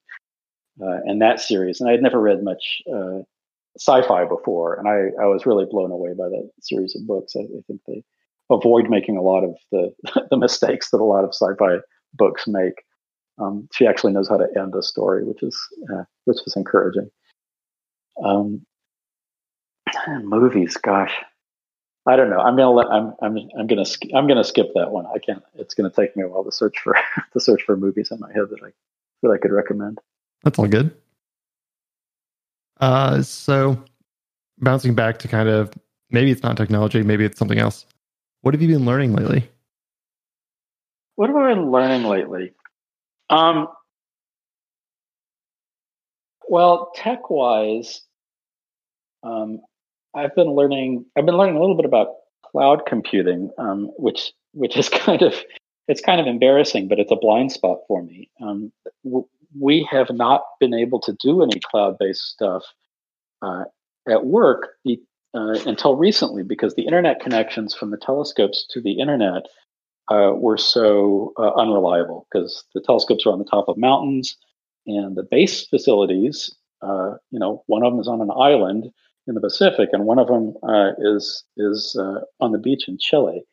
uh, 0.82 1.00
and 1.06 1.22
that 1.22 1.40
series. 1.40 1.80
And 1.80 1.90
I 1.90 1.94
had 1.94 2.02
never 2.02 2.20
read 2.20 2.44
much 2.44 2.82
uh, 2.94 3.20
sci-fi 3.78 4.26
before, 4.26 4.76
and 4.76 4.88
I, 4.88 5.24
I 5.24 5.26
was 5.26 5.46
really 5.46 5.66
blown 5.70 5.92
away 5.92 6.14
by 6.18 6.30
that 6.30 6.50
series 6.62 6.96
of 6.96 7.08
books. 7.08 7.34
I, 7.36 7.42
I 7.42 7.62
think 7.68 7.82
they 7.88 8.04
avoid 8.52 8.90
making 8.90 9.18
a 9.18 9.22
lot 9.22 9.44
of 9.44 9.56
the 9.72 9.94
the 10.30 10.38
mistakes 10.38 10.92
that 10.92 11.02
a 11.02 11.04
lot 11.04 11.24
of 11.24 11.34
sci-fi 11.34 11.78
books 12.14 12.44
make. 12.48 12.84
Um, 13.40 13.68
she 13.74 13.88
actually 13.88 14.14
knows 14.14 14.30
how 14.30 14.38
to 14.38 14.48
end 14.56 14.76
a 14.76 14.84
story, 14.84 15.24
which 15.24 15.42
is 15.44 15.58
uh, 15.92 16.04
which 16.26 16.38
is 16.46 16.56
encouraging. 16.56 17.10
Um, 18.24 18.66
movies, 20.24 20.78
gosh, 20.78 21.14
I 22.06 22.16
don't 22.16 22.30
know. 22.30 22.40
I'm 22.40 22.56
gonna 22.56 22.72
let 22.72 22.88
I'm 22.88 23.14
I'm 23.22 23.38
I'm 23.58 23.68
gonna 23.68 23.86
I'm 24.14 24.28
gonna 24.28 24.44
skip 24.44 24.72
that 24.76 24.92
one. 24.92 25.06
I 25.08 25.20
can't. 25.20 25.42
It's 25.56 25.74
gonna 25.74 25.90
take 25.90 26.16
me 26.16 26.24
a 26.24 26.28
while 26.28 26.44
to 26.44 26.52
search 26.52 26.78
for 26.80 26.96
to 27.34 27.40
search 27.40 27.64
for 27.64 27.78
movies 27.78 28.12
in 28.12 28.20
my 28.20 28.32
head 28.34 28.50
that 28.50 28.64
I 28.64 28.70
that 29.22 29.32
I 29.32 29.38
could 29.38 29.52
recommend. 29.52 30.00
That's 30.44 30.60
all 30.60 30.68
good. 30.68 30.96
Uh, 32.80 33.22
so 33.22 33.82
bouncing 34.60 34.94
back 34.94 35.20
to 35.20 35.28
kind 35.28 35.48
of 35.48 35.72
maybe 36.12 36.32
it's 36.32 36.44
not 36.44 36.58
technology, 36.58 37.02
maybe 37.04 37.24
it's 37.24 37.40
something 37.40 37.60
else. 37.60 37.86
What 38.42 38.54
have 38.54 38.62
you 38.62 38.68
been 38.68 38.86
learning 38.86 39.14
lately? 39.14 39.50
What 41.16 41.30
have 41.30 41.38
I 41.38 41.54
been 41.54 41.72
learning 41.72 42.04
lately? 42.04 42.52
Um, 43.34 43.68
well, 46.48 46.92
tech 46.96 47.32
wise, 47.32 48.02
um, 49.24 49.62
I've 50.16 50.36
been 50.36 50.52
learning. 50.52 51.06
I've 51.18 51.26
been 51.26 51.38
learning 51.38 51.56
a 51.56 51.60
little 51.60 51.76
bit 51.76 51.86
about 51.86 52.10
cloud 52.46 52.86
computing, 52.86 53.50
um, 53.58 53.92
which 53.98 54.34
which 54.54 54.78
is 54.78 54.88
kind 54.90 55.24
of 55.24 55.34
it's 55.88 56.02
kind 56.02 56.22
of 56.22 56.28
embarrassing, 56.28 56.88
but 56.88 57.00
it's 57.00 57.12
a 57.12 57.16
blind 57.16 57.52
spot 57.52 57.80
for 57.88 58.04
me. 58.04 58.30
Um, 58.40 58.72
we 59.60 59.88
have 59.92 60.12
not 60.12 60.44
been 60.60 60.74
able 60.76 61.00
to 61.02 61.16
do 61.22 61.44
any 61.44 61.60
cloud-based 61.60 62.22
stuff 62.22 62.64
uh, 63.42 63.64
at 64.10 64.26
work 64.26 64.70
uh, 64.88 65.56
until 65.66 65.96
recently 65.96 66.44
because 66.44 66.76
the 66.76 66.86
internet 66.86 67.20
connections 67.20 67.74
from 67.74 67.92
the 67.92 67.98
telescopes 67.98 68.66
to 68.70 68.82
the 68.82 69.00
internet 69.00 69.44
uh, 70.10 70.32
were 70.36 70.58
so 70.58 71.34
uh, 71.38 71.54
unreliable 71.56 72.28
because 72.32 72.64
the 72.74 72.82
telescopes 72.82 73.26
are 73.26 73.32
on 73.32 73.40
the 73.40 73.46
top 73.46 73.68
of 73.68 73.78
mountains 73.78 74.38
and 74.86 75.16
the 75.16 75.24
base 75.24 75.66
facilities, 75.68 76.54
uh, 76.82 77.14
you 77.32 77.40
know, 77.40 77.64
one 77.68 77.84
of 77.84 77.94
them 77.94 78.00
is 78.00 78.08
on 78.08 78.22
an 78.22 78.32
island 78.36 78.92
in 79.28 79.36
the 79.36 79.42
Pacific 79.42 79.90
and 79.94 80.06
one 80.06 80.20
of 80.20 80.28
them 80.28 80.54
uh, 80.68 80.92
is 81.00 81.44
is 81.58 81.98
uh, 82.00 82.22
on 82.40 82.52
the 82.52 82.58
beach 82.58 82.88
in 82.88 82.98
Chile. 83.00 83.44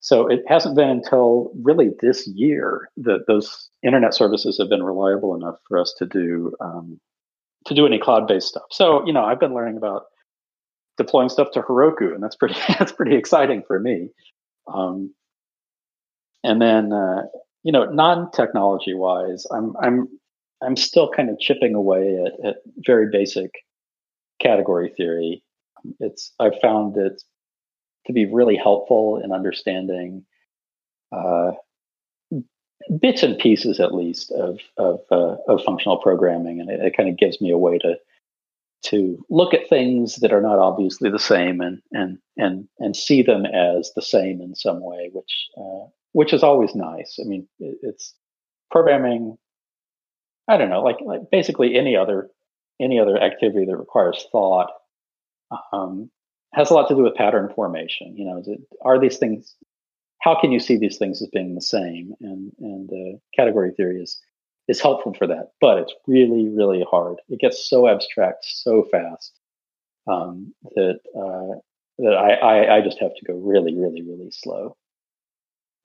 So 0.00 0.26
it 0.26 0.42
hasn't 0.48 0.76
been 0.76 0.88
until 0.88 1.52
really 1.62 1.90
this 2.00 2.26
year 2.26 2.88
that 2.98 3.26
those 3.28 3.70
internet 3.84 4.14
services 4.14 4.58
have 4.58 4.68
been 4.68 4.82
reliable 4.82 5.34
enough 5.34 5.56
for 5.68 5.78
us 5.78 5.94
to 5.98 6.06
do 6.06 6.52
um, 6.60 7.00
to 7.66 7.74
do 7.74 7.86
any 7.86 7.98
cloud-based 7.98 8.48
stuff. 8.48 8.64
So 8.70 9.04
you 9.06 9.12
know, 9.12 9.24
I've 9.24 9.40
been 9.40 9.54
learning 9.54 9.76
about 9.76 10.04
deploying 10.96 11.28
stuff 11.28 11.50
to 11.52 11.62
Heroku, 11.62 12.14
and 12.14 12.22
that's 12.22 12.36
pretty 12.36 12.54
that's 12.78 12.92
pretty 12.92 13.16
exciting 13.16 13.62
for 13.66 13.78
me. 13.78 14.10
Um, 14.72 15.12
and 16.44 16.60
then 16.60 16.92
uh, 16.92 17.22
you 17.62 17.72
know, 17.72 17.84
non-technology 17.84 18.94
wise, 18.94 19.46
I'm 19.50 19.74
I'm 19.80 20.08
I'm 20.62 20.76
still 20.76 21.10
kind 21.10 21.30
of 21.30 21.38
chipping 21.38 21.74
away 21.74 22.24
at, 22.24 22.46
at 22.46 22.56
very 22.78 23.08
basic 23.10 23.50
category 24.40 24.92
theory. 24.96 25.42
It's 26.00 26.32
I've 26.38 26.60
found 26.60 26.96
it 26.96 27.22
to 28.06 28.12
be 28.12 28.26
really 28.26 28.56
helpful 28.56 29.20
in 29.22 29.32
understanding 29.32 30.24
uh, 31.12 31.52
bits 33.00 33.22
and 33.22 33.38
pieces, 33.38 33.78
at 33.78 33.94
least, 33.94 34.32
of 34.32 34.58
of, 34.76 35.00
uh, 35.10 35.36
of 35.48 35.62
functional 35.64 35.98
programming, 35.98 36.60
and 36.60 36.68
it, 36.68 36.80
it 36.80 36.96
kind 36.96 37.08
of 37.08 37.16
gives 37.18 37.40
me 37.40 37.50
a 37.50 37.58
way 37.58 37.78
to 37.78 37.96
to 38.86 39.24
look 39.30 39.54
at 39.54 39.68
things 39.68 40.16
that 40.16 40.32
are 40.32 40.40
not 40.40 40.58
obviously 40.58 41.08
the 41.08 41.18
same 41.18 41.60
and 41.60 41.80
and 41.92 42.18
and 42.36 42.68
and 42.80 42.96
see 42.96 43.22
them 43.22 43.46
as 43.46 43.92
the 43.94 44.02
same 44.02 44.40
in 44.40 44.56
some 44.56 44.80
way, 44.80 45.10
which 45.12 45.48
uh, 45.56 45.86
which 46.12 46.32
is 46.32 46.42
always 46.42 46.74
nice. 46.74 47.18
I 47.20 47.26
mean, 47.26 47.48
it's 47.58 48.14
programming. 48.70 49.36
I 50.48 50.56
don't 50.56 50.70
know, 50.70 50.82
like 50.82 50.98
like 51.04 51.30
basically 51.30 51.76
any 51.76 51.96
other 51.96 52.30
any 52.80 52.98
other 52.98 53.20
activity 53.20 53.66
that 53.66 53.76
requires 53.76 54.26
thought 54.32 54.70
um, 55.72 56.10
has 56.52 56.70
a 56.70 56.74
lot 56.74 56.88
to 56.88 56.94
do 56.94 57.02
with 57.02 57.14
pattern 57.14 57.50
formation. 57.54 58.16
You 58.16 58.26
know, 58.26 58.42
are 58.84 59.00
these 59.00 59.18
things? 59.18 59.54
How 60.20 60.40
can 60.40 60.52
you 60.52 60.60
see 60.60 60.76
these 60.76 60.98
things 60.98 61.20
as 61.20 61.28
being 61.28 61.54
the 61.54 61.60
same? 61.60 62.14
And 62.20 62.52
and 62.60 62.90
uh, 62.90 63.18
category 63.34 63.72
theory 63.72 64.02
is 64.02 64.20
is 64.68 64.80
helpful 64.80 65.14
for 65.14 65.26
that, 65.26 65.52
but 65.60 65.78
it's 65.78 65.94
really 66.06 66.48
really 66.48 66.84
hard. 66.88 67.16
It 67.28 67.40
gets 67.40 67.68
so 67.68 67.88
abstract 67.88 68.44
so 68.44 68.86
fast 68.90 69.32
um, 70.10 70.54
that 70.74 71.00
uh, 71.16 71.58
that 71.98 72.14
I, 72.14 72.34
I 72.34 72.76
I 72.76 72.80
just 72.82 73.00
have 73.00 73.14
to 73.14 73.24
go 73.24 73.34
really 73.34 73.74
really 73.74 74.02
really 74.02 74.30
slow. 74.30 74.76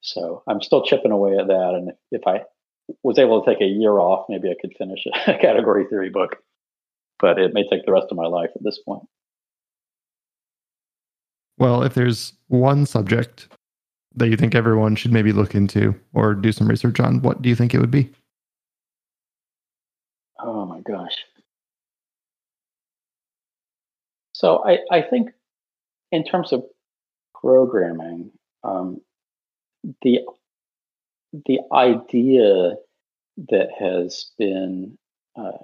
So 0.00 0.42
I'm 0.46 0.62
still 0.62 0.84
chipping 0.84 1.10
away 1.10 1.36
at 1.36 1.48
that, 1.48 1.74
and 1.74 1.92
if 2.10 2.22
I 2.26 2.42
was 3.02 3.18
able 3.18 3.42
to 3.42 3.50
take 3.50 3.60
a 3.60 3.66
year 3.66 3.98
off, 3.98 4.26
maybe 4.28 4.48
I 4.48 4.54
could 4.60 4.74
finish 4.78 5.04
a 5.26 5.34
category 5.40 5.86
theory 5.88 6.10
book. 6.10 6.36
But 7.20 7.38
it 7.38 7.52
may 7.52 7.66
take 7.68 7.84
the 7.84 7.92
rest 7.92 8.06
of 8.10 8.16
my 8.16 8.26
life 8.26 8.50
at 8.54 8.62
this 8.62 8.78
point. 8.78 9.02
Well, 11.58 11.82
if 11.82 11.94
there's 11.94 12.34
one 12.46 12.86
subject 12.86 13.48
that 14.14 14.28
you 14.28 14.36
think 14.36 14.54
everyone 14.54 14.94
should 14.94 15.12
maybe 15.12 15.32
look 15.32 15.54
into 15.54 15.94
or 16.14 16.34
do 16.34 16.52
some 16.52 16.68
research 16.68 17.00
on, 17.00 17.20
what 17.22 17.42
do 17.42 17.48
you 17.48 17.56
think 17.56 17.74
it 17.74 17.80
would 17.80 17.90
be? 17.90 18.10
Oh 20.40 20.64
my 20.64 20.80
gosh. 20.80 21.16
So 24.32 24.64
I, 24.64 24.78
I 24.92 25.02
think 25.02 25.30
in 26.12 26.24
terms 26.24 26.52
of 26.52 26.62
programming, 27.34 28.30
um, 28.62 29.00
the 30.02 30.20
the 31.46 31.60
idea 31.72 32.74
that 33.50 33.68
has 33.78 34.30
been 34.38 34.98
uh, 35.36 35.58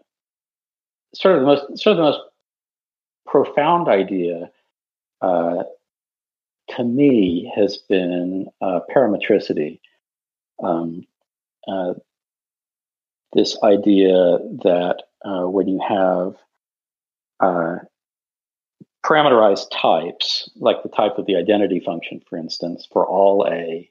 sort 1.15 1.37
of 1.37 1.41
the 1.41 1.47
most 1.47 1.79
sort 1.79 1.93
of 1.93 1.97
the 1.97 2.03
most 2.03 2.21
profound 3.27 3.89
idea 3.89 4.51
uh, 5.21 5.65
to 6.69 6.85
me 6.85 7.53
has 7.55 7.79
been 7.89 8.47
uh, 8.61 8.81
parametricity. 8.95 9.81
Um, 10.63 11.07
uh, 11.67 11.95
this 13.33 13.59
idea 13.63 14.39
that 14.63 15.03
uh, 15.25 15.49
when 15.49 15.67
you 15.67 15.81
have 15.87 16.37
uh, 17.41 17.79
parameterized 19.05 19.67
types, 19.73 20.49
like 20.57 20.83
the 20.83 20.89
type 20.89 21.19
of 21.19 21.27
the 21.27 21.37
identity 21.37 21.81
function, 21.81 22.23
for 22.29 22.39
instance, 22.39 22.87
for 22.91 23.07
all 23.07 23.47
A, 23.51 23.91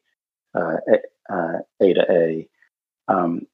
uh, 0.55 0.77
a, 0.87 1.33
uh, 1.33 1.59
a, 1.81 1.93
to 1.93 2.11
A, 2.11 2.47
um, 3.07 3.47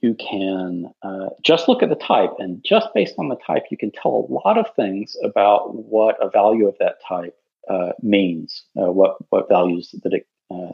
you 0.00 0.14
can 0.14 0.92
uh, 1.02 1.28
just 1.42 1.68
look 1.68 1.82
at 1.82 1.88
the 1.88 1.94
type, 1.94 2.32
and 2.38 2.62
just 2.64 2.88
based 2.94 3.14
on 3.18 3.28
the 3.28 3.36
type, 3.36 3.64
you 3.70 3.76
can 3.76 3.92
tell 3.92 4.26
a 4.28 4.32
lot 4.32 4.58
of 4.58 4.66
things 4.74 5.16
about 5.22 5.74
what 5.74 6.16
a 6.20 6.28
value 6.28 6.66
of 6.66 6.76
that 6.80 6.96
type 7.06 7.36
uh, 7.70 7.92
means, 8.02 8.64
uh, 8.76 8.90
what 8.90 9.16
what 9.30 9.48
values 9.48 9.94
that 10.02 10.12
it 10.12 10.26
uh, 10.50 10.72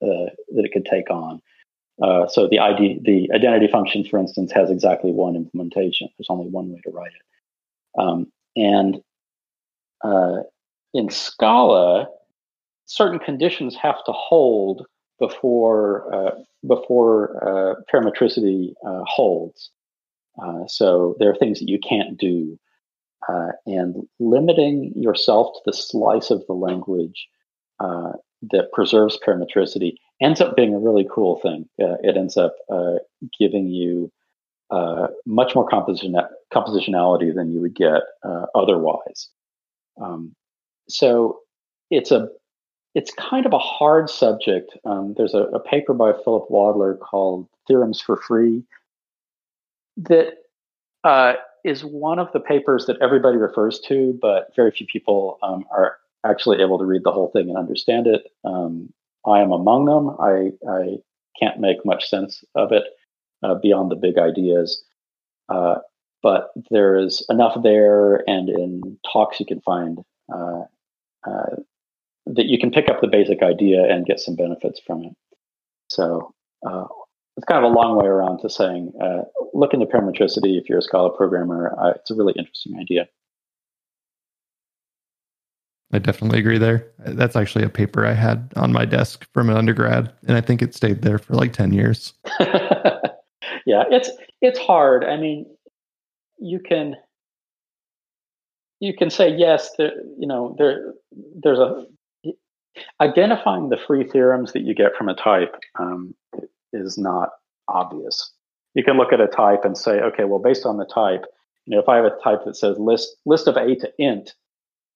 that 0.00 0.64
it 0.64 0.72
could 0.72 0.86
take 0.86 1.10
on. 1.10 1.40
So 2.30 2.48
the 2.50 2.58
ID, 2.58 3.00
the 3.04 3.30
identity 3.34 3.68
function, 3.70 4.04
for 4.04 4.18
instance, 4.18 4.52
has 4.52 4.70
exactly 4.70 5.12
one 5.12 5.36
implementation. 5.36 6.08
There's 6.16 6.30
only 6.30 6.48
one 6.48 6.72
way 6.72 6.80
to 6.84 6.90
write 6.90 7.12
it, 7.12 8.00
um, 8.02 8.32
and 8.56 9.02
in 10.94 11.10
Scala, 11.10 12.08
certain 12.86 13.18
conditions 13.18 13.76
have 13.76 14.02
to 14.04 14.12
hold 14.12 14.86
before 15.18 16.34
before 16.66 17.82
parametricity 17.92 18.72
holds. 19.06 19.70
so 20.66 21.14
there 21.18 21.30
are 21.30 21.36
things 21.36 21.58
that 21.60 21.68
you 21.68 21.78
can't 21.78 22.18
do 22.18 22.58
uh, 23.28 23.48
and 23.66 24.06
limiting 24.20 24.92
yourself 24.94 25.54
to 25.54 25.60
the 25.66 25.72
slice 25.72 26.30
of 26.30 26.46
the 26.46 26.52
language 26.52 27.28
uh, 27.80 28.12
that 28.50 28.72
preserves 28.72 29.18
parametricity 29.26 29.94
ends 30.20 30.40
up 30.40 30.56
being 30.56 30.74
a 30.74 30.78
really 30.78 31.06
cool 31.12 31.40
thing. 31.40 31.68
Uh, 31.80 31.96
it 32.02 32.16
ends 32.16 32.36
up 32.36 32.54
uh, 32.70 32.94
giving 33.38 33.66
you 33.68 34.10
uh, 34.70 35.08
much 35.26 35.54
more 35.54 35.68
composition 35.68 36.14
compositionality 36.52 37.34
than 37.34 37.50
you 37.50 37.60
would 37.60 37.74
get 37.74 38.02
uh, 38.24 38.46
otherwise. 38.54 39.28
Um, 40.00 40.34
so 40.88 41.40
it's 41.90 42.10
a 42.10 42.28
it's 42.96 43.12
kind 43.12 43.44
of 43.44 43.52
a 43.52 43.58
hard 43.58 44.08
subject. 44.08 44.74
Um, 44.86 45.14
there's 45.18 45.34
a, 45.34 45.42
a, 45.52 45.60
paper 45.60 45.92
by 45.92 46.12
Philip 46.24 46.48
Wadler 46.48 46.98
called 46.98 47.46
"Theorems 47.68 48.00
for 48.00 48.16
Free" 48.16 48.64
that 49.98 50.38
is 51.62 51.84
one 51.84 52.18
of 52.18 52.32
the 52.32 52.40
papers 52.40 52.86
that 52.86 52.96
everybody 53.02 53.36
refers 53.36 53.80
to, 53.80 54.18
but 54.22 54.48
very 54.56 54.70
few 54.70 54.86
people 54.86 55.38
um, 55.42 55.64
are 55.70 55.98
actually 56.24 56.62
able 56.62 56.78
to 56.78 56.84
read 56.84 57.02
the 57.04 57.12
whole 57.12 57.30
thing 57.32 57.50
and 57.50 57.58
understand 57.58 58.06
it. 58.06 58.32
Um, 58.44 58.92
I 59.26 59.40
am 59.40 59.52
among 59.52 59.84
them. 59.84 60.16
I, 60.18 60.52
I, 60.68 60.96
can't 61.38 61.60
make 61.60 61.84
much 61.84 62.08
sense 62.08 62.42
of 62.54 62.72
it 62.72 62.84
uh, 63.42 63.56
beyond 63.56 63.90
the 63.90 63.94
big 63.94 64.16
ideas. 64.16 64.82
Uh, 65.50 65.74
but 66.22 66.48
there 66.70 66.96
is 66.96 67.22
enough 67.28 67.62
there, 67.62 68.24
and 68.26 68.48
in 68.48 68.98
talks 69.12 69.38
you 69.38 69.44
can 69.44 69.60
find 69.60 69.98
uh, 70.32 70.62
uh 71.28 71.56
that 72.26 72.46
you 72.46 72.58
can 72.58 72.70
pick 72.70 72.88
up 72.88 73.00
the 73.00 73.08
basic 73.08 73.42
idea 73.42 73.84
and 73.84 74.06
get 74.06 74.20
some 74.20 74.34
benefits 74.34 74.80
from 74.84 75.02
it. 75.04 75.12
So 75.88 76.34
uh, 76.66 76.84
it's 77.36 77.44
kind 77.46 77.64
of 77.64 77.70
a 77.70 77.74
long 77.74 77.96
way 77.96 78.06
around 78.06 78.40
to 78.40 78.50
saying 78.50 78.92
uh, 79.02 79.22
look 79.54 79.74
into 79.74 79.86
parametricity 79.86 80.58
if 80.58 80.68
you're 80.68 80.78
a 80.78 80.82
Scala 80.82 81.14
programmer. 81.16 81.74
Uh, 81.78 81.90
it's 81.90 82.10
a 82.10 82.14
really 82.14 82.34
interesting 82.36 82.78
idea. 82.78 83.06
I 85.92 85.98
definitely 85.98 86.40
agree 86.40 86.58
there. 86.58 86.90
That's 86.98 87.36
actually 87.36 87.64
a 87.64 87.68
paper 87.68 88.04
I 88.04 88.12
had 88.12 88.52
on 88.56 88.72
my 88.72 88.84
desk 88.84 89.26
from 89.32 89.48
an 89.48 89.56
undergrad, 89.56 90.12
and 90.26 90.36
I 90.36 90.40
think 90.40 90.60
it 90.60 90.74
stayed 90.74 91.02
there 91.02 91.18
for 91.18 91.34
like 91.34 91.52
ten 91.52 91.72
years. 91.72 92.12
yeah, 92.40 93.84
it's 93.90 94.10
it's 94.42 94.58
hard. 94.58 95.04
I 95.04 95.16
mean, 95.16 95.46
you 96.38 96.58
can 96.58 96.96
you 98.80 98.94
can 98.96 99.10
say 99.10 99.28
yes. 99.28 99.70
There, 99.78 99.92
you 100.18 100.26
know, 100.26 100.56
there 100.58 100.92
there's 101.12 101.60
a 101.60 101.86
identifying 103.00 103.68
the 103.68 103.76
free 103.76 104.04
theorems 104.04 104.52
that 104.52 104.62
you 104.62 104.74
get 104.74 104.94
from 104.96 105.08
a 105.08 105.14
type 105.14 105.54
um, 105.78 106.14
is 106.72 106.98
not 106.98 107.30
obvious. 107.68 108.32
You 108.74 108.84
can 108.84 108.96
look 108.96 109.12
at 109.12 109.20
a 109.20 109.26
type 109.26 109.64
and 109.64 109.76
say, 109.76 110.00
okay, 110.00 110.24
well, 110.24 110.38
based 110.38 110.66
on 110.66 110.76
the 110.76 110.84
type, 110.84 111.24
you 111.64 111.74
know, 111.74 111.82
if 111.82 111.88
I 111.88 111.96
have 111.96 112.04
a 112.04 112.16
type 112.22 112.40
that 112.44 112.56
says 112.56 112.78
list 112.78 113.16
list 113.24 113.48
of 113.48 113.56
a 113.56 113.74
to 113.76 113.92
int, 113.98 114.34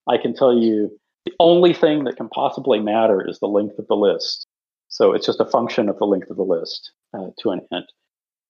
I 0.08 0.18
can 0.18 0.34
tell 0.34 0.56
you 0.56 0.90
the 1.24 1.32
only 1.40 1.74
thing 1.74 2.04
that 2.04 2.16
can 2.16 2.28
possibly 2.28 2.78
matter 2.78 3.26
is 3.26 3.38
the 3.38 3.46
length 3.46 3.78
of 3.78 3.86
the 3.88 3.96
list. 3.96 4.46
So 4.88 5.12
it's 5.12 5.26
just 5.26 5.40
a 5.40 5.44
function 5.44 5.88
of 5.88 5.98
the 5.98 6.04
length 6.04 6.30
of 6.30 6.36
the 6.36 6.42
list 6.42 6.92
uh, 7.14 7.28
to 7.40 7.50
an 7.50 7.60
int, 7.70 7.86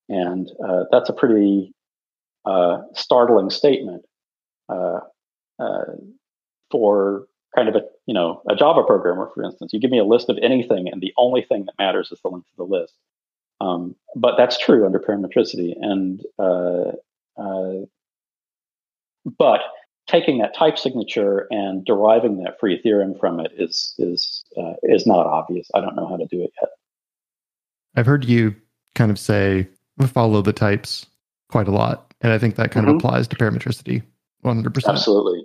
and 0.09 0.51
uh, 0.67 0.85
that's 0.91 1.09
a 1.09 1.15
pretty 1.15 1.73
uh, 2.45 2.79
startling 2.95 3.51
statement. 3.51 4.05
Uh, 4.69 5.01
uh, 5.59 5.85
for 6.71 7.27
kind 7.55 7.69
of 7.69 7.75
a 7.75 7.83
you 8.11 8.15
know 8.15 8.43
a 8.51 8.57
Java 8.57 8.83
programmer, 8.83 9.31
for 9.33 9.45
instance. 9.45 9.73
You 9.73 9.79
give 9.79 9.93
me 9.93 10.01
a 10.01 10.05
list 10.05 10.29
of 10.29 10.37
anything, 10.43 10.89
and 10.91 11.01
the 11.01 11.13
only 11.17 11.43
thing 11.43 11.67
that 11.67 11.75
matters 11.79 12.11
is 12.11 12.19
the 12.21 12.29
length 12.29 12.49
of 12.51 12.69
the 12.69 12.77
list. 12.77 12.93
Um, 13.61 13.95
but 14.17 14.35
that's 14.37 14.59
true 14.59 14.85
under 14.85 14.99
parametricity, 14.99 15.75
and 15.81 16.21
uh, 16.37 16.91
uh, 17.41 17.87
but 19.39 19.61
taking 20.09 20.39
that 20.39 20.57
type 20.57 20.77
signature 20.77 21.47
and 21.51 21.85
deriving 21.85 22.43
that 22.43 22.59
free 22.59 22.81
theorem 22.83 23.15
from 23.15 23.39
it 23.39 23.53
is 23.57 23.95
is 23.97 24.45
uh, 24.59 24.73
is 24.83 25.07
not 25.07 25.29
obvious. 25.29 25.69
I 25.73 25.81
don't 25.81 25.95
know 25.95 26.09
how 26.09 26.17
to 26.17 26.27
do 26.27 26.43
it 26.43 26.51
yet. 26.61 26.71
I've 27.95 28.07
heard 28.07 28.25
you 28.25 28.57
kind 28.97 29.13
of 29.13 29.21
say 29.21 29.69
follow 30.09 30.43
the 30.43 30.53
types 30.53 31.07
quite 31.49 31.69
a 31.69 31.73
lot, 31.73 32.13
and 32.23 32.33
I 32.33 32.39
think 32.39 32.57
that 32.57 32.73
kind 32.73 32.87
mm-hmm. 32.87 32.97
of 32.97 33.05
applies 33.05 33.29
to 33.29 33.37
parametricity 33.37 34.03
100%. 34.45 34.89
Absolutely, 34.89 35.45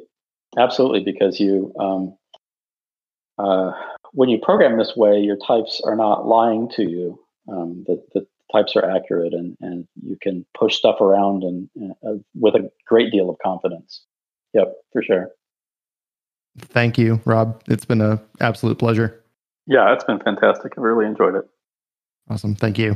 absolutely, 0.58 1.04
because 1.04 1.40
you 1.40 1.72
um, 1.80 2.18
uh, 3.38 3.72
when 4.14 4.30
you 4.30 4.40
program 4.42 4.78
this 4.78 4.96
way, 4.96 5.20
your 5.20 5.38
types 5.38 5.82
are 5.84 5.96
not 5.96 6.26
lying 6.26 6.70
to 6.76 6.84
you. 6.84 7.20
Um, 7.48 7.84
the, 7.86 8.04
the 8.14 8.26
types 8.52 8.76
are 8.76 8.90
accurate, 8.90 9.34
and 9.34 9.58
and 9.62 9.88
you 10.04 10.18
can 10.22 10.46
push 10.58 10.76
stuff 10.76 11.02
around 11.02 11.44
and 11.44 11.70
uh, 12.06 12.14
with 12.34 12.56
a 12.56 12.72
great 12.88 13.12
deal 13.12 13.30
of 13.30 13.38
confidence. 13.44 14.02
Yep, 14.54 14.74
for 14.94 15.04
sure. 15.04 15.30
Thank 16.58 16.98
you, 16.98 17.20
Rob. 17.26 17.62
It's 17.68 17.86
been 17.86 18.02
an 18.02 18.20
absolute 18.40 18.80
pleasure. 18.80 19.22
Yeah, 19.68 19.94
it's 19.94 20.06
been 20.06 20.20
fantastic. 20.20 20.74
I 20.78 20.82
really 20.82 21.06
enjoyed 21.06 21.36
it. 21.36 21.46
Awesome. 22.30 22.56
Thank 22.56 22.78
you. 22.78 22.96